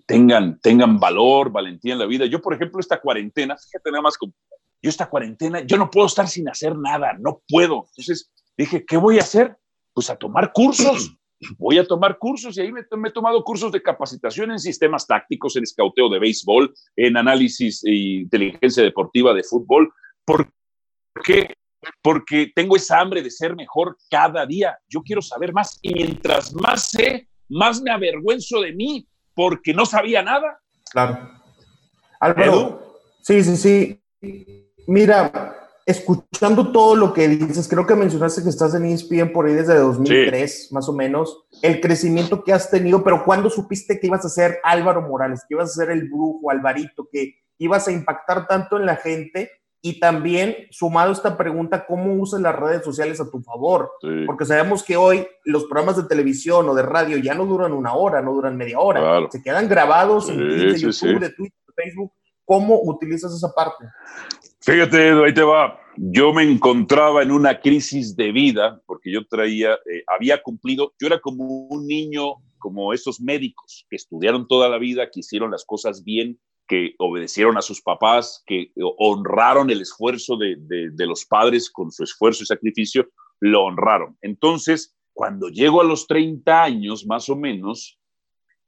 tengan, 0.05 0.59
tengan 0.59 0.99
valor, 0.99 1.51
valentía 1.51 1.93
en 1.93 1.99
la 1.99 2.05
vida. 2.05 2.27
Yo, 2.27 2.41
por 2.41 2.53
ejemplo, 2.53 2.79
esta 2.79 3.01
cuarentena, 3.01 3.57
fíjate 3.57 3.89
nada 3.89 4.03
más, 4.03 4.15
yo 4.21 4.89
esta 4.89 5.09
cuarentena, 5.09 5.61
yo 5.61 5.77
no 5.77 5.89
puedo 5.89 6.05
estar 6.05 6.27
sin 6.27 6.47
hacer 6.47 6.77
nada, 6.77 7.13
no 7.17 7.41
puedo. 7.47 7.85
Entonces 7.87 8.31
dije, 8.55 8.85
¿qué 8.85 8.97
voy 8.97 9.17
a 9.17 9.21
hacer? 9.21 9.57
Pues 9.93 10.11
a 10.11 10.15
tomar 10.15 10.53
cursos. 10.53 11.17
Voy 11.57 11.77
a 11.77 11.85
tomar 11.85 12.17
cursos 12.17 12.57
y 12.57 12.61
ahí 12.61 12.71
me, 12.71 12.81
he 12.81 13.11
tomado 13.11 13.43
cursos 13.43 13.71
de 13.71 13.81
capacitación 13.81 14.51
en 14.51 14.59
sistemas 14.59 15.05
tácticos, 15.05 15.55
en 15.55 15.63
escauteo 15.63 16.09
de 16.09 16.19
béisbol, 16.19 16.73
en 16.95 17.17
análisis 17.17 17.83
e 17.83 17.93
inteligencia 18.21 18.83
deportiva 18.83 19.33
de 19.33 19.43
fútbol. 19.43 19.93
¿Por 20.25 20.51
qué? 21.23 21.53
Porque 22.01 22.51
tengo 22.55 22.75
esa 22.75 22.99
hambre 22.99 23.21
de 23.21 23.29
ser 23.29 23.55
mejor 23.55 23.97
cada 24.09 24.45
día. 24.45 24.77
Yo 24.89 25.01
quiero 25.01 25.21
saber 25.21 25.53
más 25.53 25.77
y 25.81 25.93
mientras 25.93 26.53
más 26.53 26.89
sé, 26.89 27.27
más 27.49 27.81
me 27.81 27.91
avergüenzo 27.91 28.61
de 28.61 28.73
mí 28.73 29.07
porque 29.35 29.73
no 29.73 29.85
sabía 29.85 30.23
nada. 30.23 30.59
Claro. 30.91 31.31
Álvaro, 32.19 32.99
sí, 33.21 33.43
sí, 33.43 33.57
sí. 33.57 34.01
Mira, 34.87 35.66
escuchando 35.87 36.73
todo 36.73 36.97
lo 36.97 37.13
que 37.13 37.29
dices, 37.29 37.65
creo 37.69 37.87
que 37.87 37.95
mencionaste 37.95 38.43
que 38.43 38.49
estás 38.49 38.75
en 38.75 38.85
ESPN 38.85 39.31
por 39.31 39.45
ahí 39.45 39.53
desde 39.53 39.79
2003, 39.79 40.73
más 40.73 40.89
o 40.89 40.93
menos, 40.93 41.45
el 41.61 41.79
crecimiento 41.79 42.43
que 42.43 42.51
has 42.51 42.69
tenido, 42.69 43.05
pero 43.05 43.23
¿cuándo 43.23 43.49
supiste 43.49 43.97
que 43.97 44.07
ibas 44.07 44.25
a 44.25 44.29
ser 44.29 44.59
Álvaro 44.63 45.01
Morales, 45.01 45.45
que 45.47 45.55
ibas 45.55 45.69
a 45.69 45.85
ser 45.85 45.91
el 45.91 46.09
brujo, 46.09 46.51
Alvarito, 46.51 47.07
que 47.09 47.35
ibas 47.57 47.87
a 47.87 47.93
impactar 47.93 48.47
tanto 48.47 48.75
en 48.77 48.85
la 48.85 48.97
gente? 48.97 49.49
Y 49.81 50.01
también, 50.01 50.57
sumado 50.71 51.11
a 51.11 51.13
esta 51.13 51.37
pregunta, 51.37 51.85
¿cómo 51.85 52.15
usas 52.15 52.41
las 52.41 52.53
redes 52.53 52.83
sociales 52.83 53.21
a 53.21 53.29
tu 53.29 53.41
favor? 53.41 53.93
Porque 54.25 54.43
sabemos 54.43 54.83
que 54.83 54.97
hoy 54.97 55.25
los 55.45 55.63
programas 55.65 55.95
de 55.95 56.03
televisión 56.03 56.67
o 56.67 56.75
de 56.75 56.81
radio 56.81 57.17
ya 57.17 57.33
no 57.33 57.45
duran 57.45 57.71
una 57.71 57.93
hora, 57.93 58.21
no 58.21 58.33
duran 58.33 58.57
media 58.57 58.79
hora. 58.79 59.25
Se 59.31 59.41
quedan 59.41 59.69
grabados 59.69 60.27
en 60.27 60.37
YouTube, 60.75 61.21
de 61.21 61.29
Twitter, 61.29 61.59
de 61.65 61.73
Facebook. 61.81 62.11
¿Cómo 62.43 62.81
utilizas 62.81 63.33
esa 63.33 63.53
parte? 63.53 63.85
Fíjate, 64.67 65.11
ahí 65.11 65.33
te 65.33 65.43
va. 65.43 65.79
Yo 65.95 66.33
me 66.33 66.43
encontraba 66.43 67.23
en 67.23 67.31
una 67.31 67.61
crisis 67.61 68.17
de 68.17 68.33
vida 68.33 68.81
porque 68.85 69.09
yo 69.09 69.25
traía, 69.25 69.75
eh, 69.75 70.03
había 70.13 70.43
cumplido, 70.43 70.93
yo 70.99 71.07
era 71.07 71.21
como 71.21 71.45
un 71.45 71.87
niño, 71.87 72.33
como 72.57 72.91
esos 72.91 73.21
médicos 73.21 73.85
que 73.89 73.95
estudiaron 73.95 74.45
toda 74.45 74.67
la 74.67 74.77
vida, 74.77 75.09
que 75.09 75.21
hicieron 75.21 75.51
las 75.51 75.63
cosas 75.63 76.03
bien, 76.03 76.37
que 76.67 76.95
obedecieron 76.97 77.57
a 77.57 77.61
sus 77.61 77.81
papás, 77.81 78.43
que 78.45 78.73
honraron 78.97 79.69
el 79.69 79.79
esfuerzo 79.79 80.35
de, 80.35 80.57
de 80.59 81.05
los 81.05 81.23
padres 81.23 81.71
con 81.71 81.89
su 81.89 82.03
esfuerzo 82.03 82.43
y 82.43 82.47
sacrificio, 82.47 83.07
lo 83.39 83.63
honraron. 83.63 84.17
Entonces, 84.21 84.97
cuando 85.13 85.47
llego 85.47 85.79
a 85.79 85.85
los 85.85 86.07
30 86.07 86.61
años, 86.61 87.05
más 87.05 87.29
o 87.29 87.37
menos, 87.37 87.97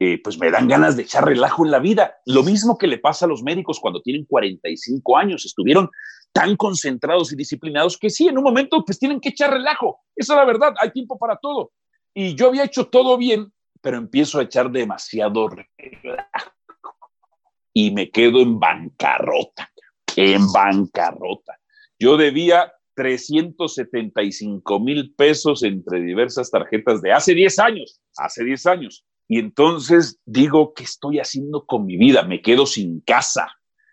eh, 0.02 0.22
pues 0.24 0.39
me 0.39 0.50
dan 0.50 0.70
ganas 0.70 0.95
de 0.95 1.04
echar 1.04 1.26
relajo 1.26 1.66
en 1.66 1.72
la 1.72 1.80
vida. 1.80 2.16
Lo 2.26 2.41
mismo 2.41 2.78
que 2.78 2.88
le 2.88 3.00
pasa 3.00 3.26
a 3.26 3.28
los 3.28 3.43
médicos 3.43 3.80
cuando 3.82 4.02
tienen 4.02 4.26
45 4.26 5.18
años, 5.18 5.45
estuvieron 5.45 5.89
tan 6.32 6.56
concentrados 6.56 7.34
y 7.34 7.36
disciplinados 7.36 7.97
que 7.97 8.10
sí, 8.10 8.28
en 8.28 8.38
un 8.38 8.43
momento 8.45 8.84
pues 8.86 8.97
tienen 8.97 9.20
que 9.20 9.30
echar 9.30 9.52
relajo. 9.52 10.00
Esa 10.16 10.34
es 10.34 10.38
la 10.38 10.45
verdad, 10.45 10.74
hay 10.80 10.91
tiempo 10.91 11.18
para 11.18 11.36
todo. 11.36 11.74
Y 12.14 12.36
yo 12.36 12.47
había 12.47 12.64
hecho 12.64 12.88
todo 12.88 13.18
bien, 13.18 13.52
pero 13.82 13.97
empiezo 13.97 14.39
a 14.39 14.43
echar 14.43 14.72
demasiado 14.72 15.50
relajo 15.50 16.52
y 17.74 17.91
me 17.91 18.10
quedo 18.10 18.41
en 18.41 18.60
bancarrota, 18.60 19.70
en 20.16 20.52
bancarrota. 20.52 21.60
Yo 21.97 22.16
debía 22.16 22.72
375 22.95 24.80
mil 24.80 25.14
pesos 25.14 25.64
entre 25.64 26.02
diversas 26.02 26.50
tarjetas 26.52 27.02
de 27.02 27.12
hace 27.12 27.34
10 27.34 27.60
años, 27.60 28.02
hace 28.18 28.43
10 28.43 28.66
años. 28.66 29.06
Y 29.32 29.38
entonces 29.38 30.19
digo, 30.25 30.73
¿qué 30.73 30.84
estoy 30.84 31.19
haciendo 31.19 31.63
con 31.63 31.86
mi 31.86 31.97
vida? 31.97 32.23
Me 32.23 32.41
quedo 32.41 32.65
sin 32.65 32.99
casa, 33.01 33.47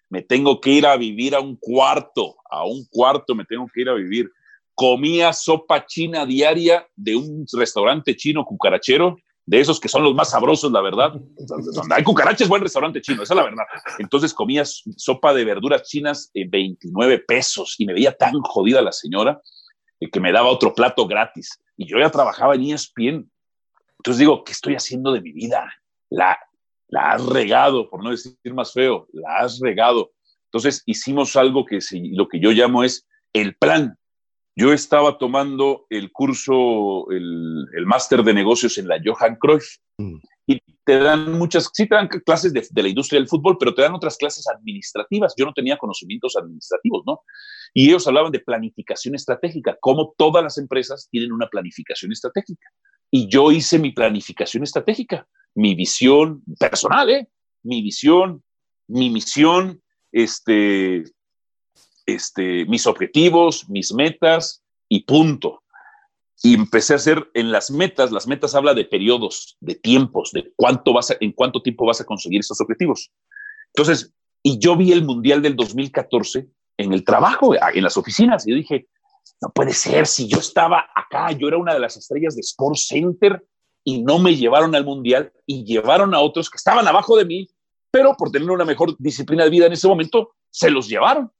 me 0.08 0.22
tengo 0.22 0.62
que 0.62 0.70
ir 0.70 0.86
a 0.86 0.96
vivir 0.96 1.34
a 1.34 1.40
un 1.40 1.56
cuarto, 1.56 2.36
a 2.50 2.64
un 2.64 2.86
cuarto 2.86 3.34
me 3.34 3.44
tengo 3.44 3.68
que 3.72 3.82
ir 3.82 3.90
a 3.90 3.94
vivir. 3.94 4.32
Comía 4.74 5.34
sopa 5.34 5.84
china 5.84 6.24
diaria 6.24 6.88
de 6.96 7.16
un 7.16 7.44
restaurante 7.52 8.16
chino 8.16 8.46
cucarachero, 8.46 9.18
de 9.44 9.60
esos 9.60 9.78
que 9.78 9.88
son 9.88 10.02
los 10.02 10.14
más 10.14 10.30
sabrosos, 10.30 10.72
la 10.72 10.80
verdad. 10.80 11.12
Hay 11.94 12.02
cucarachas, 12.02 12.48
buen 12.48 12.62
restaurante 12.62 13.02
chino, 13.02 13.22
esa 13.22 13.34
es 13.34 13.36
la 13.36 13.44
verdad. 13.44 13.64
Entonces 13.98 14.32
comía 14.32 14.64
sopa 14.64 15.34
de 15.34 15.44
verduras 15.44 15.82
chinas 15.82 16.30
en 16.32 16.48
29 16.48 17.18
pesos 17.18 17.74
y 17.76 17.84
me 17.84 17.92
veía 17.92 18.16
tan 18.16 18.40
jodida 18.40 18.80
la 18.80 18.92
señora 18.92 19.42
eh, 20.00 20.08
que 20.08 20.18
me 20.18 20.32
daba 20.32 20.48
otro 20.48 20.74
plato 20.74 21.06
gratis. 21.06 21.60
Y 21.76 21.86
yo 21.86 21.98
ya 21.98 22.10
trabajaba 22.10 22.54
en 22.54 22.62
ESPN 22.62 23.30
entonces 24.06 24.20
digo, 24.20 24.44
¿qué 24.44 24.52
estoy 24.52 24.74
haciendo 24.76 25.12
de 25.12 25.20
mi 25.20 25.32
vida? 25.32 25.68
La, 26.10 26.38
la 26.86 27.10
has 27.10 27.26
regado, 27.26 27.90
por 27.90 28.04
no 28.04 28.12
decir 28.12 28.36
más 28.54 28.72
feo, 28.72 29.08
la 29.12 29.38
has 29.38 29.58
regado. 29.58 30.12
Entonces 30.44 30.84
hicimos 30.86 31.34
algo 31.34 31.64
que 31.64 31.80
lo 32.12 32.28
que 32.28 32.38
yo 32.38 32.52
llamo 32.52 32.84
es 32.84 33.04
el 33.32 33.56
plan. 33.56 33.98
Yo 34.54 34.72
estaba 34.72 35.18
tomando 35.18 35.86
el 35.90 36.12
curso, 36.12 37.10
el, 37.10 37.66
el 37.76 37.84
máster 37.84 38.22
de 38.22 38.32
negocios 38.32 38.78
en 38.78 38.86
la 38.86 39.00
Johan 39.04 39.38
Cruyff. 39.40 39.78
Mm. 39.98 40.18
Y 40.46 40.60
te 40.84 40.98
dan 41.00 41.32
muchas, 41.32 41.68
sí 41.72 41.88
te 41.88 41.96
dan 41.96 42.06
clases 42.06 42.52
de, 42.52 42.64
de, 42.70 42.82
la 42.84 42.88
industria 42.88 43.18
del 43.18 43.28
fútbol, 43.28 43.56
pero 43.58 43.74
te 43.74 43.82
dan 43.82 43.94
otras 43.94 44.16
clases 44.16 44.46
administrativas. 44.46 45.34
Yo 45.36 45.46
no 45.46 45.52
tenía 45.52 45.76
conocimientos 45.76 46.36
administrativos, 46.36 47.02
¿no? 47.04 47.22
Y 47.74 47.88
ellos 47.88 48.06
hablaban 48.06 48.30
de 48.30 48.38
planificación 48.38 49.16
estratégica, 49.16 49.76
cómo 49.80 50.14
todas 50.16 50.44
las 50.44 50.58
empresas 50.58 51.08
tienen 51.10 51.32
una 51.32 51.48
planificación 51.48 52.12
estratégica. 52.12 52.68
Y 53.10 53.28
yo 53.28 53.52
hice 53.52 53.78
mi 53.78 53.92
planificación 53.92 54.62
estratégica, 54.62 55.26
mi 55.54 55.74
visión 55.74 56.42
personal, 56.58 57.10
¿eh? 57.10 57.28
Mi 57.62 57.82
visión, 57.82 58.42
mi 58.88 59.10
misión, 59.10 59.82
este, 60.12 61.04
este, 62.06 62.64
mis 62.66 62.86
objetivos, 62.86 63.68
mis 63.68 63.92
metas 63.92 64.62
y 64.88 65.04
punto. 65.04 65.62
Y 66.42 66.54
empecé 66.54 66.92
a 66.92 66.96
hacer 66.96 67.28
en 67.34 67.50
las 67.50 67.70
metas, 67.70 68.12
las 68.12 68.26
metas 68.26 68.54
habla 68.54 68.74
de 68.74 68.84
periodos, 68.84 69.56
de 69.60 69.74
tiempos, 69.74 70.32
de 70.32 70.52
cuánto 70.54 70.92
vas 70.92 71.16
en 71.18 71.32
cuánto 71.32 71.62
tiempo 71.62 71.86
vas 71.86 72.00
a 72.00 72.04
conseguir 72.04 72.40
esos 72.40 72.60
objetivos. 72.60 73.10
Entonces, 73.74 74.12
y 74.42 74.58
yo 74.58 74.76
vi 74.76 74.92
el 74.92 75.04
Mundial 75.04 75.42
del 75.42 75.56
2014 75.56 76.46
en 76.76 76.92
el 76.92 77.04
trabajo, 77.04 77.54
en 77.54 77.82
las 77.82 77.96
oficinas, 77.96 78.46
y 78.46 78.50
yo 78.50 78.56
dije, 78.56 78.86
no 79.40 79.50
puede 79.50 79.72
ser, 79.72 80.06
si 80.06 80.28
yo 80.28 80.38
estaba 80.38 80.86
acá, 80.94 81.32
yo 81.32 81.48
era 81.48 81.58
una 81.58 81.74
de 81.74 81.80
las 81.80 81.96
estrellas 81.96 82.34
de 82.34 82.40
Sport 82.40 82.76
Center 82.76 83.44
y 83.84 84.02
no 84.02 84.18
me 84.18 84.34
llevaron 84.34 84.74
al 84.74 84.84
Mundial 84.84 85.32
y 85.44 85.64
llevaron 85.64 86.14
a 86.14 86.20
otros 86.20 86.50
que 86.50 86.56
estaban 86.56 86.86
abajo 86.88 87.16
de 87.16 87.24
mí, 87.24 87.48
pero 87.90 88.14
por 88.16 88.30
tener 88.30 88.50
una 88.50 88.64
mejor 88.64 88.96
disciplina 88.98 89.44
de 89.44 89.50
vida 89.50 89.66
en 89.66 89.72
ese 89.72 89.88
momento, 89.88 90.34
se 90.50 90.70
los 90.70 90.88
llevaron. 90.88 91.30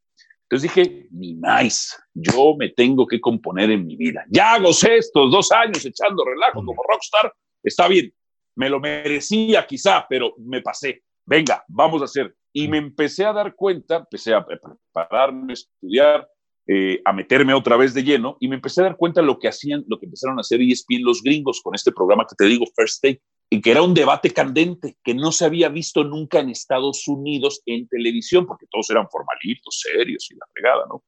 Entonces 0.43 0.75
dije, 0.75 1.09
ni 1.11 1.35
más, 1.35 1.99
yo 2.15 2.55
me 2.57 2.69
tengo 2.69 3.07
que 3.07 3.21
componer 3.21 3.71
en 3.71 3.85
mi 3.85 3.97
vida. 3.97 4.25
Ya 4.31 4.59
gocé 4.61 4.99
estos 4.99 5.31
dos 5.33 5.51
años 5.51 5.85
echando 5.85 6.25
relajo 6.25 6.65
como 6.65 6.83
rockstar, 6.89 7.35
está 7.65 7.89
bien, 7.89 8.15
me 8.55 8.71
lo 8.71 8.79
merecía 8.79 9.67
quizá, 9.67 10.07
pero 10.09 10.35
me 10.39 10.63
pasé. 10.63 11.03
Venga, 11.25 11.65
vamos 11.67 12.01
a 12.03 12.05
hacer. 12.05 12.35
Y 12.53 12.69
me 12.69 12.79
empecé 12.79 13.25
a 13.25 13.33
dar 13.33 13.55
cuenta, 13.55 13.97
empecé 13.97 14.33
a 14.33 14.45
prepararme, 14.45 15.53
a 15.53 15.55
estudiar, 15.55 16.29
eh, 16.69 17.01
a 17.05 17.13
meterme 17.13 17.55
otra 17.55 17.77
vez 17.77 17.95
de 17.95 18.03
lleno 18.03 18.37
y 18.41 18.49
me 18.49 18.57
empecé 18.57 18.81
a 18.81 18.85
dar 18.85 18.97
cuenta 18.97 19.21
de 19.21 19.27
lo 19.27 19.39
que 19.39 19.47
hacían, 19.47 19.85
lo 19.87 19.99
que 19.99 20.07
empezaron 20.07 20.39
a 20.39 20.41
hacer 20.41 20.61
ESPN 20.61 21.03
los 21.03 21.23
gringos 21.23 21.61
con 21.63 21.75
este 21.75 21.93
programa 21.93 22.27
que 22.29 22.35
te 22.37 22.45
digo, 22.45 22.65
First 22.75 23.03
Take, 23.03 23.23
y 23.49 23.61
que 23.61 23.71
era 23.71 23.83
un 23.83 23.95
debate 23.95 24.33
candente 24.33 24.97
que 25.05 25.15
no 25.15 25.31
se 25.31 25.45
había 25.45 25.69
visto 25.69 26.03
nunca 26.03 26.41
en 26.41 26.51
Estados 26.51 27.07
Unidos 27.07 27.63
en 27.67 27.87
televisión, 27.87 28.47
porque 28.47 28.67
todos 28.69 28.91
eran 28.91 29.09
formalitos, 29.09 29.81
serios 29.81 30.29
y 30.31 30.35
la 30.35 30.47
fregada, 30.53 30.85
¿no? 30.89 31.05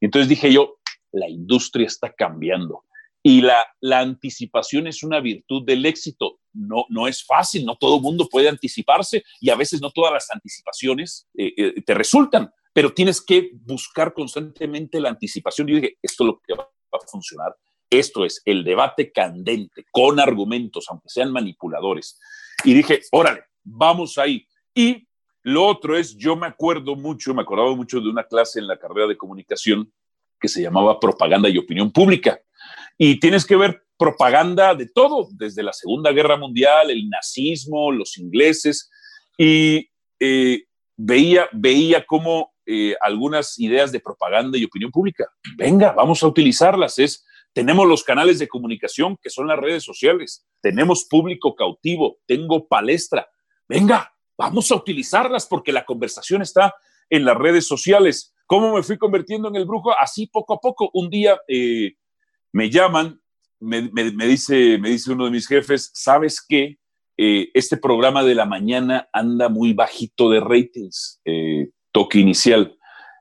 Y 0.00 0.04
entonces 0.04 0.28
dije 0.28 0.52
yo, 0.52 0.76
la 1.12 1.28
industria 1.28 1.86
está 1.86 2.12
cambiando. 2.12 2.84
Y 3.24 3.40
la, 3.40 3.58
la 3.80 4.00
anticipación 4.00 4.86
es 4.86 5.02
una 5.02 5.20
virtud 5.20 5.64
del 5.64 5.86
éxito. 5.86 6.40
No, 6.52 6.86
no 6.88 7.06
es 7.06 7.24
fácil, 7.24 7.64
no 7.64 7.76
todo 7.76 7.96
el 7.96 8.02
mundo 8.02 8.28
puede 8.28 8.48
anticiparse 8.48 9.22
y 9.40 9.50
a 9.50 9.56
veces 9.56 9.80
no 9.80 9.90
todas 9.90 10.12
las 10.12 10.30
anticipaciones 10.30 11.28
eh, 11.36 11.52
eh, 11.56 11.82
te 11.82 11.94
resultan 11.94 12.52
pero 12.72 12.92
tienes 12.92 13.20
que 13.20 13.50
buscar 13.52 14.12
constantemente 14.14 15.00
la 15.00 15.10
anticipación. 15.10 15.68
Y 15.68 15.74
dije, 15.74 15.98
esto 16.02 16.24
es 16.24 16.26
lo 16.26 16.40
que 16.40 16.54
va 16.54 16.68
a 16.92 17.06
funcionar. 17.06 17.54
Esto 17.90 18.24
es 18.24 18.40
el 18.46 18.64
debate 18.64 19.12
candente, 19.12 19.84
con 19.90 20.18
argumentos, 20.18 20.86
aunque 20.88 21.08
sean 21.08 21.30
manipuladores. 21.30 22.18
Y 22.64 22.72
dije, 22.72 23.00
órale, 23.12 23.44
vamos 23.62 24.16
ahí. 24.16 24.46
Y 24.74 25.06
lo 25.42 25.66
otro 25.66 25.96
es, 25.96 26.16
yo 26.16 26.36
me 26.36 26.46
acuerdo 26.46 26.96
mucho, 26.96 27.34
me 27.34 27.42
acordaba 27.42 27.74
mucho 27.74 28.00
de 28.00 28.08
una 28.08 28.24
clase 28.24 28.60
en 28.60 28.66
la 28.66 28.78
carrera 28.78 29.08
de 29.08 29.16
comunicación 29.16 29.92
que 30.40 30.48
se 30.48 30.62
llamaba 30.62 30.98
Propaganda 30.98 31.48
y 31.48 31.58
Opinión 31.58 31.92
Pública. 31.92 32.40
Y 32.96 33.20
tienes 33.20 33.44
que 33.44 33.56
ver 33.56 33.84
propaganda 33.98 34.74
de 34.74 34.86
todo, 34.86 35.28
desde 35.32 35.62
la 35.62 35.72
Segunda 35.72 36.12
Guerra 36.12 36.36
Mundial, 36.36 36.90
el 36.90 37.08
nazismo, 37.08 37.92
los 37.92 38.18
ingleses, 38.18 38.90
y 39.36 39.88
eh, 40.18 40.64
veía, 40.96 41.48
veía 41.52 42.04
cómo 42.04 42.51
eh, 42.64 42.94
algunas 43.00 43.58
ideas 43.58 43.90
de 43.90 44.00
propaganda 44.00 44.56
y 44.56 44.64
opinión 44.64 44.90
pública. 44.90 45.28
Venga, 45.56 45.92
vamos 45.92 46.22
a 46.22 46.28
utilizarlas. 46.28 46.98
Es, 46.98 47.24
tenemos 47.52 47.86
los 47.86 48.04
canales 48.04 48.38
de 48.38 48.48
comunicación 48.48 49.16
que 49.20 49.30
son 49.30 49.48
las 49.48 49.58
redes 49.58 49.82
sociales, 49.82 50.46
tenemos 50.60 51.04
público 51.04 51.54
cautivo, 51.54 52.18
tengo 52.26 52.66
palestra. 52.68 53.28
Venga, 53.68 54.14
vamos 54.38 54.70
a 54.70 54.76
utilizarlas 54.76 55.46
porque 55.46 55.72
la 55.72 55.84
conversación 55.84 56.42
está 56.42 56.74
en 57.10 57.24
las 57.24 57.36
redes 57.36 57.66
sociales. 57.66 58.34
¿Cómo 58.46 58.74
me 58.74 58.82
fui 58.82 58.96
convirtiendo 58.96 59.48
en 59.48 59.56
el 59.56 59.66
brujo? 59.66 59.92
Así 59.98 60.26
poco 60.26 60.54
a 60.54 60.60
poco. 60.60 60.90
Un 60.94 61.10
día 61.10 61.40
eh, 61.48 61.94
me 62.52 62.70
llaman, 62.70 63.20
me, 63.60 63.90
dice, 64.26 64.78
me 64.78 64.90
dice 64.90 65.12
uno 65.12 65.24
de 65.26 65.30
mis 65.30 65.46
jefes, 65.46 65.90
¿sabes 65.94 66.40
qué? 66.46 66.78
Eh, 67.16 67.50
este 67.54 67.76
programa 67.76 68.24
de 68.24 68.34
la 68.34 68.46
mañana 68.46 69.08
anda 69.12 69.48
muy 69.48 69.74
bajito 69.74 70.30
de 70.30 70.40
ratings 70.40 71.20
toque 71.92 72.18
inicial. 72.18 72.76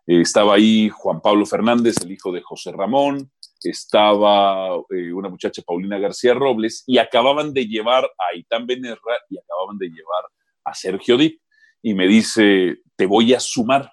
Eh, 0.07 0.21
estaba 0.21 0.55
ahí 0.55 0.89
Juan 0.89 1.21
Pablo 1.21 1.45
Fernández, 1.45 1.97
el 2.01 2.11
hijo 2.11 2.31
de 2.31 2.41
José 2.41 2.71
Ramón, 2.71 3.31
estaba 3.63 4.75
eh, 4.89 5.13
una 5.13 5.29
muchacha 5.29 5.61
Paulina 5.61 5.99
García 5.99 6.33
Robles 6.33 6.83
y 6.87 6.97
acababan 6.97 7.53
de 7.53 7.67
llevar 7.67 8.05
a 8.05 8.35
Itán 8.35 8.65
Benerra 8.65 9.17
y 9.29 9.37
acababan 9.37 9.77
de 9.77 9.87
llevar 9.87 10.23
a 10.63 10.73
Sergio 10.73 11.17
Dip 11.17 11.39
y 11.83 11.93
me 11.93 12.07
dice, 12.07 12.79
te 12.95 13.05
voy 13.05 13.33
a 13.33 13.39
sumar. 13.39 13.91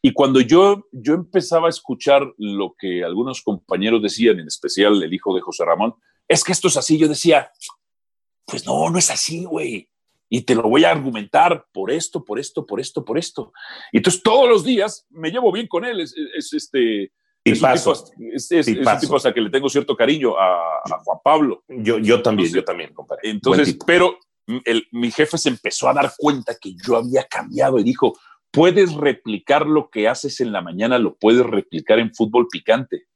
Y 0.00 0.12
cuando 0.12 0.40
yo, 0.40 0.86
yo 0.92 1.14
empezaba 1.14 1.66
a 1.66 1.70
escuchar 1.70 2.22
lo 2.38 2.76
que 2.78 3.02
algunos 3.02 3.42
compañeros 3.42 4.00
decían, 4.00 4.38
en 4.38 4.46
especial 4.46 5.02
el 5.02 5.12
hijo 5.12 5.34
de 5.34 5.40
José 5.40 5.64
Ramón, 5.64 5.94
es 6.28 6.44
que 6.44 6.52
esto 6.52 6.68
es 6.68 6.76
así, 6.76 6.98
yo 6.98 7.08
decía, 7.08 7.50
pues 8.44 8.64
no, 8.64 8.90
no 8.90 8.98
es 8.98 9.10
así, 9.10 9.44
güey 9.44 9.88
y 10.28 10.42
te 10.42 10.54
lo 10.54 10.62
voy 10.62 10.84
a 10.84 10.90
argumentar 10.90 11.66
por 11.72 11.90
esto, 11.90 12.24
por 12.24 12.38
esto, 12.38 12.66
por 12.66 12.80
esto, 12.80 13.04
por 13.04 13.18
esto. 13.18 13.52
Y 13.92 13.98
entonces 13.98 14.22
todos 14.22 14.48
los 14.48 14.64
días 14.64 15.06
me 15.10 15.30
llevo 15.30 15.50
bien 15.52 15.66
con 15.66 15.84
él. 15.84 16.00
Es, 16.00 16.14
este. 16.52 17.12
Es 17.44 17.62
un, 17.62 17.72
tipo, 17.72 17.92
es, 18.34 18.52
es, 18.52 18.68
un 18.68 18.98
tipo 19.00 19.16
hasta 19.16 19.32
que 19.32 19.40
le 19.40 19.48
tengo 19.48 19.70
cierto 19.70 19.96
cariño 19.96 20.34
a, 20.38 20.82
Juan 21.02 21.18
Pablo. 21.24 21.64
Yo, 21.68 21.98
yo 21.98 22.20
también, 22.20 22.52
yo 22.52 22.62
también, 22.62 22.92
compadre. 22.92 23.30
Entonces, 23.30 23.78
pero 23.86 24.18
el, 24.64 24.86
mi 24.92 25.10
jefe 25.10 25.38
se 25.38 25.48
empezó 25.48 25.88
a 25.88 25.94
dar 25.94 26.12
cuenta 26.18 26.56
que 26.60 26.74
yo 26.74 26.96
había 26.96 27.24
cambiado 27.24 27.78
y 27.78 27.84
dijo, 27.84 28.18
puedes 28.50 28.92
replicar 28.94 29.66
lo 29.66 29.88
que 29.88 30.08
haces 30.08 30.40
en 30.40 30.52
la 30.52 30.60
mañana, 30.60 30.98
lo 30.98 31.16
puedes 31.16 31.46
replicar 31.46 32.00
en 32.00 32.14
fútbol 32.14 32.48
picante. 32.50 33.06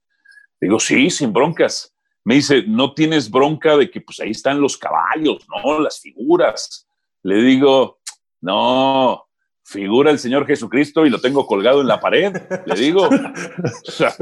Digo, 0.58 0.80
sí, 0.80 1.10
sin 1.10 1.32
broncas. 1.32 1.94
Me 2.24 2.36
dice, 2.36 2.64
no 2.66 2.94
tienes 2.94 3.30
bronca 3.30 3.76
de 3.76 3.90
que 3.90 4.00
pues 4.00 4.20
ahí 4.20 4.30
están 4.30 4.60
los 4.60 4.78
caballos, 4.78 5.44
¿no? 5.48 5.80
Las 5.80 6.00
figuras 6.00 6.86
le 7.22 7.36
digo, 7.36 8.00
no, 8.40 9.26
figura 9.64 10.10
el 10.10 10.18
Señor 10.18 10.46
Jesucristo 10.46 11.06
y 11.06 11.10
lo 11.10 11.20
tengo 11.20 11.46
colgado 11.46 11.80
en 11.80 11.88
la 11.88 12.00
pared. 12.00 12.32
Le 12.66 12.74
digo, 12.74 13.08
o 13.88 13.90
sea, 13.90 14.14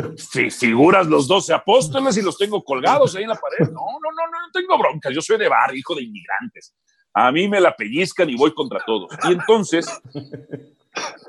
figuras 0.51 1.07
los 1.07 1.27
doce 1.27 1.53
apóstoles 1.53 2.17
y 2.17 2.23
los 2.23 2.39
tengo 2.39 2.63
colgados 2.63 3.17
ahí 3.17 3.25
en 3.25 3.31
la 3.31 3.37
pared. 3.37 3.71
No, 3.71 3.81
no, 3.81 4.11
no, 4.13 4.27
no, 4.27 4.39
tengo 4.53 4.79
broncas. 4.79 5.13
Yo 5.15 5.21
soy 5.21 5.39
de 5.39 5.49
bar, 5.49 5.75
hijo 5.75 5.95
de 5.95 6.03
inmigrantes. 6.03 6.75
A 7.13 7.33
mí 7.33 7.49
me 7.49 7.61
la 7.61 7.75
pellizcan 7.75 8.31
y 8.31 8.37
voy 8.37 8.55
contra 8.55 8.81
todos. 8.87 9.11
Y 9.29 9.33
entonces 9.33 9.89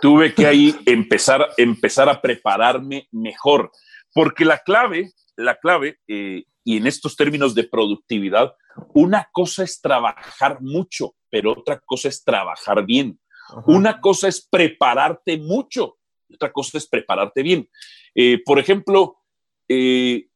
tuve 0.02 0.34
que 0.34 0.46
ahí 0.46 0.76
empezar, 0.86 1.50
empezar 1.58 2.10
a 2.10 2.22
prepararme 2.22 3.08
mejor, 3.12 3.72
porque 4.14 4.46
la 4.46 4.60
clave, 4.60 5.12
la 5.36 5.56
clave, 5.56 6.00
eh, 6.08 6.44
y 6.64 6.78
en 6.78 6.86
estos 6.86 7.16
términos 7.16 7.56
de 7.56 7.64
productividad, 7.64 8.54
una 8.94 9.28
cosa 9.32 9.64
es 9.64 9.82
trabajar 9.82 10.62
mucho, 10.62 11.16
pero 11.32 11.54
otra 11.54 11.80
cosa 11.80 12.10
es 12.10 12.24
trabajar 12.24 12.86
bien. 12.86 13.20
Una 13.66 14.00
cosa 14.00 14.28
es 14.28 14.48
prepararte 14.48 15.38
mucho, 15.38 15.98
otra 16.32 16.52
cosa 16.52 16.78
es 16.78 16.88
prepararte 16.88 17.42
bien. 17.42 17.68
Eh, 18.14 18.42
por 18.46 18.60
ejemplo, 18.60 19.18
eh, 19.68 20.28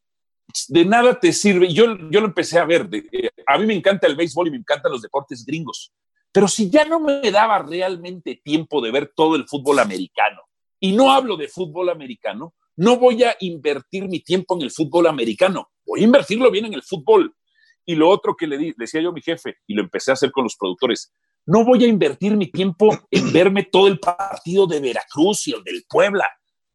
de 0.70 0.86
nada 0.86 1.20
te 1.20 1.34
sirve, 1.34 1.72
yo, 1.72 1.98
yo 2.10 2.22
lo 2.22 2.28
empecé 2.28 2.58
a 2.58 2.66
ver, 2.66 2.90
eh, 2.92 3.30
a 3.46 3.58
mí 3.58 3.66
me 3.66 3.74
encanta 3.74 4.08
el 4.08 4.16
béisbol 4.16 4.48
y 4.48 4.52
me 4.52 4.58
encantan 4.58 4.92
los 4.92 5.02
deportes 5.02 5.46
gringos, 5.46 5.94
pero 6.32 6.48
si 6.48 6.70
ya 6.70 6.86
no 6.86 7.00
me 7.00 7.30
daba 7.32 7.60
realmente 7.60 8.42
tiempo 8.44 8.82
de 8.82 8.92
ver 8.92 9.12
todo 9.16 9.36
el 9.36 9.48
fútbol 9.48 9.80
americano, 9.80 10.42
y 10.80 10.92
no 10.94 11.12
hablo 11.12 11.36
de 11.36 11.48
fútbol 11.48 11.90
americano, 11.90 12.54
no 12.78 12.98
voy 12.98 13.24
a 13.24 13.36
invertir 13.40 14.08
mi 14.08 14.20
tiempo 14.20 14.56
en 14.56 14.62
el 14.62 14.72
fútbol 14.72 15.08
americano, 15.08 15.72
voy 15.86 16.02
a 16.02 16.04
invertirlo 16.04 16.52
bien 16.52 16.66
en 16.66 16.74
el 16.74 16.84
fútbol 16.84 17.34
y 17.86 17.96
lo 17.96 18.10
otro 18.10 18.36
que 18.36 18.48
le, 18.48 18.74
decía 18.78 19.02
yo 19.02 19.10
a 19.10 19.14
mi 19.14 19.22
jefe, 19.22 19.58
y 19.68 19.74
lo 19.74 19.82
empecé 19.82 20.12
a 20.12 20.16
hacer 20.16 20.32
con 20.32 20.44
los 20.44 20.56
productores, 20.56 21.14
no 21.46 21.64
voy 21.64 21.84
a 21.84 21.88
invertir 21.88 22.36
mi 22.36 22.48
tiempo 22.48 22.90
en 23.12 23.32
verme 23.32 23.64
todo 23.64 23.88
el 23.88 24.00
partido 24.00 24.66
de 24.66 24.80
Veracruz 24.80 25.48
y 25.48 25.54
el 25.54 25.64
del 25.64 25.86
Puebla. 25.88 26.26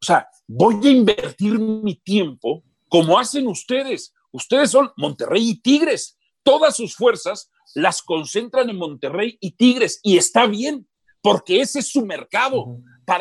O 0.01 0.05
sea, 0.05 0.27
voy 0.47 0.75
a 0.87 0.89
invertir 0.89 1.59
mi 1.59 1.95
tiempo 1.95 2.63
como 2.87 3.19
hacen 3.19 3.47
ustedes. 3.47 4.13
Ustedes 4.31 4.71
son 4.71 4.91
Monterrey 4.95 5.49
y 5.49 5.61
Tigres. 5.61 6.17
Todas 6.43 6.75
sus 6.75 6.95
fuerzas 6.95 7.51
las 7.75 8.01
concentran 8.01 8.69
en 8.69 8.77
Monterrey 8.77 9.37
y 9.41 9.51
Tigres 9.51 9.99
y 10.03 10.17
está 10.17 10.47
bien, 10.47 10.87
porque 11.21 11.61
ese 11.61 11.79
es 11.79 11.89
su 11.89 12.05
mercado. 12.05 12.77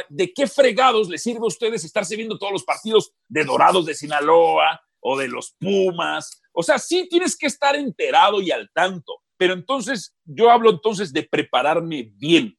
¿de 0.08 0.32
qué 0.32 0.46
fregados 0.46 1.08
les 1.08 1.22
sirve 1.22 1.40
a 1.40 1.48
ustedes 1.48 1.84
estarse 1.84 2.16
viendo 2.16 2.38
todos 2.38 2.52
los 2.52 2.64
partidos 2.64 3.12
de 3.28 3.44
Dorados 3.44 3.86
de 3.86 3.94
Sinaloa 3.94 4.80
o 5.00 5.18
de 5.18 5.28
los 5.28 5.56
Pumas? 5.58 6.39
O 6.52 6.62
sea, 6.62 6.78
sí 6.78 7.06
tienes 7.08 7.36
que 7.36 7.46
estar 7.46 7.76
enterado 7.76 8.40
y 8.40 8.50
al 8.50 8.70
tanto, 8.72 9.22
pero 9.36 9.54
entonces 9.54 10.14
yo 10.24 10.50
hablo 10.50 10.70
entonces 10.70 11.12
de 11.12 11.22
prepararme 11.22 12.12
bien. 12.16 12.56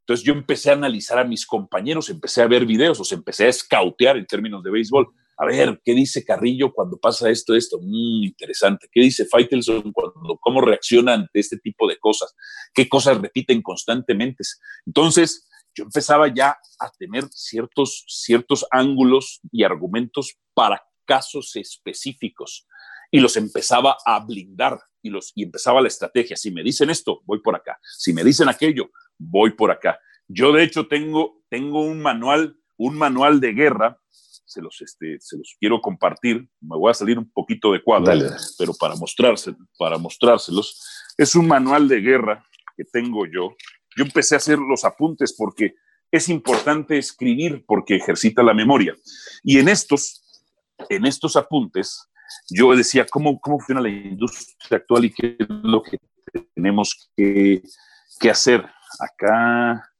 Entonces 0.00 0.24
yo 0.24 0.32
empecé 0.32 0.70
a 0.70 0.74
analizar 0.74 1.18
a 1.18 1.24
mis 1.24 1.46
compañeros, 1.46 2.08
empecé 2.08 2.40
a 2.40 2.46
ver 2.46 2.64
videos, 2.64 2.98
o 2.98 3.14
empecé 3.14 3.44
a 3.44 3.50
escautear 3.50 4.16
en 4.16 4.26
términos 4.26 4.62
de 4.62 4.70
béisbol. 4.70 5.06
A 5.36 5.46
ver, 5.46 5.80
¿qué 5.84 5.92
dice 5.92 6.24
Carrillo 6.24 6.72
cuando 6.72 6.96
pasa 6.96 7.30
esto, 7.30 7.54
esto? 7.54 7.78
Muy 7.78 8.26
interesante. 8.26 8.88
¿Qué 8.90 9.00
dice 9.02 9.26
Faitelson 9.26 9.92
cuando, 9.92 10.38
cómo 10.40 10.60
reacciona 10.62 11.12
ante 11.14 11.38
este 11.38 11.58
tipo 11.58 11.86
de 11.86 11.98
cosas? 11.98 12.34
¿Qué 12.74 12.88
cosas 12.88 13.20
repiten 13.20 13.60
constantemente? 13.62 14.42
Entonces, 14.86 15.46
yo 15.76 15.84
empezaba 15.84 16.26
ya 16.34 16.58
a 16.80 16.90
tener 16.98 17.24
ciertos, 17.30 18.04
ciertos 18.08 18.66
ángulos 18.70 19.40
y 19.52 19.62
argumentos 19.62 20.38
para 20.54 20.82
casos 21.04 21.54
específicos 21.54 22.66
y 23.10 23.20
los 23.20 23.36
empezaba 23.36 23.96
a 24.04 24.24
blindar 24.24 24.80
y, 25.02 25.10
los, 25.10 25.32
y 25.34 25.44
empezaba 25.44 25.80
la 25.80 25.88
estrategia. 25.88 26.36
Si 26.36 26.50
me 26.50 26.62
dicen 26.62 26.90
esto, 26.90 27.22
voy 27.24 27.40
por 27.40 27.56
acá. 27.56 27.78
Si 27.96 28.12
me 28.12 28.24
dicen 28.24 28.48
aquello, 28.48 28.90
voy 29.18 29.52
por 29.52 29.70
acá. 29.70 29.98
Yo 30.26 30.52
de 30.52 30.62
hecho 30.62 30.86
tengo, 30.86 31.42
tengo 31.48 31.82
un 31.82 32.00
manual, 32.00 32.56
un 32.76 32.96
manual 32.96 33.40
de 33.40 33.52
guerra, 33.52 33.98
se 34.10 34.62
los, 34.62 34.80
este, 34.80 35.18
se 35.20 35.36
los 35.36 35.56
quiero 35.58 35.80
compartir. 35.80 36.48
Me 36.60 36.76
voy 36.76 36.90
a 36.90 36.94
salir 36.94 37.18
un 37.18 37.30
poquito 37.30 37.72
de 37.72 37.82
cuadro, 37.82 38.12
pero 38.58 38.72
para, 38.74 38.94
mostrarse, 38.96 39.54
para 39.78 39.98
mostrárselos. 39.98 40.82
Es 41.16 41.34
un 41.34 41.46
manual 41.46 41.88
de 41.88 42.00
guerra 42.00 42.44
que 42.76 42.84
tengo 42.84 43.26
yo 43.26 43.56
yo 43.98 44.04
empecé 44.04 44.36
a 44.36 44.38
hacer 44.38 44.58
los 44.58 44.84
apuntes 44.84 45.34
porque 45.36 45.74
es 46.12 46.28
importante 46.28 46.96
escribir 46.96 47.64
porque 47.66 47.96
ejercita 47.96 48.44
la 48.44 48.54
memoria. 48.54 48.94
Y 49.42 49.58
en 49.58 49.68
estos, 49.68 50.22
en 50.88 51.04
estos 51.04 51.34
apuntes, 51.34 52.07
yo 52.50 52.74
decía, 52.74 53.06
¿cómo, 53.10 53.40
cómo 53.40 53.58
funciona 53.58 53.80
la 53.80 53.88
industria 53.88 54.78
actual 54.78 55.04
y 55.04 55.12
qué 55.12 55.36
es 55.38 55.46
lo 55.48 55.82
que 55.82 55.98
tenemos 56.54 57.10
que, 57.16 57.62
hacer? 58.30 58.64
Acá, 59.00 59.90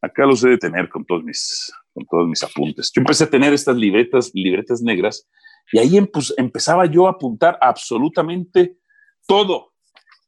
acá 0.00 0.26
los 0.26 0.44
he 0.44 0.50
de 0.50 0.58
tener 0.58 0.88
con 0.88 1.04
todos, 1.04 1.24
mis, 1.24 1.72
con 1.94 2.04
todos 2.06 2.28
mis 2.28 2.42
apuntes. 2.42 2.90
Yo 2.94 3.00
empecé 3.00 3.24
a 3.24 3.30
tener 3.30 3.52
estas 3.52 3.76
libretas, 3.76 4.30
libretas 4.34 4.82
negras 4.82 5.28
y 5.72 5.78
ahí 5.78 5.98
empezaba 6.36 6.86
yo 6.86 7.06
a 7.06 7.12
apuntar 7.12 7.58
absolutamente 7.60 8.78
todo. 9.26 9.72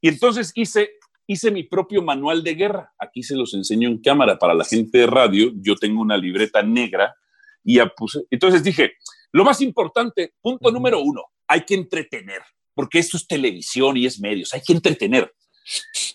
Y 0.00 0.08
entonces 0.08 0.52
hice 0.54 0.90
hice 1.26 1.50
mi 1.50 1.62
propio 1.62 2.02
manual 2.02 2.42
de 2.42 2.54
guerra. 2.54 2.92
Aquí 2.98 3.22
se 3.22 3.36
los 3.36 3.54
enseño 3.54 3.88
en 3.88 4.00
cámara 4.00 4.38
para 4.38 4.54
la 4.54 4.64
gente 4.64 4.98
de 4.98 5.06
radio. 5.06 5.50
Yo 5.56 5.76
tengo 5.76 6.00
una 6.00 6.16
libreta 6.16 6.62
negra 6.62 7.14
y 7.62 7.76
ya. 7.76 7.92
Entonces 8.30 8.62
dije, 8.62 8.94
lo 9.34 9.44
más 9.44 9.60
importante, 9.60 10.34
punto 10.40 10.70
número 10.70 11.00
uno, 11.00 11.24
hay 11.48 11.64
que 11.64 11.74
entretener, 11.74 12.40
porque 12.72 13.00
esto 13.00 13.16
es 13.16 13.26
televisión 13.26 13.96
y 13.96 14.06
es 14.06 14.20
medios, 14.20 14.54
hay 14.54 14.60
que 14.60 14.72
entretener. 14.72 15.34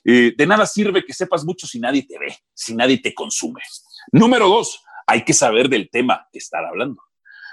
Eh, 0.06 0.34
de 0.38 0.48
nada 0.48 0.66
sirve 0.66 1.04
que 1.04 1.12
sepas 1.12 1.44
mucho 1.44 1.68
si 1.68 1.82
nadie 1.82 2.04
te 2.04 2.18
ve, 2.18 2.34
si 2.54 2.74
nadie 2.74 2.98
te 2.98 3.14
consume. 3.14 3.62
Número 4.14 4.48
dos, 4.48 4.82
hay 5.06 5.26
que 5.26 5.34
saber 5.34 5.68
del 5.68 5.90
tema 5.90 6.30
que 6.32 6.40
estar 6.40 6.64
hablando. 6.64 7.02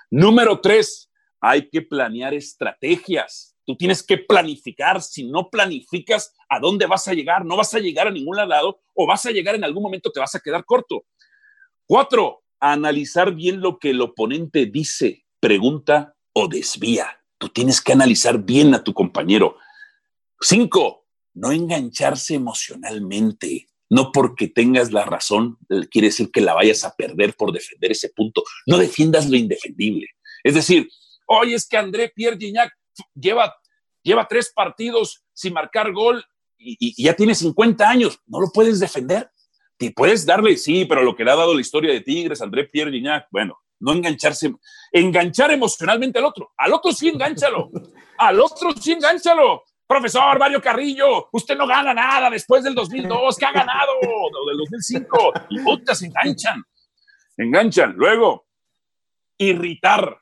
Número 0.08 0.60
tres, 0.60 1.10
hay 1.40 1.68
que 1.68 1.82
planear 1.82 2.32
estrategias. 2.32 3.56
Tú 3.64 3.76
tienes 3.76 4.04
que 4.04 4.18
planificar. 4.18 5.02
Si 5.02 5.24
no 5.24 5.50
planificas, 5.50 6.32
¿a 6.48 6.60
dónde 6.60 6.86
vas 6.86 7.08
a 7.08 7.12
llegar? 7.12 7.44
No 7.44 7.56
vas 7.56 7.74
a 7.74 7.80
llegar 7.80 8.06
a 8.06 8.12
ningún 8.12 8.36
lado 8.36 8.78
o 8.94 9.04
vas 9.04 9.26
a 9.26 9.32
llegar 9.32 9.56
en 9.56 9.64
algún 9.64 9.82
momento, 9.82 10.12
te 10.12 10.20
vas 10.20 10.36
a 10.36 10.40
quedar 10.40 10.64
corto. 10.64 11.06
Cuatro, 11.86 12.44
analizar 12.60 13.34
bien 13.34 13.60
lo 13.60 13.80
que 13.80 13.90
el 13.90 14.00
oponente 14.00 14.66
dice, 14.66 15.25
pregunta 15.40 16.16
o 16.32 16.48
desvía. 16.48 17.20
Tú 17.38 17.48
tienes 17.48 17.80
que 17.80 17.92
analizar 17.92 18.38
bien 18.38 18.74
a 18.74 18.82
tu 18.82 18.94
compañero. 18.94 19.56
Cinco, 20.40 21.06
no 21.34 21.52
engancharse 21.52 22.34
emocionalmente. 22.34 23.68
No 23.88 24.10
porque 24.10 24.48
tengas 24.48 24.90
la 24.90 25.04
razón 25.04 25.58
quiere 25.90 26.08
decir 26.08 26.30
que 26.32 26.40
la 26.40 26.54
vayas 26.54 26.82
a 26.82 26.94
perder 26.96 27.34
por 27.34 27.52
defender 27.52 27.92
ese 27.92 28.08
punto. 28.08 28.42
No 28.66 28.78
defiendas 28.78 29.28
lo 29.28 29.36
indefendible. 29.36 30.08
Es 30.42 30.54
decir, 30.54 30.88
hoy 31.26 31.54
es 31.54 31.68
que 31.68 31.76
André 31.76 32.08
Pierre 32.08 32.36
Gignac 32.36 32.72
lleva, 33.14 33.54
lleva 34.02 34.26
tres 34.26 34.52
partidos 34.54 35.24
sin 35.32 35.52
marcar 35.52 35.92
gol 35.92 36.24
y, 36.58 37.02
ya 37.02 37.14
tiene 37.14 37.34
50 37.34 37.88
años, 37.88 38.18
no 38.26 38.40
lo 38.40 38.50
puedes 38.52 38.80
defender. 38.80 39.30
Te 39.76 39.90
puedes 39.90 40.24
darle, 40.24 40.56
sí, 40.56 40.86
pero 40.86 41.02
lo 41.02 41.14
que 41.14 41.24
le 41.24 41.30
ha 41.30 41.36
dado 41.36 41.54
la 41.54 41.60
historia 41.60 41.92
de 41.92 42.00
Tigres, 42.00 42.40
André 42.40 42.64
Pierre 42.64 42.90
Gignac, 42.90 43.28
bueno, 43.30 43.58
no 43.80 43.92
engancharse, 43.92 44.52
enganchar 44.92 45.50
emocionalmente 45.50 46.18
al 46.18 46.24
otro. 46.24 46.52
Al 46.56 46.72
otro 46.72 46.92
sí 46.92 47.08
engánchalo, 47.08 47.70
al 48.18 48.40
otro 48.40 48.72
sí 48.72 48.92
engánchalo. 48.92 49.64
Profesor 49.86 50.38
Mario 50.38 50.60
Carrillo, 50.60 51.28
usted 51.32 51.56
no 51.56 51.66
gana 51.66 51.94
nada 51.94 52.28
después 52.28 52.64
del 52.64 52.74
2002, 52.74 53.36
que 53.36 53.46
ha 53.46 53.52
ganado? 53.52 53.92
O 54.02 54.48
del 54.48 54.58
2005. 54.58 55.32
Y 55.50 55.60
putas 55.60 56.02
enganchan, 56.02 56.64
enganchan. 57.36 57.92
Luego, 57.96 58.46
irritar. 59.38 60.20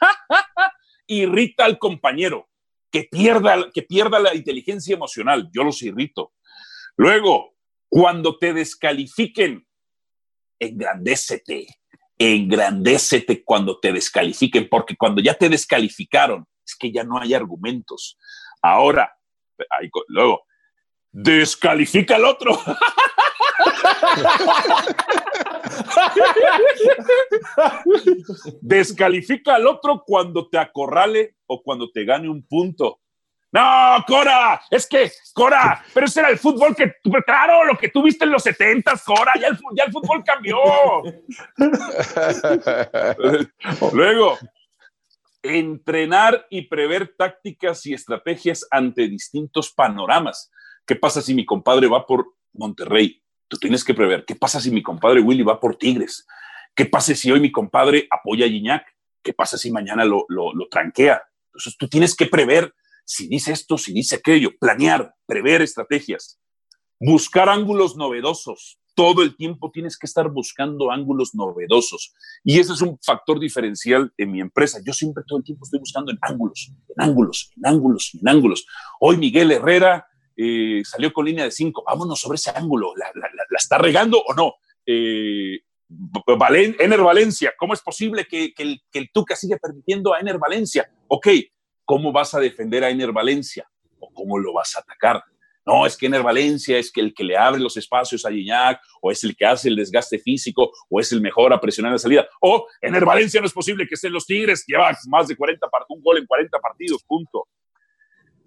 irrita 1.06 1.64
al 1.64 1.78
compañero, 1.78 2.48
que 2.90 3.04
pierda, 3.04 3.70
que 3.72 3.82
pierda 3.82 4.18
la 4.18 4.34
inteligencia 4.34 4.94
emocional. 4.94 5.48
Yo 5.52 5.62
los 5.62 5.82
irrito. 5.82 6.32
Luego, 6.96 7.54
cuando 7.88 8.38
te 8.38 8.52
descalifiquen, 8.52 9.66
engrandécete, 10.58 11.66
engrandécete 12.22 13.44
cuando 13.44 13.78
te 13.78 13.92
descalifiquen, 13.92 14.68
porque 14.68 14.96
cuando 14.96 15.20
ya 15.20 15.34
te 15.34 15.48
descalificaron, 15.48 16.46
es 16.66 16.76
que 16.76 16.92
ya 16.92 17.04
no 17.04 17.18
hay 17.18 17.34
argumentos. 17.34 18.18
Ahora, 18.62 19.12
luego, 20.08 20.44
descalifica 21.10 22.16
al 22.16 22.24
otro. 22.24 22.58
Descalifica 28.60 29.56
al 29.56 29.66
otro 29.66 30.04
cuando 30.06 30.48
te 30.48 30.58
acorrale 30.58 31.36
o 31.46 31.62
cuando 31.62 31.90
te 31.90 32.04
gane 32.04 32.28
un 32.28 32.46
punto. 32.46 33.00
No, 33.52 34.02
Cora, 34.06 34.62
es 34.70 34.86
que, 34.86 35.12
Cora, 35.34 35.84
pero 35.92 36.06
ese 36.06 36.20
era 36.20 36.30
el 36.30 36.38
fútbol 36.38 36.74
que, 36.74 36.94
claro, 37.24 37.66
lo 37.66 37.76
que 37.76 37.90
tuviste 37.90 38.24
en 38.24 38.32
los 38.32 38.42
70, 38.44 38.94
Cora, 39.04 39.34
ya 39.38 39.48
el, 39.48 39.58
ya 39.76 39.84
el 39.84 39.92
fútbol 39.92 40.24
cambió. 40.24 40.56
Luego, 43.92 44.38
entrenar 45.42 46.46
y 46.48 46.62
prever 46.62 47.14
tácticas 47.16 47.84
y 47.86 47.94
estrategias 47.94 48.66
ante 48.70 49.08
distintos 49.08 49.70
panoramas. 49.70 50.50
¿Qué 50.86 50.96
pasa 50.96 51.20
si 51.20 51.34
mi 51.34 51.44
compadre 51.44 51.88
va 51.88 52.06
por 52.06 52.34
Monterrey? 52.54 53.22
Tú 53.48 53.58
tienes 53.58 53.84
que 53.84 53.92
prever 53.92 54.24
qué 54.24 54.34
pasa 54.34 54.60
si 54.60 54.70
mi 54.70 54.82
compadre 54.82 55.20
Willy 55.20 55.42
va 55.42 55.60
por 55.60 55.76
Tigres, 55.76 56.26
qué 56.74 56.86
pasa 56.86 57.14
si 57.14 57.30
hoy 57.30 57.40
mi 57.40 57.52
compadre 57.52 58.06
apoya 58.10 58.46
a 58.46 58.48
Gignac, 58.48 58.86
qué 59.22 59.34
pasa 59.34 59.58
si 59.58 59.70
mañana 59.70 60.04
lo, 60.04 60.24
lo, 60.28 60.52
tranquea. 60.70 61.22
Entonces 61.46 61.76
tú 61.76 61.86
tienes 61.86 62.16
que 62.16 62.26
prever 62.26 62.74
si 63.04 63.28
dice 63.28 63.52
esto, 63.52 63.78
si 63.78 63.92
dice 63.92 64.16
aquello, 64.16 64.50
planear, 64.58 65.14
prever 65.26 65.62
estrategias, 65.62 66.38
buscar 67.00 67.48
ángulos 67.48 67.96
novedosos. 67.96 68.78
Todo 68.94 69.22
el 69.22 69.36
tiempo 69.36 69.70
tienes 69.70 69.96
que 69.96 70.06
estar 70.06 70.28
buscando 70.28 70.90
ángulos 70.90 71.34
novedosos. 71.34 72.12
Y 72.44 72.60
ese 72.60 72.74
es 72.74 72.82
un 72.82 72.98
factor 73.00 73.40
diferencial 73.40 74.12
en 74.18 74.30
mi 74.30 74.40
empresa. 74.40 74.80
Yo 74.84 74.92
siempre 74.92 75.24
todo 75.26 75.38
el 75.38 75.44
tiempo 75.44 75.64
estoy 75.64 75.80
buscando 75.80 76.12
en 76.12 76.18
ángulos, 76.20 76.70
en 76.88 77.02
ángulos, 77.02 77.52
en 77.56 77.66
ángulos, 77.66 78.10
en 78.20 78.28
ángulos. 78.28 78.66
Hoy 79.00 79.16
Miguel 79.16 79.50
Herrera 79.50 80.06
eh, 80.36 80.82
salió 80.84 81.12
con 81.12 81.24
línea 81.24 81.44
de 81.44 81.50
cinco, 81.50 81.82
vámonos 81.86 82.20
sobre 82.20 82.36
ese 82.36 82.50
ángulo, 82.54 82.94
¿la, 82.96 83.06
está 83.58 83.78
regando 83.78 84.22
o 84.22 84.34
no? 84.34 84.54
Eh, 84.86 85.60
Ener 86.78 87.00
Valencia, 87.00 87.52
¿cómo 87.58 87.74
es 87.74 87.80
posible 87.80 88.26
que, 88.26 88.54
el, 88.56 88.80
que, 88.90 89.08
Tuca 89.12 89.36
siga 89.36 89.58
permitiendo 89.58 90.14
a 90.14 90.20
Ener 90.20 90.38
Valencia? 90.38 90.90
Ok, 91.08 91.28
¿cómo 91.84 92.12
vas 92.12 92.34
a 92.34 92.40
defender 92.40 92.84
a 92.84 92.90
Ener 92.90 93.12
Valencia? 93.12 93.68
¿O 93.98 94.12
cómo 94.12 94.38
lo 94.38 94.52
vas 94.52 94.76
a 94.76 94.80
atacar? 94.80 95.22
No, 95.64 95.86
es 95.86 95.96
que 95.96 96.06
Ener 96.06 96.22
Valencia 96.22 96.76
es 96.76 96.90
que 96.90 97.00
el 97.00 97.14
que 97.14 97.22
le 97.22 97.36
abre 97.36 97.60
los 97.60 97.76
espacios 97.76 98.24
a 98.24 98.30
Gignac, 98.30 98.80
o 99.00 99.12
es 99.12 99.22
el 99.22 99.36
que 99.36 99.46
hace 99.46 99.68
el 99.68 99.76
desgaste 99.76 100.18
físico, 100.18 100.72
o 100.88 100.98
es 100.98 101.12
el 101.12 101.20
mejor 101.20 101.52
a 101.52 101.60
presionar 101.60 101.92
la 101.92 101.98
salida. 101.98 102.26
O 102.40 102.66
Ener 102.80 103.04
Valencia 103.04 103.40
no 103.40 103.46
es 103.46 103.52
posible 103.52 103.86
que 103.86 103.94
estén 103.94 104.12
los 104.12 104.26
Tigres, 104.26 104.64
lleva 104.66 104.96
más 105.08 105.28
de 105.28 105.36
40 105.36 105.66
un 105.88 106.02
gol 106.02 106.18
en 106.18 106.26
40 106.26 106.58
partidos, 106.58 107.04
punto. 107.04 107.46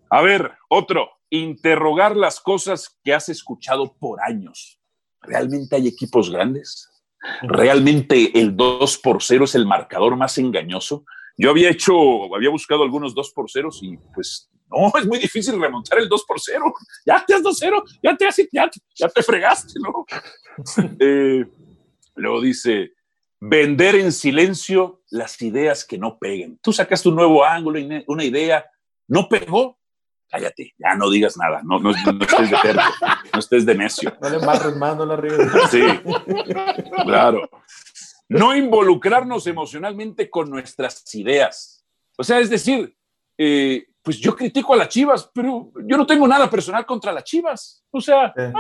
A 0.10 0.22
ver, 0.22 0.52
otro, 0.70 1.10
interrogar 1.30 2.16
las 2.16 2.40
cosas 2.40 2.98
que 3.04 3.14
has 3.14 3.30
escuchado 3.30 3.96
por 3.98 4.22
años. 4.22 4.80
¿Realmente 5.22 5.76
hay 5.76 5.88
equipos 5.88 6.30
grandes? 6.30 6.90
¿Realmente 7.42 8.40
el 8.40 8.56
2 8.56 8.98
por 9.00 9.24
0 9.24 9.46
es 9.46 9.56
el 9.56 9.66
marcador 9.66 10.16
más 10.16 10.38
engañoso? 10.38 11.06
Yo 11.38 11.50
había 11.50 11.70
hecho, 11.70 12.34
había 12.34 12.50
buscado 12.50 12.84
algunos 12.84 13.14
2 13.14 13.32
por 13.32 13.50
0 13.50 13.70
y 13.82 13.98
pues 14.14 14.50
no, 14.70 14.92
es 15.00 15.06
muy 15.06 15.20
difícil 15.20 15.60
remontar 15.60 16.00
el 16.00 16.10
2 16.10 16.26
por 16.28 16.40
0. 16.40 16.74
Ya 17.06 17.24
te 17.26 17.34
has 17.34 17.42
2-0, 17.42 17.84
ya 18.02 18.16
te, 18.16 18.28
ya, 18.52 18.70
ya 18.96 19.10
te 19.10 19.24
fregaste, 19.24 19.74
¿no? 19.80 20.06
Eh, 21.02 21.46
Luego 22.16 22.42
dice, 22.42 22.94
vender 23.40 23.96
en 23.96 24.12
silencio 24.12 25.02
las 25.10 25.42
ideas 25.42 25.86
que 25.86 25.98
no 25.98 26.18
peguen. 26.18 26.58
Tú 26.62 26.72
sacaste 26.72 27.10
un 27.10 27.16
nuevo 27.16 27.46
ángulo, 27.46 27.80
una 28.08 28.24
idea, 28.24 28.66
no 29.08 29.28
pegó, 29.28 29.78
cállate, 30.30 30.74
ya 30.78 30.96
no 30.96 31.10
digas 31.10 31.38
nada, 31.38 31.62
no, 31.64 31.80
no, 31.80 31.92
estés 31.92 32.50
de 32.50 32.58
terco, 32.62 32.82
no 33.34 33.40
estés 33.40 33.66
de 33.66 33.76
necio. 33.76 34.18
No 34.22 34.30
le 34.30 34.38
embarres 34.38 34.76
más, 34.78 34.98
no 34.98 35.06
la 35.06 35.70
Sí, 35.70 35.82
claro. 37.04 37.50
No 38.28 38.56
involucrarnos 38.56 39.46
emocionalmente 39.48 40.30
con 40.30 40.50
nuestras 40.50 41.14
ideas. 41.14 41.86
O 42.18 42.24
sea, 42.24 42.40
es 42.40 42.50
decir, 42.50 42.96
eh, 43.38 43.88
pues 44.02 44.20
yo 44.20 44.36
critico 44.36 44.74
a 44.74 44.78
las 44.78 44.90
chivas, 44.90 45.30
pero 45.34 45.72
yo 45.84 45.98
no 45.98 46.06
tengo 46.06 46.28
nada 46.28 46.50
personal 46.50 46.86
contra 46.86 47.12
las 47.12 47.24
chivas. 47.24 47.84
O 47.92 48.00
sea, 48.00 48.34
eh, 48.38 48.54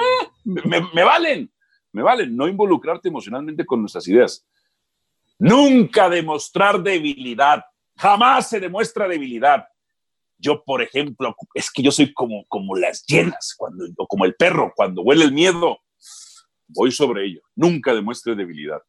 me, 0.43 1.03
valen, 1.03 1.51
me 1.91 2.01
valen. 2.01 2.35
No 2.35 2.47
involucrarte 2.47 3.09
emocionalmente 3.09 3.65
con 3.65 3.79
nuestras 3.79 4.07
ideas. 4.07 4.45
Nunca 5.37 6.09
demostrar 6.09 6.81
debilidad. 6.81 7.63
Jamás 7.95 8.49
se 8.49 8.59
demuestra 8.59 9.07
debilidad. 9.07 9.67
Yo, 10.37 10.63
por 10.63 10.81
ejemplo, 10.81 11.35
es 11.53 11.71
que 11.71 11.81
yo 11.81 11.91
soy 11.91 12.13
como, 12.13 12.45
como 12.47 12.75
las 12.75 13.05
llenas, 13.05 13.53
cuando, 13.57 13.85
o 13.97 14.07
como 14.07 14.25
el 14.25 14.35
perro, 14.35 14.73
cuando 14.75 15.01
huele 15.01 15.25
el 15.25 15.31
miedo, 15.31 15.79
voy 16.67 16.91
sobre 16.91 17.25
ello. 17.25 17.41
Nunca 17.55 17.93
demuestre 17.93 18.35
debilidad. 18.35 18.81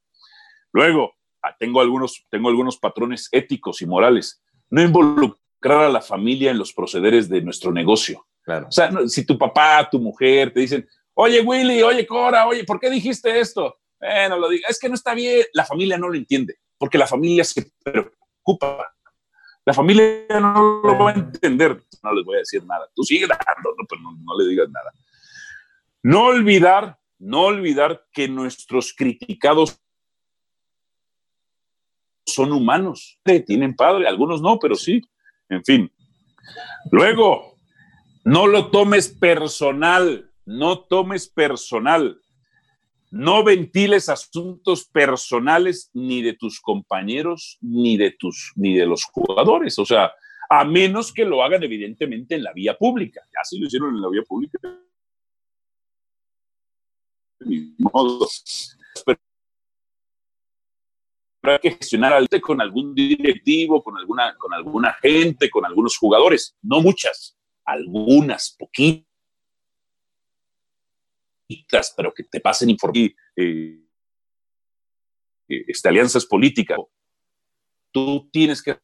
Luego, 0.72 1.14
ah, 1.42 1.54
tengo 1.58 1.80
algunos, 1.80 2.24
tengo 2.30 2.48
algunos 2.48 2.78
patrones 2.78 3.28
éticos 3.32 3.82
y 3.82 3.86
morales. 3.86 4.42
No 4.70 4.82
involucrar 4.82 5.84
a 5.84 5.88
la 5.88 6.00
familia 6.00 6.50
en 6.50 6.58
los 6.58 6.72
procederes 6.72 7.28
de 7.28 7.42
nuestro 7.42 7.72
negocio. 7.72 8.26
Claro. 8.42 8.68
O 8.68 8.72
sea, 8.72 8.90
si 9.06 9.24
tu 9.24 9.36
papá, 9.36 9.88
tu 9.90 9.98
mujer 9.98 10.52
te 10.52 10.60
dicen, 10.60 10.88
oye 11.14 11.40
Willy, 11.40 11.82
oye 11.82 12.06
Cora, 12.06 12.46
oye, 12.46 12.64
¿por 12.64 12.78
qué 12.78 12.90
dijiste 12.90 13.40
esto? 13.40 13.78
Bueno, 13.98 14.38
lo 14.38 14.48
digo, 14.48 14.64
es 14.68 14.78
que 14.78 14.88
no 14.88 14.94
está 14.94 15.14
bien. 15.14 15.44
La 15.52 15.64
familia 15.64 15.98
no 15.98 16.08
lo 16.08 16.14
entiende, 16.14 16.58
porque 16.78 16.98
la 16.98 17.06
familia 17.06 17.42
se 17.44 17.72
preocupa 17.82 18.86
la 19.66 19.74
familia 19.74 20.26
no 20.40 20.80
lo 20.84 20.96
va 20.96 21.10
a 21.10 21.14
entender. 21.14 21.82
No 22.00 22.14
les 22.14 22.24
voy 22.24 22.36
a 22.36 22.38
decir 22.38 22.64
nada. 22.64 22.88
Tú 22.94 23.02
sigue 23.02 23.26
dando, 23.26 23.74
pero 23.88 24.00
no, 24.00 24.38
le 24.38 24.48
digas 24.48 24.68
nada. 24.70 24.92
No 26.04 26.26
olvidar, 26.26 27.00
no 27.18 27.42
olvidar 27.46 28.06
que 28.12 28.28
nuestros 28.28 28.94
criticados 28.94 29.80
son 32.26 32.52
humanos. 32.52 33.18
Tienen 33.46 33.74
padre, 33.74 34.06
algunos 34.06 34.42
no, 34.42 34.58
pero 34.58 34.74
sí. 34.74 35.00
En 35.48 35.64
fin. 35.64 35.90
Luego, 36.90 37.56
no 38.24 38.46
lo 38.46 38.70
tomes 38.70 39.08
personal. 39.08 40.30
No 40.44 40.80
tomes 40.80 41.28
personal. 41.28 42.20
No 43.10 43.44
ventiles 43.44 44.08
asuntos 44.08 44.84
personales 44.84 45.90
ni 45.94 46.22
de 46.22 46.34
tus 46.34 46.60
compañeros 46.60 47.56
ni 47.60 47.96
de 47.96 48.10
tus 48.10 48.52
ni 48.56 48.74
de 48.74 48.84
los 48.84 49.04
jugadores, 49.04 49.78
o 49.78 49.86
sea, 49.86 50.12
a 50.50 50.64
menos 50.64 51.12
que 51.12 51.24
lo 51.24 51.42
hagan 51.42 51.62
evidentemente 51.62 52.34
en 52.34 52.42
la 52.42 52.52
vía 52.52 52.76
pública. 52.76 53.20
Ya 53.24 53.44
si 53.44 53.58
lo 53.58 53.66
hicieron 53.66 53.94
en 53.94 54.02
la 54.02 54.08
vía 54.08 54.22
pública. 54.22 54.58
Pero 59.04 59.20
hay 61.52 61.58
que 61.58 61.70
gestionar 61.72 62.12
al 62.12 62.28
con 62.40 62.60
algún 62.60 62.94
directivo, 62.94 63.82
con 63.82 63.96
alguna, 63.96 64.36
con 64.36 64.52
alguna 64.54 64.92
gente, 64.94 65.50
con 65.50 65.64
algunos 65.64 65.96
jugadores, 65.96 66.56
no 66.62 66.80
muchas, 66.80 67.36
algunas, 67.64 68.56
poquitas 68.58 69.06
pero 71.96 72.12
que 72.12 72.24
te 72.24 72.40
pasen 72.40 72.70
información, 72.70 73.14
eh, 73.36 73.80
eh, 75.48 75.64
este, 75.68 75.88
alianzas 75.88 76.26
políticas. 76.26 76.78
Tú 77.92 78.28
tienes 78.32 78.62
que 78.62 78.78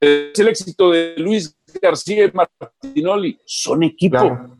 es 0.00 0.38
el 0.38 0.48
éxito 0.48 0.90
de 0.90 1.14
Luis 1.16 1.56
García 1.80 2.24
y 2.24 2.32
Martinoli. 2.32 3.40
Son 3.44 3.82
equipo. 3.82 4.56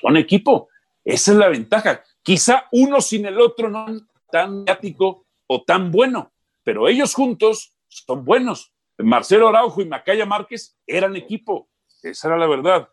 Son 0.00 0.16
equipo. 0.16 0.68
Esa 1.08 1.32
es 1.32 1.38
la 1.38 1.48
ventaja. 1.48 2.04
Quizá 2.22 2.66
uno 2.70 3.00
sin 3.00 3.24
el 3.24 3.40
otro 3.40 3.70
no 3.70 3.86
tan 4.30 4.58
mediático 4.58 5.24
o 5.46 5.62
tan 5.62 5.90
bueno, 5.90 6.34
pero 6.62 6.86
ellos 6.86 7.14
juntos 7.14 7.74
son 7.88 8.26
buenos. 8.26 8.74
Marcelo 8.98 9.48
Araujo 9.48 9.80
y 9.80 9.86
Macaya 9.86 10.26
Márquez 10.26 10.76
eran 10.86 11.16
equipo. 11.16 11.70
Esa 12.02 12.28
era 12.28 12.36
la 12.36 12.46
verdad. 12.46 12.90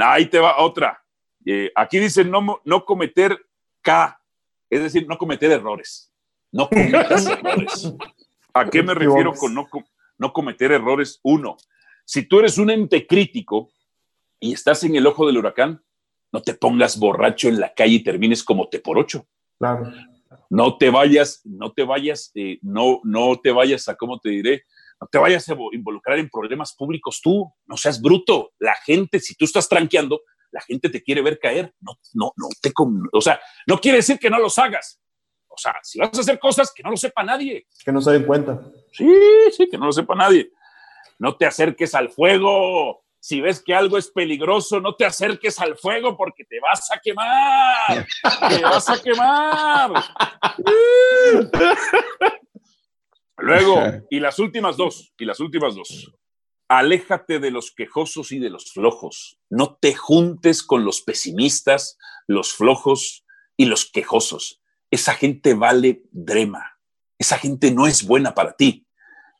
Ahí 0.00 0.26
te 0.26 0.40
va 0.40 0.58
otra. 0.58 1.00
Eh, 1.46 1.70
aquí 1.76 2.00
dice 2.00 2.24
no, 2.24 2.60
no 2.64 2.84
cometer 2.84 3.38
K, 3.82 4.20
es 4.68 4.82
decir, 4.82 5.06
no 5.06 5.16
cometer 5.16 5.52
errores. 5.52 6.12
No 6.50 6.68
cometas 6.68 7.24
errores. 7.28 7.94
¿A 8.52 8.68
qué 8.68 8.82
me 8.82 8.94
refiero 8.94 9.32
con 9.34 9.54
no, 9.54 9.68
no 10.18 10.32
cometer 10.32 10.72
errores? 10.72 11.20
Uno, 11.22 11.56
si 12.04 12.24
tú 12.24 12.40
eres 12.40 12.58
un 12.58 12.70
ente 12.70 13.06
crítico 13.06 13.70
y 14.40 14.54
estás 14.54 14.82
en 14.82 14.96
el 14.96 15.06
ojo 15.06 15.24
del 15.24 15.38
huracán, 15.38 15.84
no 16.32 16.42
te 16.42 16.54
pongas 16.54 16.98
borracho 16.98 17.48
en 17.48 17.60
la 17.60 17.72
calle 17.74 17.94
y 17.94 18.04
termines 18.04 18.44
como 18.44 18.68
te 18.68 18.80
por 18.80 18.98
ocho. 18.98 19.26
Claro. 19.58 19.92
No 20.50 20.76
te 20.76 20.90
vayas, 20.90 21.40
no 21.44 21.72
te 21.72 21.84
vayas, 21.84 22.30
eh, 22.34 22.58
no, 22.62 23.00
no 23.04 23.38
te 23.42 23.50
vayas 23.50 23.88
a, 23.88 23.96
¿cómo 23.96 24.18
te 24.18 24.30
diré? 24.30 24.64
no 25.00 25.06
te 25.06 25.18
vayas 25.18 25.48
a 25.48 25.56
involucrar 25.72 26.18
en 26.18 26.28
problemas 26.28 26.74
públicos 26.74 27.20
tú, 27.22 27.52
no 27.66 27.76
seas 27.76 28.00
bruto. 28.00 28.52
La 28.58 28.74
gente, 28.84 29.20
si 29.20 29.34
tú 29.34 29.44
estás 29.44 29.68
tranqueando, 29.68 30.22
la 30.50 30.60
gente 30.60 30.88
te 30.88 31.02
quiere 31.02 31.22
ver 31.22 31.38
caer. 31.38 31.72
No, 31.80 31.92
no, 32.14 32.32
no 32.36 32.48
te, 32.60 32.72
o 33.12 33.20
sea, 33.20 33.40
no 33.66 33.78
quiere 33.78 33.98
decir 33.98 34.18
que 34.18 34.30
no 34.30 34.38
los 34.38 34.58
hagas. 34.58 35.00
O 35.46 35.56
sea, 35.56 35.76
si 35.82 35.98
vas 35.98 36.16
a 36.16 36.20
hacer 36.20 36.38
cosas 36.38 36.72
que 36.74 36.82
no 36.82 36.90
lo 36.90 36.96
sepa 36.96 37.22
nadie. 37.22 37.66
Que 37.84 37.92
no 37.92 38.00
se 38.00 38.12
den 38.12 38.24
cuenta. 38.24 38.60
Sí, 38.92 39.12
sí, 39.56 39.68
que 39.68 39.78
no 39.78 39.86
lo 39.86 39.92
sepa 39.92 40.14
nadie. 40.14 40.50
No 41.18 41.36
te 41.36 41.46
acerques 41.46 41.94
al 41.94 42.10
fuego. 42.10 43.04
Si 43.20 43.40
ves 43.40 43.62
que 43.62 43.74
algo 43.74 43.98
es 43.98 44.10
peligroso, 44.10 44.80
no 44.80 44.94
te 44.94 45.04
acerques 45.04 45.58
al 45.58 45.76
fuego 45.76 46.16
porque 46.16 46.44
te 46.44 46.60
vas 46.60 46.90
a 46.90 46.98
quemar. 46.98 48.06
te 48.48 48.62
vas 48.62 48.88
a 48.88 49.02
quemar. 49.02 49.90
Luego, 53.38 53.82
y 54.10 54.20
las 54.20 54.38
últimas 54.38 54.76
dos, 54.76 55.12
y 55.18 55.24
las 55.24 55.40
últimas 55.40 55.74
dos. 55.74 56.12
Aléjate 56.68 57.38
de 57.38 57.50
los 57.50 57.72
quejosos 57.72 58.32
y 58.32 58.38
de 58.38 58.50
los 58.50 58.72
flojos. 58.72 59.38
No 59.48 59.76
te 59.76 59.94
juntes 59.94 60.62
con 60.62 60.84
los 60.84 61.00
pesimistas, 61.00 61.98
los 62.26 62.52
flojos 62.52 63.24
y 63.56 63.64
los 63.66 63.90
quejosos. 63.90 64.60
Esa 64.90 65.14
gente 65.14 65.54
vale 65.54 66.02
drema. 66.10 66.78
Esa 67.18 67.38
gente 67.38 67.70
no 67.70 67.86
es 67.86 68.06
buena 68.06 68.34
para 68.34 68.54
ti. 68.54 68.86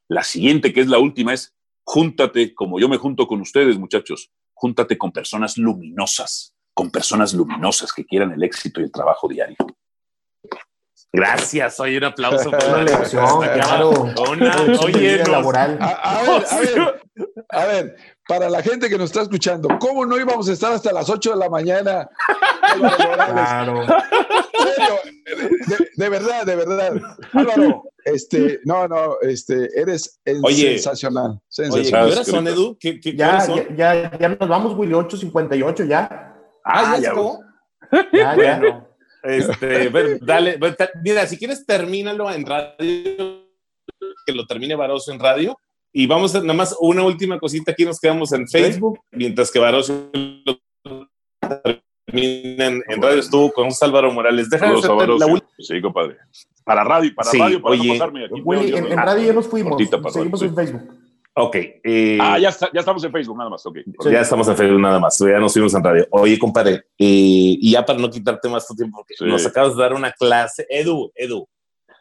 La 0.09 0.23
siguiente, 0.23 0.73
que 0.73 0.81
es 0.81 0.89
la 0.89 0.99
última, 0.99 1.35
es 1.35 1.58
júntate, 1.89 2.55
como 2.55 2.79
yo 2.79 2.87
me 2.87 2.99
junto 2.99 3.27
con 3.27 3.41
ustedes, 3.41 3.79
muchachos, 3.79 4.31
júntate 4.53 4.99
con 4.99 5.11
personas 5.11 5.57
luminosas, 5.57 6.55
con 6.75 6.91
personas 6.91 7.33
luminosas 7.33 7.95
que 7.95 8.05
quieran 8.05 8.31
el 8.31 8.43
éxito 8.43 8.81
y 8.81 8.85
el 8.85 8.93
trabajo 8.93 9.27
diario. 9.27 9.57
Gracias, 11.11 11.81
oye, 11.81 11.97
un 11.97 12.05
aplauso 12.05 12.51
por 12.51 12.63
la 12.63 12.85
lección, 12.85 13.41
claro. 13.41 13.91
oye, 14.85 15.25
laboral. 15.25 15.79
A, 15.81 16.23
ver, 16.23 16.45
a, 16.51 16.61
ver, 16.61 17.03
a 17.49 17.65
ver, 17.65 17.97
para 18.29 18.51
la 18.51 18.63
gente 18.63 18.91
que 18.91 18.99
nos 18.99 19.07
está 19.07 19.23
escuchando, 19.23 19.71
¿cómo 19.81 20.05
no 20.05 20.19
íbamos 20.19 20.47
a 20.51 20.53
estar 20.53 20.71
hasta 20.71 20.93
las 20.93 21.09
8 21.09 21.31
de 21.31 21.37
la 21.37 21.49
mañana? 21.49 22.07
Claro. 22.77 23.87
De, 25.97 26.09
verdad, 26.11 26.45
de 26.45 26.55
verdad. 26.55 27.01
Álvaro, 27.33 27.85
este, 28.13 28.61
no, 28.65 28.89
no, 28.89 29.17
este, 29.23 29.69
eres 29.81 30.21
sensacional. 30.25 31.41
sensacional. 31.49 32.05
Oye, 32.07 32.13
¿qué 32.13 32.13
horas 32.19 32.27
son, 32.27 32.49
Edu? 32.49 32.77
¿Qué, 32.79 33.01
qué, 33.01 33.15
ya, 33.15 33.41
son? 33.41 33.77
Ya, 33.77 33.95
ya, 33.95 34.19
ya, 34.19 34.29
nos 34.29 34.49
vamos, 34.49 34.77
Willy, 34.77 34.93
8.58 34.93 35.87
ya. 35.87 36.35
Ah, 36.65 36.99
ya, 37.01 37.13
ya, 38.13 38.37
ya, 38.37 38.37
ya. 38.37 38.59
No. 38.59 38.89
Este, 39.23 39.91
dale, 40.23 40.59
mira, 41.03 41.27
si 41.27 41.37
quieres, 41.37 41.67
termínalo 41.67 42.31
en 42.31 42.47
radio, 42.47 42.77
que 44.27 44.33
lo 44.33 44.47
termine 44.47 44.75
Baroso 44.75 45.13
en 45.13 45.19
radio. 45.19 45.59
Y 45.93 46.07
vamos 46.07 46.35
a 46.35 46.41
nada 46.41 46.55
más 46.55 46.77
una 46.81 47.03
última 47.03 47.39
cosita. 47.39 47.73
Aquí 47.73 47.85
nos 47.85 47.99
quedamos 47.99 48.33
en 48.33 48.47
Facebook, 48.47 49.01
mientras 49.11 49.51
que 49.51 49.59
Baroso 49.59 50.11
lo 50.13 50.59
termina 52.09 52.67
en, 52.67 53.03
radio. 53.03 53.21
Estuvo 53.21 53.53
con 53.53 53.69
Álvaro 53.81 54.13
Morales. 54.13 54.51
Déjame 54.51 54.81
la 54.81 55.27
última. 55.27 55.43
Sí, 55.59 55.81
compadre. 55.81 56.17
Para 56.65 56.85
radio, 56.85 57.11
para 57.15 57.31
radio, 57.31 57.63
para 57.63 57.77
no 57.77 57.85
pasarme 57.89 58.25
aquí. 58.25 58.77
en, 58.77 58.97
radio 58.97 59.27
ya 59.27 59.33
nos 59.33 59.47
fuimos. 59.47 59.83
Seguimos 60.13 60.43
en 60.43 60.55
Facebook. 60.55 60.83
Ok. 61.35 61.57
Eh, 61.85 62.19
ah, 62.21 62.39
ya, 62.39 62.51
ya, 62.51 62.81
estamos 62.81 63.03
en 63.05 63.13
Facebook 63.13 63.37
nada 63.37 63.49
más. 63.49 63.65
Okay. 63.65 63.85
Ya 64.11 64.21
estamos 64.21 64.49
en 64.49 64.57
Facebook 64.57 64.81
nada 64.81 64.99
más. 64.99 65.17
Ya 65.19 65.39
nos 65.39 65.53
fuimos 65.53 65.73
en 65.75 65.85
radio. 65.85 66.07
Oye, 66.11 66.39
compadre, 66.39 66.75
eh, 66.75 66.83
y 66.99 67.73
ya 67.73 67.87
para 67.87 67.99
no 67.99 68.11
quitarte 68.11 68.49
más 68.49 68.67
tu 68.67 68.75
tiempo, 68.75 68.99
porque 68.99 69.15
nos 69.25 69.47
acabas 69.47 69.77
de 69.77 69.83
dar 69.83 69.95
una 69.95 70.11
clase. 70.13 70.67
Edu, 70.69 71.13
Edu. 71.15 71.49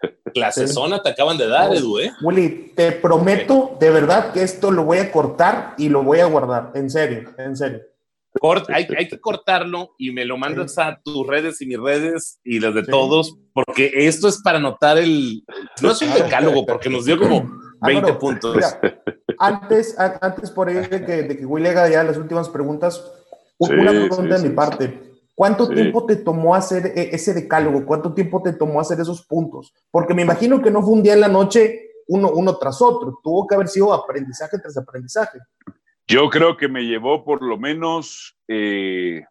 Clase 0.34 0.68
zona 0.68 1.02
te 1.02 1.10
acaban 1.10 1.38
de 1.38 1.48
dar, 1.48 1.74
Edu, 1.74 2.00
¿eh? 2.00 2.12
Willy, 2.22 2.72
te 2.76 2.92
prometo 2.92 3.78
de 3.80 3.90
verdad 3.90 4.32
que 4.32 4.44
esto 4.44 4.70
lo 4.70 4.84
voy 4.84 5.00
a 5.00 5.12
cortar 5.12 5.74
y 5.78 5.90
lo 5.90 6.04
voy 6.04 6.20
a 6.20 6.26
guardar. 6.26 6.72
En 6.76 6.90
serio, 6.90 7.32
en 7.38 7.56
serio. 7.56 7.82
hay, 8.70 8.88
hay, 8.98 9.08
que 9.08 9.20
cortarlo 9.20 9.92
y 9.98 10.12
me 10.12 10.26
lo 10.26 10.38
mandas 10.38 10.78
a 10.78 11.00
tus 11.04 11.26
redes 11.26 11.62
y 11.62 11.66
mis 11.66 11.80
redes 11.80 12.40
y 12.44 12.60
las 12.60 12.74
de 12.74 12.84
todos, 12.84 13.38
porque 13.54 13.92
esto 13.94 14.28
es 14.28 14.42
para 14.42 14.60
notar 14.60 14.98
el. 14.98 15.44
No 15.82 15.92
es 15.92 16.02
un 16.02 16.14
decálogo, 16.14 16.66
porque 16.66 16.90
nos 16.90 17.06
dio 17.06 17.20
como 17.20 17.50
20 17.82 18.12
ah, 18.12 18.20
puntos. 18.20 18.58
antes, 19.40 19.96
antes 19.98 20.52
por 20.52 20.70
ahí 20.70 20.76
de 20.76 21.06
que, 21.06 21.24
de 21.24 21.38
que 21.38 21.46
Will 21.46 21.66
haga 21.66 21.90
ya 21.90 22.04
las 22.04 22.18
últimas 22.18 22.50
preguntas, 22.50 23.04
una 23.58 23.92
pregunta 23.92 24.38
de 24.38 24.50
mi 24.50 24.56
parte. 24.56 25.08
¿Cuánto 25.36 25.70
tiempo 25.70 26.04
te 26.08 26.16
tomó 26.16 26.56
hacer 26.56 26.94
e, 26.96 27.10
ese 27.14 27.32
decálogo? 27.32 27.86
¿Cuánto 27.86 28.12
tiempo 28.12 28.42
te 28.42 28.54
tomó 28.54 28.82
hacer 28.82 29.00
esos 29.00 29.22
puntos? 29.22 29.72
Porque 29.92 30.16
me 30.16 30.24
imagino 30.24 30.64
que 30.64 30.72
no 30.72 30.82
fue 30.82 30.94
un 30.94 31.04
día 31.04 31.14
en 31.14 31.22
la 31.22 31.28
noche 31.28 31.92
uno, 32.08 32.32
uno 32.32 32.58
tras 32.58 32.82
otro. 32.82 33.20
Tuvo 33.24 33.46
que 33.46 33.54
haber 33.54 33.68
sido 33.68 33.94
aprendizaje 33.94 34.58
tras 34.58 34.76
aprendizaje. 34.78 35.38
Yo 36.08 36.30
creo 36.30 36.56
que 36.56 36.70
me 36.70 36.84
llevó 36.84 37.26
por 37.26 37.44
lo 37.44 37.58
menos 37.58 38.38
eh, 38.48 39.26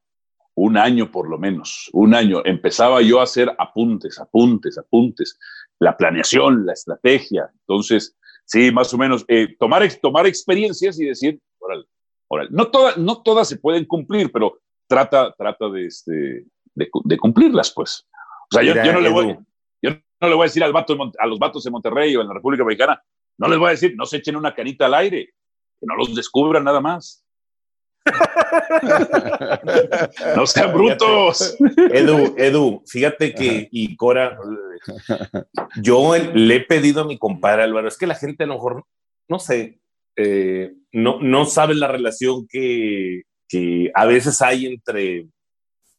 un 0.54 0.76
año, 0.76 1.10
por 1.10 1.28
lo 1.28 1.38
menos, 1.38 1.88
un 1.94 2.14
año. 2.14 2.42
Empezaba 2.44 3.00
yo 3.00 3.20
a 3.20 3.24
hacer 3.24 3.50
apuntes, 3.58 4.18
apuntes, 4.18 4.76
apuntes, 4.76 5.38
la 5.78 5.96
planeación, 5.96 6.66
la 6.66 6.74
estrategia. 6.74 7.50
Entonces, 7.60 8.14
sí, 8.44 8.70
más 8.72 8.92
o 8.92 8.98
menos, 8.98 9.24
eh, 9.28 9.56
tomar, 9.58 9.90
tomar 10.02 10.26
experiencias 10.26 11.00
y 11.00 11.06
decir, 11.06 11.40
órale, 11.58 11.84
órale. 12.28 12.50
No, 12.52 12.68
todas, 12.68 12.98
no 12.98 13.22
todas 13.22 13.48
se 13.48 13.56
pueden 13.56 13.86
cumplir, 13.86 14.30
pero 14.30 14.60
trata, 14.86 15.32
trata 15.32 15.70
de, 15.70 15.86
este, 15.86 16.44
de, 16.74 17.18
cumplirlas, 17.18 17.70
pues. 17.70 18.06
O 18.50 18.54
sea, 18.54 18.62
yo, 18.62 18.74
no 18.92 19.00
le 19.00 19.08
voy, 19.08 19.38
yo 19.80 19.90
no 20.20 20.28
le 20.28 20.34
voy 20.34 20.44
a 20.44 20.48
decir 20.48 20.62
al 20.62 20.74
vato 20.74 20.94
a 21.18 21.26
los 21.26 21.38
vatos 21.38 21.64
de 21.64 21.70
Monterrey 21.70 22.14
o 22.16 22.20
en 22.20 22.28
la 22.28 22.34
República 22.34 22.64
Mexicana, 22.64 23.02
no 23.38 23.48
les 23.48 23.58
voy 23.58 23.68
a 23.68 23.70
decir, 23.70 23.94
no 23.96 24.04
se 24.04 24.18
echen 24.18 24.36
una 24.36 24.54
canita 24.54 24.86
al 24.86 24.94
aire 24.94 25.34
que 25.80 25.86
no 25.86 25.96
los 25.96 26.14
descubran 26.14 26.64
nada 26.64 26.80
más. 26.80 27.26
no 30.36 30.46
sean 30.46 30.72
brutos. 30.72 31.56
Edu, 31.92 32.34
Edu, 32.36 32.82
fíjate 32.86 33.34
que, 33.34 33.68
y 33.70 33.96
Cora, 33.96 34.38
yo 35.82 36.16
le 36.16 36.56
he 36.56 36.60
pedido 36.60 37.02
a 37.02 37.06
mi 37.06 37.18
compadre 37.18 37.64
Álvaro, 37.64 37.88
es 37.88 37.98
que 37.98 38.06
la 38.06 38.14
gente 38.14 38.44
a 38.44 38.46
lo 38.46 38.54
mejor, 38.54 38.84
no 39.28 39.38
sé, 39.38 39.80
eh, 40.16 40.72
no, 40.92 41.20
no 41.20 41.44
sabe 41.44 41.74
la 41.74 41.88
relación 41.88 42.46
que, 42.48 43.22
que, 43.48 43.90
a 43.94 44.06
veces 44.06 44.40
hay 44.40 44.66
entre, 44.66 45.26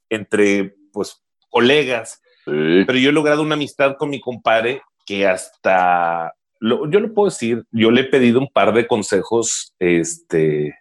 entre 0.10 0.76
pues, 0.92 1.24
colegas, 1.50 2.22
pero 2.46 2.94
yo 2.94 3.10
he 3.10 3.14
logrado 3.14 3.42
una 3.42 3.56
amistad 3.56 3.98
con 3.98 4.10
mi 4.10 4.22
compadre 4.22 4.82
que 5.06 5.28
hasta 5.28 6.34
yo 6.62 7.00
le 7.00 7.08
puedo 7.10 7.30
decir, 7.30 7.66
yo 7.72 7.92
le 7.92 8.02
he 8.02 8.06
pedido 8.06 8.40
un 8.40 8.50
par 8.52 8.74
de 8.74 8.88
consejos 8.88 9.74
este, 9.80 10.76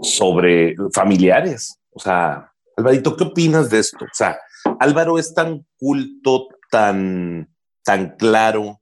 sobre 0.00 0.76
familiares. 0.92 1.78
O 1.90 2.00
sea, 2.00 2.52
Alvarito, 2.76 3.16
¿qué 3.16 3.24
opinas 3.24 3.70
de 3.70 3.80
esto? 3.80 4.04
O 4.04 4.14
sea, 4.14 4.38
Álvaro 4.78 5.18
es 5.18 5.34
tan 5.34 5.66
culto, 5.78 6.48
tan, 6.70 7.48
tan 7.84 8.16
claro, 8.16 8.80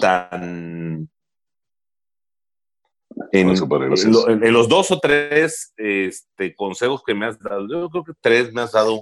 tan... 0.00 1.08
En, 3.32 3.48
en, 3.50 4.52
los 4.52 4.68
dos 4.68 4.90
o 4.92 5.00
tres 5.00 5.72
este, 5.76 6.54
consejos 6.54 7.02
que 7.04 7.14
me 7.14 7.26
has 7.26 7.38
dado, 7.38 7.66
yo 7.68 7.90
creo 7.90 8.04
que 8.04 8.12
tres 8.20 8.52
me 8.52 8.62
has 8.62 8.72
dado, 8.72 9.00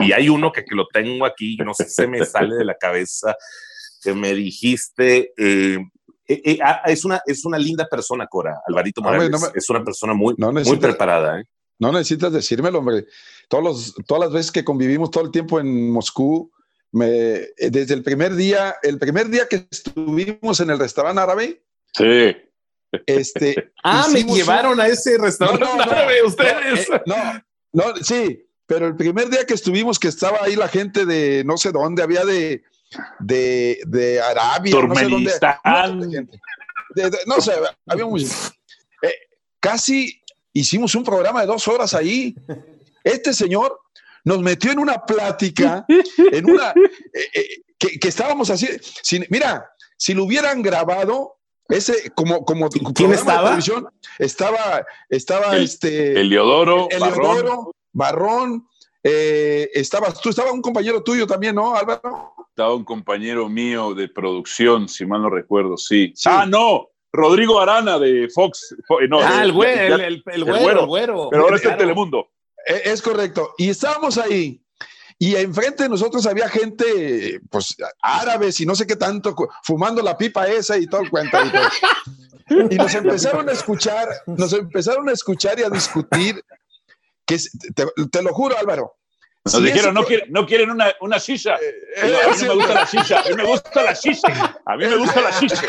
y 0.00 0.12
hay 0.12 0.28
uno 0.28 0.50
que, 0.50 0.64
que 0.64 0.74
lo 0.74 0.86
tengo 0.88 1.24
aquí, 1.24 1.56
no 1.58 1.72
sé, 1.72 1.88
se 1.88 2.08
me 2.08 2.24
sale 2.26 2.56
de 2.56 2.64
la 2.64 2.74
cabeza, 2.74 3.36
que 4.02 4.14
me 4.14 4.34
dijiste, 4.34 5.32
eh, 5.38 5.78
eh, 6.26 6.42
eh, 6.44 6.58
ah, 6.62 6.82
es, 6.86 7.04
una, 7.04 7.20
es 7.26 7.44
una 7.44 7.58
linda 7.58 7.86
persona, 7.88 8.26
Cora, 8.26 8.60
Alvarito 8.66 9.02
Morales. 9.02 9.30
es 9.54 9.68
una 9.70 9.84
persona 9.84 10.14
muy, 10.14 10.34
muy 10.36 10.76
preparada. 10.76 11.42
No 11.78 11.90
necesitas 11.90 12.32
decírmelo, 12.32 12.78
hombre. 12.78 13.06
Todos 13.48 13.94
todas 14.06 14.24
las 14.24 14.32
veces 14.32 14.52
que 14.52 14.64
convivimos 14.64 15.10
todo 15.10 15.24
el 15.24 15.30
tiempo 15.30 15.58
en 15.58 15.90
Moscú, 15.90 16.52
me, 16.92 17.48
desde 17.56 17.94
el 17.94 18.02
primer 18.02 18.34
día, 18.34 18.76
el 18.82 18.98
primer 18.98 19.28
día 19.28 19.48
que 19.48 19.66
estuvimos 19.70 20.60
en 20.60 20.70
el 20.70 20.78
restaurante 20.78 21.20
árabe, 21.20 21.62
sí. 21.92 22.36
Este, 23.06 23.72
ah, 23.84 24.06
me 24.12 24.22
llevaron 24.22 24.80
a 24.80 24.86
ese 24.86 25.18
restaurante 25.18 25.82
árabe 25.82 26.22
ustedes. 26.24 26.88
no, 27.06 27.16
no, 27.72 27.96
sí, 28.02 28.46
pero 28.66 28.86
el 28.86 28.96
primer 28.96 29.28
día 29.28 29.44
que 29.44 29.54
estuvimos, 29.54 29.98
que 29.98 30.08
estaba 30.08 30.38
ahí 30.42 30.56
la 30.56 30.68
gente 30.68 31.04
de 31.04 31.42
no 31.44 31.56
sé 31.56 31.72
dónde, 31.72 32.02
había 32.02 32.24
de, 32.24 32.62
de, 33.18 33.78
de 33.86 34.20
Arabia, 34.20 34.74
no 34.86 34.94
sé 34.94 35.08
dónde. 35.08 36.28
no 37.26 37.40
sé, 37.40 37.52
había 37.86 38.04
eh, 39.02 39.14
casi 39.60 40.22
hicimos 40.52 40.94
un 40.94 41.04
programa 41.04 41.40
de 41.40 41.46
dos 41.46 41.66
horas 41.68 41.94
ahí. 41.94 42.34
Este 43.04 43.32
señor 43.32 43.80
nos 44.24 44.40
metió 44.40 44.70
en 44.70 44.78
una 44.78 45.04
plática, 45.04 45.84
en 45.88 46.50
una 46.50 46.70
eh, 46.70 47.28
eh, 47.34 47.62
que, 47.78 48.08
estábamos 48.08 48.50
así. 48.50 48.68
mira, 49.28 49.68
si 49.96 50.14
lo 50.14 50.24
hubieran 50.24 50.62
grabado, 50.62 51.36
ese 51.68 52.10
como 52.10 52.44
como 52.44 52.68
¿Quién 52.68 53.12
estaba? 53.12 53.58
estaba 54.18 54.84
estaba 55.08 55.56
este 55.56 56.20
Eliodoro, 56.20 56.88
Eliodoro 56.90 57.72
Barrón, 57.92 58.62
Barrón 58.62 58.68
eh, 59.02 59.70
estabas 59.74 60.20
tú, 60.20 60.30
estaba 60.30 60.52
un 60.52 60.62
compañero 60.62 61.02
tuyo 61.02 61.26
también, 61.26 61.54
¿no, 61.54 61.74
Álvaro? 61.74 62.34
Estaba 62.48 62.74
un 62.74 62.84
compañero 62.84 63.48
mío 63.48 63.94
de 63.94 64.08
producción, 64.08 64.88
si 64.88 65.04
mal 65.04 65.22
no 65.22 65.30
recuerdo, 65.30 65.76
sí. 65.76 66.12
Ah, 66.26 66.46
no, 66.48 66.88
Rodrigo 67.12 67.60
Arana 67.60 67.98
de 67.98 68.28
Fox. 68.28 68.74
Eh, 68.78 69.08
ah, 69.12 69.42
el, 69.42 69.52
güero, 69.52 69.96
el, 69.96 70.44
güero, 70.44 71.28
Pero 71.30 71.42
ahora 71.42 71.56
está 71.56 71.72
en 71.72 71.78
Telemundo. 71.78 72.30
Eh, 72.66 72.82
es 72.86 73.02
correcto. 73.02 73.54
Y 73.58 73.70
estábamos 73.70 74.18
ahí. 74.18 74.60
Y 75.18 75.36
enfrente 75.36 75.84
de 75.84 75.88
nosotros 75.88 76.26
había 76.26 76.48
gente, 76.48 77.40
pues, 77.48 77.76
árabes 78.02 78.60
y 78.60 78.66
no 78.66 78.74
sé 78.74 78.86
qué 78.86 78.96
tanto, 78.96 79.36
fumando 79.62 80.02
la 80.02 80.16
pipa 80.16 80.48
esa 80.48 80.76
y 80.78 80.86
todo 80.86 81.02
el 81.02 81.10
cuento. 81.10 81.38
Y, 82.48 82.74
y 82.74 82.76
nos 82.76 82.94
empezaron 82.94 83.48
a 83.48 83.52
escuchar, 83.52 84.08
nos 84.26 84.52
empezaron 84.52 85.08
a 85.08 85.12
escuchar 85.12 85.60
y 85.60 85.62
a 85.62 85.70
discutir 85.70 86.42
que 87.36 88.06
te, 88.10 88.22
lo 88.22 88.32
juro, 88.32 88.56
Álvaro. 88.58 88.96
Nos 89.44 89.62
dijeron, 89.62 89.94
no, 89.94 90.04
quieren, 90.04 90.30
no 90.30 90.46
quieren 90.46 90.70
una, 90.70 90.92
una 91.00 91.18
shisha. 91.18 91.56
Eh, 91.56 91.74
eh, 91.96 92.16
a 92.24 92.30
mí 92.30 92.36
no 92.42 92.54
me 92.54 92.54
gusta 92.54 92.74
la 92.74 92.84
shisha. 92.84 93.20
A 93.20 93.28
mí 93.28 93.34
me 93.34 93.44
gusta 93.44 93.82
la 93.82 93.92
shisha. 93.92 94.60
A 94.64 94.76
mí 94.76 94.86
me 94.86 94.96
gusta 94.96 95.20
la 95.20 95.30
shisha. 95.40 95.62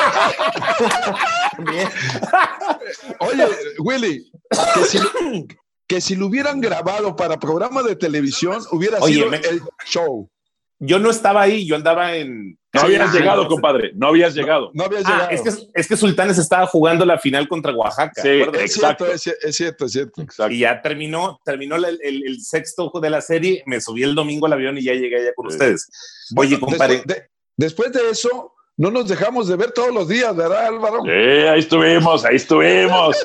Oye, 3.19 3.47
Willy, 3.79 4.31
que 4.75 4.83
si, 4.85 4.99
que 5.87 6.01
si 6.01 6.15
lo 6.15 6.27
hubieran 6.27 6.61
grabado 6.61 7.15
para 7.15 7.39
programa 7.39 7.81
de 7.81 7.95
televisión, 7.95 8.63
hubiera 8.71 9.01
sido 9.01 9.33
el 9.33 9.61
show. 9.85 10.29
Yo 10.85 10.99
no 10.99 11.09
estaba 11.09 11.41
ahí, 11.41 11.65
yo 11.65 11.75
andaba 11.75 12.15
en, 12.15 12.57
no 12.73 12.81
habías 12.81 13.13
llegado, 13.13 13.47
compadre. 13.47 13.91
No 13.93 14.07
habías 14.07 14.33
llegado. 14.33 14.71
No, 14.73 14.85
habías 14.85 15.03
ah, 15.05 15.29
llegado. 15.29 15.69
Es 15.75 15.87
que, 15.87 15.95
Sultanes 15.95 16.39
estaba 16.39 16.65
jugando 16.65 17.05
la 17.05 17.19
final 17.19 17.47
contra 17.47 17.71
Oaxaca. 17.71 18.19
Sí, 18.19 18.29
exacto. 18.29 19.05
es, 19.05 19.21
cierto, 19.55 19.85
es 19.85 19.91
cierto. 19.91 20.25
Y 20.49 20.59
ya 20.59 20.81
terminó, 20.81 21.39
terminó 21.45 21.75
el, 21.75 22.41
sexto 22.41 22.91
el, 22.95 23.01
de 23.01 23.09
la 23.11 23.21
serie. 23.21 23.63
Me 23.67 23.79
subí 23.79 24.01
el 24.01 24.15
domingo 24.15 24.47
al 24.47 24.53
avión 24.53 24.77
y 24.79 24.83
ya 24.83 24.93
llegué 24.93 25.17
allá 25.17 25.33
con 25.35 25.47
ustedes. 25.47 25.87
Oye, 26.35 26.59
compadre. 26.59 27.03
después 27.55 27.91
de 27.91 28.09
eso, 28.09 28.52
no 28.75 28.91
nos 28.91 29.07
dejamos 29.07 29.47
de 29.47 29.55
ver 29.55 29.71
todos 29.71 29.93
los 29.93 30.07
días, 30.07 30.35
¿verdad, 30.35 30.67
Álvaro? 30.67 31.01
Sí, 31.03 31.09
ahí 31.09 31.59
estuvimos, 31.59 32.25
ahí 32.25 32.35
estuvimos. 32.37 33.15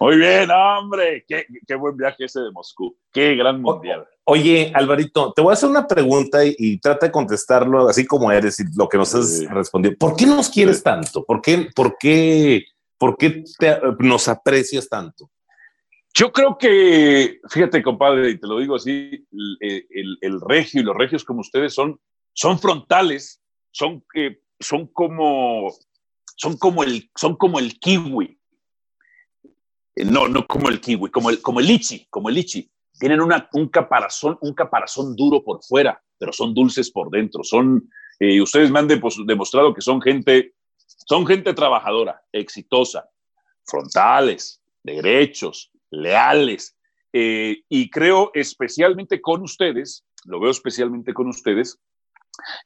Muy 0.00 0.16
bien, 0.16 0.50
hombre. 0.50 1.24
Qué, 1.26 1.46
qué 1.66 1.74
buen 1.74 1.96
viaje 1.96 2.24
ese 2.24 2.40
de 2.40 2.50
Moscú. 2.52 2.96
Qué 3.12 3.34
gran 3.34 3.60
mundial. 3.60 4.06
Oye, 4.24 4.70
Alvarito, 4.74 5.32
te 5.32 5.42
voy 5.42 5.50
a 5.50 5.54
hacer 5.54 5.68
una 5.68 5.86
pregunta 5.86 6.44
y, 6.44 6.78
trata 6.78 7.06
de 7.06 7.12
contestarlo 7.12 7.88
así 7.88 8.06
como 8.06 8.30
eres 8.30 8.60
y 8.60 8.64
lo 8.76 8.88
que 8.88 8.96
nos 8.96 9.14
has 9.14 9.44
respondido. 9.50 9.96
¿Por 9.98 10.14
qué 10.14 10.26
nos 10.26 10.48
quieres 10.48 10.82
tanto? 10.82 11.24
¿Por 11.24 11.42
qué, 11.42 11.68
por 11.74 11.96
qué, 11.98 12.66
por 12.96 13.16
qué 13.16 13.42
nos 13.98 14.28
aprecias 14.28 14.88
tanto? 14.88 15.28
Yo 16.14 16.30
creo 16.30 16.56
que, 16.56 17.40
fíjate, 17.48 17.82
compadre, 17.82 18.30
y 18.30 18.38
te 18.38 18.46
lo 18.46 18.58
digo 18.58 18.76
así, 18.76 19.26
el, 19.60 20.18
el, 20.20 20.40
regio 20.40 20.82
y 20.82 20.84
los 20.84 20.96
regios 20.96 21.24
como 21.24 21.40
ustedes 21.40 21.74
son, 21.74 21.98
son 22.32 22.58
frontales, 22.58 23.42
son, 23.70 24.04
que 24.12 24.41
son, 24.62 24.86
como, 24.86 25.72
son, 26.36 26.56
como 26.56 26.82
el, 26.82 27.10
son 27.14 27.36
como 27.36 27.58
el 27.58 27.78
kiwi. 27.78 28.38
No, 29.96 30.28
no 30.28 30.46
como 30.46 30.68
el 30.68 30.80
kiwi, 30.80 31.10
como 31.10 31.30
el, 31.30 31.42
como 31.42 31.60
el 31.60 31.66
lichi, 31.66 32.06
como 32.08 32.28
el 32.28 32.36
lichi 32.36 32.72
tienen 33.02 33.20
una, 33.20 33.48
un, 33.52 33.68
caparazón, 33.68 34.38
un 34.42 34.54
caparazón 34.54 35.16
duro 35.16 35.42
por 35.42 35.62
fuera, 35.64 36.00
pero 36.18 36.32
son 36.32 36.54
dulces 36.54 36.88
por 36.90 37.10
dentro. 37.10 37.42
Son, 37.42 37.90
eh, 38.20 38.40
ustedes 38.40 38.70
me 38.70 38.78
han 38.78 38.86
demostrado 38.86 39.74
que 39.74 39.80
son 39.80 40.00
gente, 40.00 40.54
son 40.76 41.26
gente 41.26 41.52
trabajadora, 41.52 42.22
exitosa, 42.30 43.08
frontales, 43.64 44.62
derechos, 44.84 45.72
leales. 45.90 46.76
Eh, 47.12 47.62
y 47.68 47.90
creo 47.90 48.30
especialmente 48.34 49.20
con 49.20 49.42
ustedes, 49.42 50.04
lo 50.24 50.38
veo 50.38 50.52
especialmente 50.52 51.12
con 51.12 51.26
ustedes, 51.26 51.80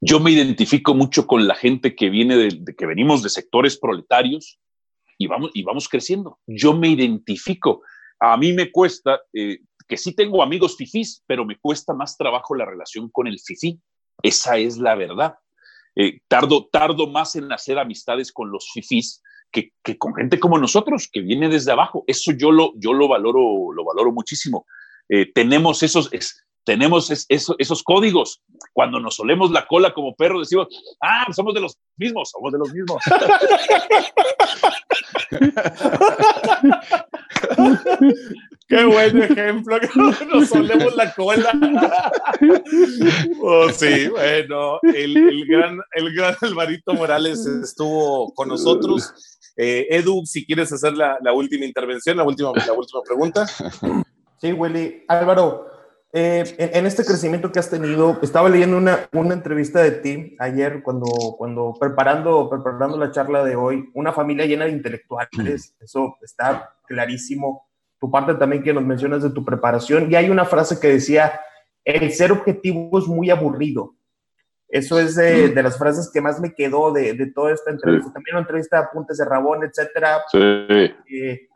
yo 0.00 0.20
me 0.20 0.30
identifico 0.30 0.94
mucho 0.94 1.26
con 1.26 1.46
la 1.46 1.54
gente 1.54 1.94
que 1.94 2.10
viene 2.10 2.36
de, 2.36 2.74
que 2.76 2.86
venimos 2.86 3.22
de 3.22 3.30
sectores 3.30 3.78
proletarios 3.78 4.58
y 5.18 5.26
vamos, 5.26 5.50
y 5.54 5.62
vamos 5.62 5.88
creciendo. 5.88 6.38
Yo 6.46 6.74
me 6.74 6.88
identifico. 6.88 7.82
A 8.20 8.36
mí 8.36 8.52
me 8.52 8.70
cuesta, 8.70 9.20
eh, 9.32 9.58
que 9.88 9.96
sí 9.96 10.14
tengo 10.14 10.42
amigos 10.42 10.76
fifís, 10.76 11.22
pero 11.26 11.44
me 11.44 11.58
cuesta 11.58 11.94
más 11.94 12.16
trabajo 12.16 12.54
la 12.54 12.64
relación 12.64 13.10
con 13.10 13.26
el 13.26 13.38
fifí. 13.40 13.80
Esa 14.22 14.58
es 14.58 14.78
la 14.78 14.94
verdad. 14.94 15.36
Eh, 15.94 16.20
tardo, 16.28 16.68
tardo 16.70 17.06
más 17.06 17.36
en 17.36 17.50
hacer 17.52 17.78
amistades 17.78 18.32
con 18.32 18.50
los 18.50 18.70
fifís 18.72 19.22
que, 19.50 19.72
que, 19.82 19.96
con 19.96 20.14
gente 20.14 20.38
como 20.38 20.58
nosotros, 20.58 21.08
que 21.10 21.20
viene 21.20 21.48
desde 21.48 21.72
abajo. 21.72 22.04
Eso 22.06 22.32
yo 22.32 22.50
lo, 22.50 22.72
yo 22.76 22.92
lo, 22.92 23.08
valoro, 23.08 23.72
lo 23.72 23.84
valoro 23.84 24.12
muchísimo. 24.12 24.66
Eh, 25.08 25.30
tenemos 25.32 25.82
esos, 25.82 26.10
tenemos 26.66 27.10
esos 27.28 27.82
códigos. 27.84 28.42
Cuando 28.72 28.98
nos 29.00 29.16
solemos 29.16 29.50
la 29.52 29.66
cola 29.66 29.92
como 29.94 30.16
perro, 30.16 30.40
decimos, 30.40 30.66
ah, 31.00 31.26
somos 31.32 31.54
de 31.54 31.60
los 31.60 31.78
mismos, 31.96 32.30
somos 32.30 32.52
de 32.52 32.58
los 32.58 32.74
mismos. 32.74 33.02
Qué 38.68 38.84
buen 38.84 39.22
ejemplo, 39.22 39.78
nos 40.34 40.48
solemos 40.48 40.96
la 40.96 41.14
cola. 41.14 41.52
Oh, 43.40 43.68
sí, 43.70 44.08
bueno, 44.08 44.80
el, 44.82 45.46
gran, 45.46 45.78
el 45.92 46.12
gran 46.14 46.34
Alvarito 46.40 46.94
Morales 46.94 47.46
estuvo 47.46 48.34
con 48.34 48.48
nosotros. 48.48 49.14
Eh, 49.56 49.86
Edu, 49.88 50.26
si 50.26 50.44
quieres 50.44 50.72
hacer 50.72 50.96
la, 50.96 51.16
la, 51.22 51.32
última 51.32 51.64
intervención, 51.64 52.16
la 52.16 52.24
última, 52.24 52.50
la 52.66 52.72
última 52.72 53.02
pregunta. 53.02 53.46
Sí, 54.38 54.52
Willy. 54.52 55.04
Álvaro, 55.08 55.75
eh, 56.18 56.44
en, 56.56 56.86
este 56.86 57.04
crecimiento 57.04 57.52
que 57.52 57.58
has 57.58 57.68
tenido, 57.68 58.18
estaba 58.22 58.48
leyendo 58.48 58.78
una, 58.78 59.00
una 59.12 59.34
entrevista 59.34 59.82
de 59.82 59.90
ti 59.90 60.34
ayer 60.38 60.82
cuando, 60.82 61.04
cuando 61.36 61.74
preparando, 61.78 62.48
preparando 62.48 62.96
la 62.96 63.10
charla 63.10 63.44
de 63.44 63.54
hoy, 63.54 63.90
una 63.92 64.14
familia 64.14 64.46
llena 64.46 64.64
de 64.64 64.70
intelectuales, 64.70 65.76
eso 65.78 66.16
está 66.22 66.70
clarísimo. 66.88 67.68
Tu 68.00 68.10
parte 68.10 68.34
también 68.36 68.62
que 68.62 68.72
nos 68.72 68.82
mencionas 68.82 69.22
de 69.24 69.28
tu 69.28 69.44
preparación, 69.44 70.10
y 70.10 70.14
hay 70.14 70.30
una 70.30 70.46
frase 70.46 70.80
que 70.80 70.88
decía, 70.88 71.38
el 71.84 72.10
ser 72.12 72.32
objetivo 72.32 72.98
es 72.98 73.06
muy 73.06 73.28
aburrido. 73.28 73.94
Eso 74.70 74.98
es 74.98 75.16
de, 75.16 75.50
de 75.50 75.62
las 75.62 75.76
frases 75.76 76.10
que 76.10 76.22
más 76.22 76.40
me 76.40 76.54
quedó 76.54 76.92
de, 76.94 77.12
de 77.12 77.26
toda 77.26 77.52
esta 77.52 77.70
entrevista. 77.70 78.10
También 78.14 78.36
una 78.36 78.42
entrevista 78.42 78.78
de 78.78 78.84
Apuntes 78.84 79.18
de 79.18 79.24
Rabón, 79.26 79.64
etcétera. 79.64 80.22
Sí. 80.32 80.38
Eh, 80.38 81.48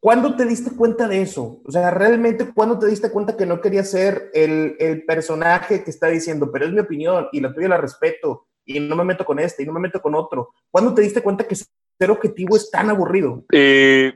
¿Cuándo 0.00 0.34
te 0.34 0.46
diste 0.46 0.70
cuenta 0.70 1.06
de 1.06 1.20
eso? 1.20 1.60
O 1.62 1.70
sea, 1.70 1.90
realmente, 1.90 2.50
¿cuándo 2.54 2.78
te 2.78 2.86
diste 2.86 3.10
cuenta 3.10 3.36
que 3.36 3.44
no 3.44 3.60
querías 3.60 3.90
ser 3.90 4.30
el, 4.32 4.74
el, 4.78 5.04
personaje 5.04 5.84
que 5.84 5.90
está 5.90 6.08
diciendo, 6.08 6.50
pero 6.50 6.64
es 6.64 6.72
mi 6.72 6.80
opinión 6.80 7.28
y 7.32 7.40
la 7.40 7.52
tuya 7.52 7.68
la 7.68 7.76
respeto 7.76 8.46
y 8.64 8.80
no 8.80 8.96
me 8.96 9.04
meto 9.04 9.26
con 9.26 9.38
este 9.38 9.62
y 9.62 9.66
no 9.66 9.74
me 9.74 9.80
meto 9.80 10.00
con 10.00 10.14
otro? 10.14 10.54
¿Cuándo 10.70 10.94
te 10.94 11.02
diste 11.02 11.20
cuenta 11.20 11.46
que 11.46 11.54
ser 11.54 12.10
objetivo 12.10 12.56
es 12.56 12.70
tan 12.70 12.88
aburrido? 12.88 13.44
Eh, 13.52 14.14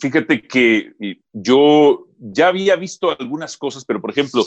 fíjate 0.00 0.42
que 0.42 0.92
yo 1.32 2.06
ya 2.18 2.46
había 2.46 2.76
visto 2.76 3.10
algunas 3.10 3.56
cosas, 3.56 3.84
pero 3.84 4.00
por 4.00 4.12
ejemplo, 4.12 4.44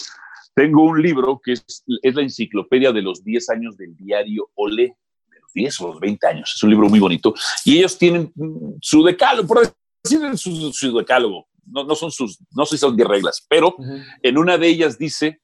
tengo 0.56 0.84
un 0.84 1.02
libro 1.02 1.42
que 1.44 1.54
es, 1.54 1.84
es 2.02 2.16
la 2.16 2.22
enciclopedia 2.22 2.94
de 2.94 3.02
los 3.02 3.22
10 3.26 3.50
años 3.50 3.76
del 3.76 3.98
diario 3.98 4.50
Olé, 4.56 4.96
de 5.30 5.40
los 5.42 5.52
10 5.54 5.82
o 5.82 5.88
los 5.90 6.00
20 6.00 6.26
años. 6.26 6.54
Es 6.56 6.64
un 6.64 6.70
libro 6.70 6.88
muy 6.88 7.00
bonito. 7.00 7.34
Y 7.66 7.80
ellos 7.80 7.98
tienen 7.98 8.32
su 8.82 9.04
decalo, 9.04 9.46
por 9.46 9.60
en 10.04 10.38
su, 10.38 10.72
su 10.74 10.98
decálogo, 10.98 11.48
no, 11.66 11.84
no, 11.84 11.96
son 11.96 12.12
sus, 12.12 12.40
no 12.52 12.66
sé 12.66 12.78
si 12.78 12.82
son 12.82 12.96
10 12.96 13.08
reglas, 13.08 13.46
pero 13.48 13.76
en 14.24 14.38
una 14.38 14.58
de 14.58 14.68
ellas 14.68 14.98
dice 14.98 15.42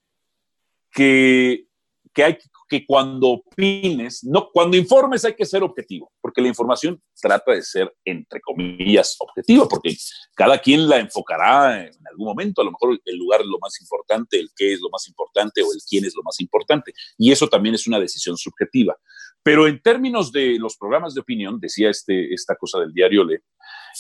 que, 0.92 1.68
que 2.14 2.24
hay 2.24 2.38
que 2.68 2.86
cuando 2.86 3.28
opines, 3.28 4.24
no, 4.24 4.50
cuando 4.52 4.76
informes 4.76 5.24
hay 5.26 5.36
que 5.36 5.46
ser 5.46 5.64
objetivo, 5.64 6.12
porque 6.20 6.42
la 6.42 6.48
información 6.48 7.02
trata 7.22 7.52
de 7.52 7.62
ser, 7.62 7.94
entre 8.04 8.42
comillas, 8.42 9.16
objetiva, 9.20 9.68
porque 9.68 9.96
cada 10.36 10.58
quien 10.60 10.90
la 10.90 10.98
enfocará 10.98 11.84
en 11.86 12.08
algún 12.10 12.26
momento, 12.26 12.62
a 12.62 12.66
lo 12.66 12.72
mejor 12.72 13.00
el 13.04 13.18
lugar 13.18 13.42
es 13.42 13.48
lo 13.48 13.60
más 13.60 13.80
importante, 13.80 14.40
el 14.40 14.50
qué 14.56 14.74
es 14.74 14.82
lo 14.82 14.90
más 14.90 15.08
importante 15.08 15.62
o 15.62 15.72
el 15.72 15.80
quién 15.88 16.06
es 16.06 16.16
lo 16.16 16.24
más 16.24 16.40
importante, 16.40 16.94
y 17.18 17.32
eso 17.32 17.48
también 17.48 17.76
es 17.76 17.86
una 17.88 18.00
decisión 18.00 18.38
subjetiva. 18.38 18.98
Pero 19.46 19.68
en 19.68 19.80
términos 19.80 20.32
de 20.32 20.58
los 20.58 20.76
programas 20.76 21.14
de 21.14 21.22
opinión, 21.22 21.60
decía 21.60 21.92
este, 21.92 22.34
esta 22.34 22.56
cosa 22.56 22.80
del 22.80 22.92
diario 22.92 23.24
Le, 23.24 23.44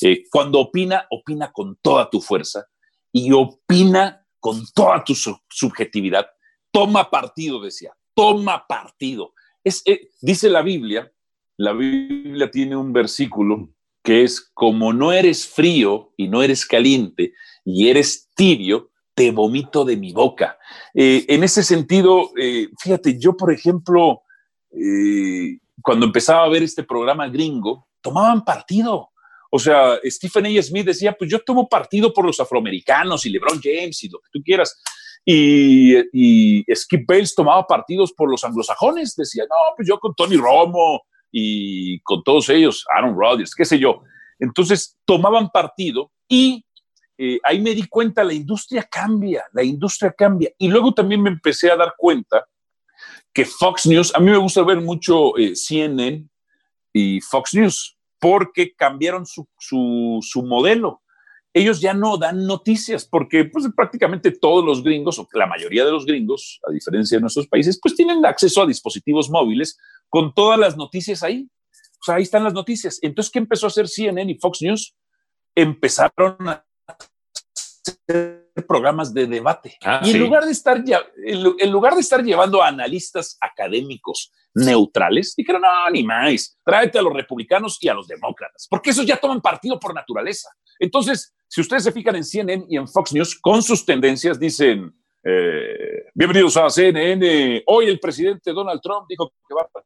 eh, 0.01 0.23
cuando 0.31 0.59
opina, 0.59 1.05
opina 1.11 1.51
con 1.51 1.77
toda 1.83 2.09
tu 2.09 2.19
fuerza 2.19 2.65
y 3.11 3.31
opina 3.31 4.25
con 4.39 4.63
toda 4.73 5.03
tu 5.03 5.13
subjetividad. 5.13 6.25
Toma 6.71 7.11
partido, 7.11 7.61
decía, 7.61 7.93
toma 8.15 8.65
partido. 8.67 9.35
Es, 9.63 9.83
eh, 9.85 10.09
dice 10.19 10.49
la 10.49 10.63
Biblia, 10.63 11.13
la 11.57 11.73
Biblia 11.73 12.49
tiene 12.49 12.75
un 12.75 12.91
versículo 12.91 13.69
que 14.01 14.23
es 14.23 14.49
como 14.55 14.93
no 14.93 15.13
eres 15.13 15.47
frío 15.47 16.11
y 16.17 16.27
no 16.27 16.41
eres 16.41 16.65
caliente 16.65 17.33
y 17.63 17.89
eres 17.89 18.31
tibio, 18.35 18.89
te 19.13 19.29
vomito 19.29 19.85
de 19.85 19.95
mi 19.95 20.11
boca. 20.11 20.57
Eh, 20.95 21.23
en 21.27 21.43
ese 21.43 21.61
sentido, 21.61 22.31
fíjate, 22.81 23.19
yo 23.19 23.37
por 23.37 23.53
ejemplo, 23.53 24.23
cuando 25.81 26.05
empezaba 26.05 26.43
a 26.43 26.49
ver 26.49 26.63
este 26.63 26.83
programa 26.83 27.27
gringo, 27.27 27.87
tomaban 28.01 28.43
partido. 28.43 29.09
O 29.51 29.59
sea, 29.59 29.99
Stephen 30.03 30.45
A. 30.45 30.61
Smith 30.61 30.85
decía, 30.85 31.13
pues 31.13 31.29
yo 31.29 31.39
tomo 31.39 31.69
partido 31.69 32.13
por 32.13 32.25
los 32.25 32.39
afroamericanos 32.39 33.25
y 33.25 33.29
LeBron 33.29 33.61
James 33.61 34.03
y 34.03 34.09
lo 34.09 34.19
que 34.19 34.29
tú 34.31 34.41
quieras. 34.43 34.77
Y, 35.23 36.63
Skip 36.73 37.07
Bates 37.07 37.33
tomaba 37.33 37.65
partidos 37.65 38.13
por 38.13 38.29
los 38.29 38.43
anglosajones. 38.43 39.15
Decía, 39.15 39.43
no, 39.49 39.55
pues 39.75 39.87
yo 39.87 39.97
con 39.99 40.13
Tony 40.13 40.37
Romo 40.37 41.03
y 41.31 41.99
con 42.01 42.23
todos 42.23 42.49
ellos, 42.49 42.85
Aaron 42.95 43.15
Rodgers, 43.17 43.55
qué 43.55 43.65
sé 43.65 43.79
yo. 43.79 44.01
Entonces 44.39 44.97
tomaban 45.05 45.49
partido 45.49 46.11
y 46.27 46.65
eh, 47.17 47.39
ahí 47.43 47.61
me 47.61 47.73
di 47.73 47.87
cuenta, 47.87 48.23
la 48.23 48.33
industria 48.33 48.83
cambia, 48.83 49.45
la 49.53 49.63
industria 49.63 50.11
cambia. 50.11 50.51
Y 50.57 50.67
luego 50.67 50.93
también 50.93 51.21
me 51.21 51.29
empecé 51.29 51.71
a 51.71 51.77
dar 51.77 51.93
cuenta 51.97 52.45
que 53.35 53.45
Fox 53.45 53.85
News, 53.85 54.13
a 54.15 54.19
mí 54.19 54.31
me 54.31 54.37
gusta 54.37 54.63
ver 54.63 54.79
mucho 54.79 55.37
eh, 55.37 55.57
CNN 55.57 56.25
y 56.93 57.19
Fox 57.19 57.53
News, 57.53 57.97
porque 58.17 58.73
cambiaron 58.73 59.25
su, 59.25 59.45
modelo. 60.41 61.01
Ellos 61.53 61.81
ya 61.81 61.93
no 61.93 62.17
dan 62.17 62.47
noticias 62.47 63.05
porque 63.05 63.43
pues, 63.43 63.65
prácticamente 63.75 64.31
todos 64.31 64.63
los 64.63 64.81
gringos, 64.81 65.19
o 65.19 65.27
la 65.33 65.47
mayoría 65.47 65.83
de 65.83 65.91
los 65.91 66.05
gringos, 66.05 66.61
a 66.65 66.71
diferencia 66.71 67.17
de 67.17 67.21
nuestros 67.21 67.47
países, 67.47 67.77
pues 67.81 67.93
tienen 67.93 68.25
acceso 68.25 68.61
a 68.61 68.67
dispositivos 68.67 69.29
móviles 69.29 69.77
con 70.09 70.33
todas 70.33 70.57
las 70.57 70.77
noticias 70.77 71.21
ahí. 71.21 71.45
O 71.99 72.03
sea, 72.05 72.15
ahí 72.15 72.23
están 72.23 72.45
las 72.45 72.53
noticias. 72.53 72.99
Entonces, 73.01 73.31
¿qué 73.31 73.39
empezó 73.39 73.65
a 73.65 73.69
hacer 73.69 73.89
CNN 73.89 74.31
y 74.31 74.39
Fox 74.39 74.61
News? 74.61 74.95
Empezaron 75.53 76.37
a 76.47 76.65
hacer 78.07 78.44
programas 78.63 79.13
de 79.13 79.27
debate. 79.27 79.77
Ah, 79.83 80.01
y 80.03 80.11
en, 80.11 80.19
lugar 80.19 80.45
de 80.45 80.51
estar 80.51 80.83
en 80.87 81.71
lugar 81.71 81.95
de 81.95 82.01
estar 82.01 82.23
llevando 82.23 82.61
a 82.61 82.67
analistas 82.67 83.37
académicos 83.41 84.31
neutrales, 84.53 85.33
dijeron, 85.35 85.61
no, 85.61 85.89
ni 85.91 86.03
más, 86.03 86.57
tráete 86.63 86.97
a 86.97 87.01
los 87.01 87.13
republicanos 87.13 87.77
y 87.81 87.89
a 87.89 87.93
los 87.93 88.07
demócratas, 88.07 88.67
porque 88.69 88.91
esos 88.91 89.05
ya 89.05 89.17
toman 89.17 89.41
partido 89.41 89.79
por 89.79 89.93
naturaleza. 89.93 90.49
Entonces, 90.79 91.35
si 91.47 91.61
ustedes 91.61 91.83
se 91.83 91.91
fijan 91.91 92.15
en 92.15 92.23
CNN 92.23 92.65
y 92.69 92.77
en 92.77 92.87
Fox 92.87 93.13
News, 93.13 93.37
con 93.39 93.61
sus 93.61 93.85
tendencias, 93.85 94.39
dicen, 94.39 94.95
eh, 95.23 96.05
bienvenidos 96.13 96.55
a 96.55 96.69
CNN, 96.69 97.63
hoy 97.67 97.87
el 97.87 97.99
presidente 97.99 98.53
Donald 98.53 98.79
Trump 98.81 99.05
dijo 99.09 99.33
que 99.47 99.53
va 99.53 99.63
a 99.63 99.83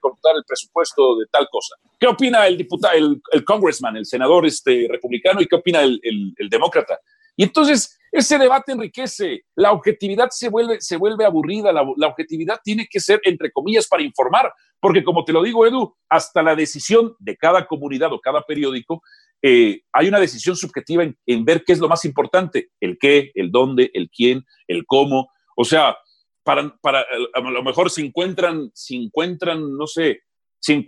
cortar 0.00 0.34
el 0.36 0.44
presupuesto 0.44 1.18
de 1.18 1.26
tal 1.30 1.46
cosa. 1.48 1.76
¿Qué 2.00 2.08
opina 2.08 2.48
el 2.48 2.58
diputado, 2.58 2.94
el, 2.94 3.22
el 3.30 3.44
congressman, 3.44 3.96
el 3.96 4.06
senador 4.06 4.44
este, 4.44 4.88
republicano 4.90 5.40
y 5.40 5.46
qué 5.46 5.54
opina 5.54 5.82
el, 5.82 6.00
el 6.02 6.48
demócrata? 6.48 6.98
Y 7.36 7.44
entonces 7.44 7.98
ese 8.12 8.38
debate 8.38 8.72
enriquece, 8.72 9.46
la 9.54 9.72
objetividad 9.72 10.28
se 10.30 10.50
vuelve, 10.50 10.82
se 10.82 10.98
vuelve 10.98 11.24
aburrida, 11.24 11.72
la, 11.72 11.82
objetividad 11.82 12.60
tiene 12.62 12.86
que 12.90 13.00
ser, 13.00 13.22
entre 13.24 13.50
comillas, 13.50 13.88
para 13.88 14.02
informar, 14.02 14.52
porque 14.78 15.02
como 15.02 15.24
te 15.24 15.32
lo 15.32 15.42
digo, 15.42 15.66
Edu, 15.66 15.96
hasta 16.10 16.42
la 16.42 16.54
decisión 16.54 17.16
de 17.18 17.38
cada 17.38 17.66
comunidad 17.66 18.12
o 18.12 18.20
cada 18.20 18.42
periódico, 18.42 19.02
eh, 19.40 19.80
hay 19.92 20.08
una 20.08 20.20
decisión 20.20 20.56
subjetiva 20.56 21.04
en, 21.04 21.44
ver 21.44 21.64
qué 21.64 21.72
es 21.72 21.78
lo 21.78 21.88
más 21.88 22.04
importante, 22.04 22.68
el 22.80 22.98
qué, 22.98 23.32
el 23.34 23.50
dónde, 23.50 23.90
el 23.94 24.10
quién, 24.10 24.44
el 24.68 24.84
cómo. 24.84 25.30
O 25.56 25.64
sea, 25.64 25.96
para, 26.44 26.76
para 26.82 27.06
a 27.32 27.40
lo 27.40 27.62
mejor 27.62 27.90
se 27.90 28.04
encuentran, 28.04 28.70
se 28.74 28.94
encuentran, 28.94 29.74
no 29.74 29.86
sé, 29.86 30.20
si, 30.60 30.84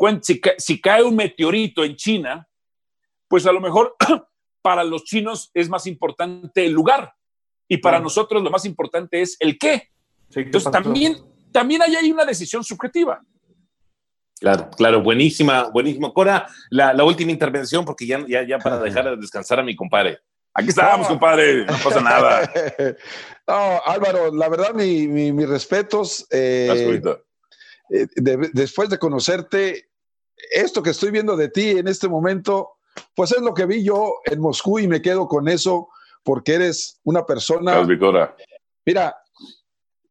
si 0.59 0.81
cae 0.81 1.03
un 1.03 1.17
meteorito 1.17 1.85
en 1.85 1.97
China, 1.97 2.47
pues 3.29 3.47
a 3.47 3.53
lo 3.53 3.61
mejor 3.61 3.97
para 4.65 4.83
los 4.83 5.05
chinos 5.05 5.51
es 5.53 5.69
más 5.69 5.87
importante 5.87 6.65
el 6.65 6.73
lugar 6.73 7.12
y 7.69 7.77
para 7.77 8.01
nosotros 8.01 8.43
lo 8.43 8.51
más 8.51 8.65
importante 8.65 9.21
es 9.21 9.37
el 9.39 9.59
qué. 9.59 9.91
Entonces 10.35 10.73
también, 10.73 11.19
también 11.53 11.83
hay 11.83 11.95
ahí 11.97 12.11
una 12.11 12.25
decisión 12.25 12.65
subjetiva. 12.65 13.23
Claro, 14.41 14.71
claro, 14.75 15.03
buenísima, 15.03 15.69
buenísimo. 15.69 16.15
Cora, 16.15 16.47
la, 16.71 16.95
la 16.95 17.05
última 17.05 17.31
intervención, 17.31 17.85
porque 17.85 18.07
ya, 18.07 18.25
ya, 18.27 18.43
ya 18.43 18.59
para 18.59 18.79
dejar 18.79 19.05
de 19.05 19.17
descansar 19.19 19.61
a 19.61 19.62
mi 19.62 19.77
compadre. 19.77 20.19
Aquí 20.55 20.71
estábamos, 20.71 21.09
compadre, 21.09 21.67
no 21.67 21.77
pasa 21.85 22.01
nada. 22.03 22.51
no, 23.47 23.83
Álvaro, 23.85 24.35
la 24.35 24.49
verdad, 24.49 24.73
mis 24.73 25.09
mi, 25.09 25.45
respetos. 25.45 26.27
Eh, 26.31 27.03
eh 27.91 28.51
después 28.55 28.89
de 28.89 28.99
conocerte, 28.99 29.91
esto 30.51 30.83
que 30.83 30.91
estoy 30.91 31.11
viendo 31.11 31.37
de 31.37 31.51
ti 31.51 31.71
en 31.73 31.87
este 31.87 32.09
momento, 32.09 32.79
pues 33.15 33.33
es 33.33 33.41
lo 33.41 33.55
que 33.55 33.67
vi 33.67 33.85
yo 33.85 34.21
en 34.25 34.41
Moscú 34.41 34.79
y 34.79 34.89
me 34.89 35.03
quedo 35.03 35.29
con 35.29 35.49
eso, 35.49 35.89
porque 36.23 36.55
eres 36.55 37.01
una 37.05 37.25
persona. 37.25 37.87
Mira, 38.87 39.17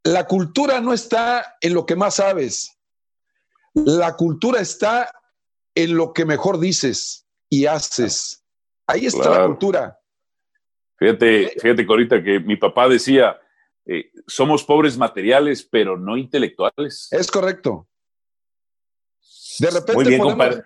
la 0.04 0.28
cultura 0.28 0.82
no 0.82 0.94
está 0.94 1.58
en 1.62 1.74
lo 1.74 1.86
que 1.86 1.96
más 1.96 2.16
sabes. 2.16 2.78
La 3.74 4.16
cultura 4.16 4.60
está 4.60 5.12
en 5.76 5.96
lo 5.96 6.14
que 6.14 6.26
mejor 6.26 6.60
dices 6.60 7.26
y 7.50 7.66
haces. 7.66 8.44
Ahí 8.88 9.06
está 9.06 9.30
la 9.30 9.46
cultura. 9.48 10.00
Fíjate, 10.98 11.54
fíjate, 11.60 11.86
Corita, 11.86 12.24
que 12.24 12.40
mi 12.40 12.56
papá 12.56 12.88
decía, 12.88 13.40
eh, 13.86 14.12
somos 14.28 14.64
pobres 14.64 14.98
materiales, 14.98 15.64
pero 15.64 15.98
no 15.98 16.18
intelectuales. 16.18 17.08
Es 17.12 17.30
correcto. 17.30 17.88
De 19.60 19.70
repente, 19.70 20.20
podemos, 20.20 20.64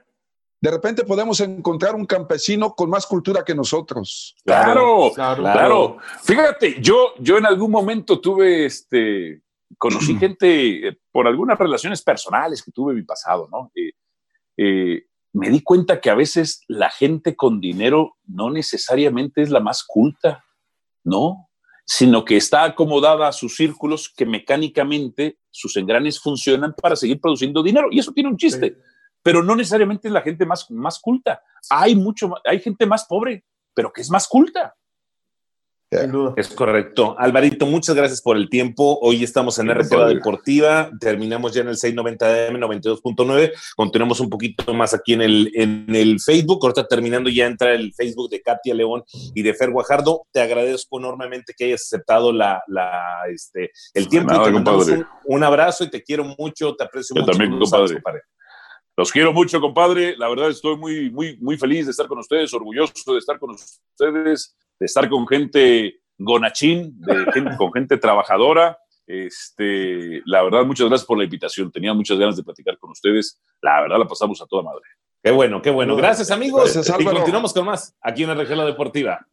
de 0.60 0.72
repente 0.72 1.04
podemos 1.04 1.40
encontrar 1.40 1.96
un 1.96 2.06
campesino 2.06 2.74
con 2.74 2.90
más 2.90 3.06
cultura 3.06 3.44
que 3.46 3.54
nosotros. 3.54 4.36
Claro, 4.44 5.12
claro. 5.14 5.98
Fíjate, 6.24 6.82
yo, 6.82 7.14
yo 7.20 7.38
en 7.38 7.46
algún 7.46 7.70
momento 7.70 8.20
tuve, 8.20 8.66
este, 8.66 9.44
conocí 9.78 10.16
gente 10.20 10.88
eh, 10.88 10.98
por 11.12 11.28
algunas 11.28 11.60
relaciones 11.60 12.02
personales 12.02 12.64
que 12.64 12.72
tuve 12.72 12.94
en 12.94 13.00
mi 13.00 13.04
pasado, 13.04 13.48
¿no? 13.52 13.72
Eh, 13.76 13.92
eh, 14.58 15.06
me 15.34 15.50
di 15.50 15.62
cuenta 15.62 16.02
que 16.02 16.10
a 16.10 16.16
veces 16.16 16.62
la 16.68 16.90
gente 16.90 17.36
con 17.36 17.62
dinero 17.62 18.18
no 18.26 18.50
necesariamente 18.50 19.44
es 19.44 19.52
la 19.52 19.60
más 19.60 19.84
culta, 19.84 20.44
¿no? 21.04 21.50
Sino 21.86 22.26
que 22.26 22.38
está 22.38 22.64
acomodada 22.64 23.28
a 23.28 23.32
sus 23.32 23.56
círculos 23.56 24.12
que 24.16 24.26
mecánicamente 24.26 25.38
sus 25.52 25.78
engranes 25.78 26.20
funcionan 26.20 26.74
para 26.74 26.96
seguir 26.96 27.22
produciendo 27.22 27.62
dinero. 27.62 27.90
Y 27.92 28.00
eso 28.00 28.12
tiene 28.12 28.30
un 28.30 28.38
chiste, 28.38 28.78
pero 29.28 29.44
no 29.44 29.58
necesariamente 29.58 30.08
es 30.08 30.14
la 30.14 30.22
gente 30.22 30.46
más, 30.46 30.72
más 30.72 31.00
culta. 31.00 31.42
Hay, 31.70 31.98
mucho, 31.98 32.34
hay 32.46 32.62
gente 32.62 32.86
más 32.86 33.04
pobre, 33.04 33.44
pero 33.74 33.92
que 33.92 34.00
es 34.00 34.10
más 34.10 34.26
culta. 34.26 34.74
Es 36.38 36.48
correcto. 36.48 37.14
Alvarito, 37.20 37.66
muchas 37.66 37.94
gracias 37.94 38.22
por 38.22 38.38
el 38.38 38.50
tiempo. 38.50 38.98
Hoy 39.02 39.26
estamos 39.26 39.60
en 39.60 39.70
RCA 39.70 40.06
Deportiva, 40.06 40.90
terminamos 41.02 41.54
ya 41.54 41.60
en 41.60 41.68
el 41.68 41.76
690 41.76 42.48
m 42.48 42.60
92.9, 42.62 43.52
continuamos 43.76 44.22
un 44.22 44.30
poquito 44.30 44.74
más 44.74 44.94
aquí 44.94 45.12
en 45.12 45.22
el, 45.22 45.52
en 45.56 45.94
el 45.94 46.22
Facebook, 46.22 46.60
ahorita 46.62 46.88
terminando 46.88 47.30
ya 47.30 47.48
entra 47.48 47.74
el 47.74 47.94
Facebook 47.94 48.30
de 48.30 48.42
Katia 48.42 48.76
León 48.76 49.04
y 49.12 49.42
de 49.42 49.54
Fer 49.54 49.72
Guajardo. 49.72 50.26
Te 50.32 50.40
agradezco 50.40 51.00
enormemente 51.00 51.54
que 51.54 51.66
hayas 51.66 51.82
aceptado 51.82 52.32
la, 52.32 52.64
la 52.68 53.24
este, 53.30 53.72
el 53.94 54.08
tiempo. 54.08 54.36
un, 55.26 55.44
abrazo 55.44 55.84
y 55.84 55.90
te 55.90 56.02
quiero 56.02 56.24
mucho, 56.24 56.78
te 56.78 56.86
aprecio 56.86 57.14
mucho. 57.14 57.32
También, 57.34 57.60
compadre. 57.60 58.02
Los 58.98 59.12
quiero 59.12 59.32
mucho, 59.32 59.62
compadre. 59.62 60.18
La 60.18 60.28
verdad 60.28 60.50
estoy 60.50 60.76
muy, 60.76 61.12
muy, 61.12 61.38
muy 61.38 61.58
feliz 61.58 61.86
de 61.86 61.92
estar 61.92 62.08
con 62.08 62.18
ustedes, 62.18 62.54
orgulloso 62.54 63.14
de 63.14 63.20
estar 63.20 63.40
con 63.40 63.52
ustedes 63.52 64.58
de 64.80 64.86
estar 64.86 65.10
con 65.10 65.28
gente 65.28 66.00
gonachín, 66.18 67.00
de 67.02 67.56
con 67.58 67.72
gente 67.74 67.98
trabajadora. 67.98 68.78
Este, 69.06 70.22
la 70.26 70.44
verdad, 70.44 70.66
muchas 70.66 70.88
gracias 70.88 71.08
por 71.08 71.18
la 71.18 71.24
invitación. 71.24 71.72
Tenía 71.72 71.94
muchas 71.94 72.18
ganas 72.18 72.36
de 72.36 72.44
platicar 72.44 72.78
con 72.78 72.92
ustedes. 72.92 73.42
La 73.62 73.82
verdad, 73.82 74.00
la 74.00 74.08
pasamos 74.08 74.42
a 74.42 74.46
toda 74.46 74.64
madre. 74.64 74.84
Qué 75.24 75.32
bueno, 75.32 75.62
qué 75.62 75.72
bueno. 75.72 75.96
Gracias, 75.96 76.30
amigos. 76.32 76.76
y 77.00 77.04
continuamos 77.06 77.54
con 77.54 77.66
más 77.66 77.96
aquí 78.02 78.24
en 78.24 78.30
la 78.30 78.36
Región 78.36 78.66
Deportiva. 78.66 79.20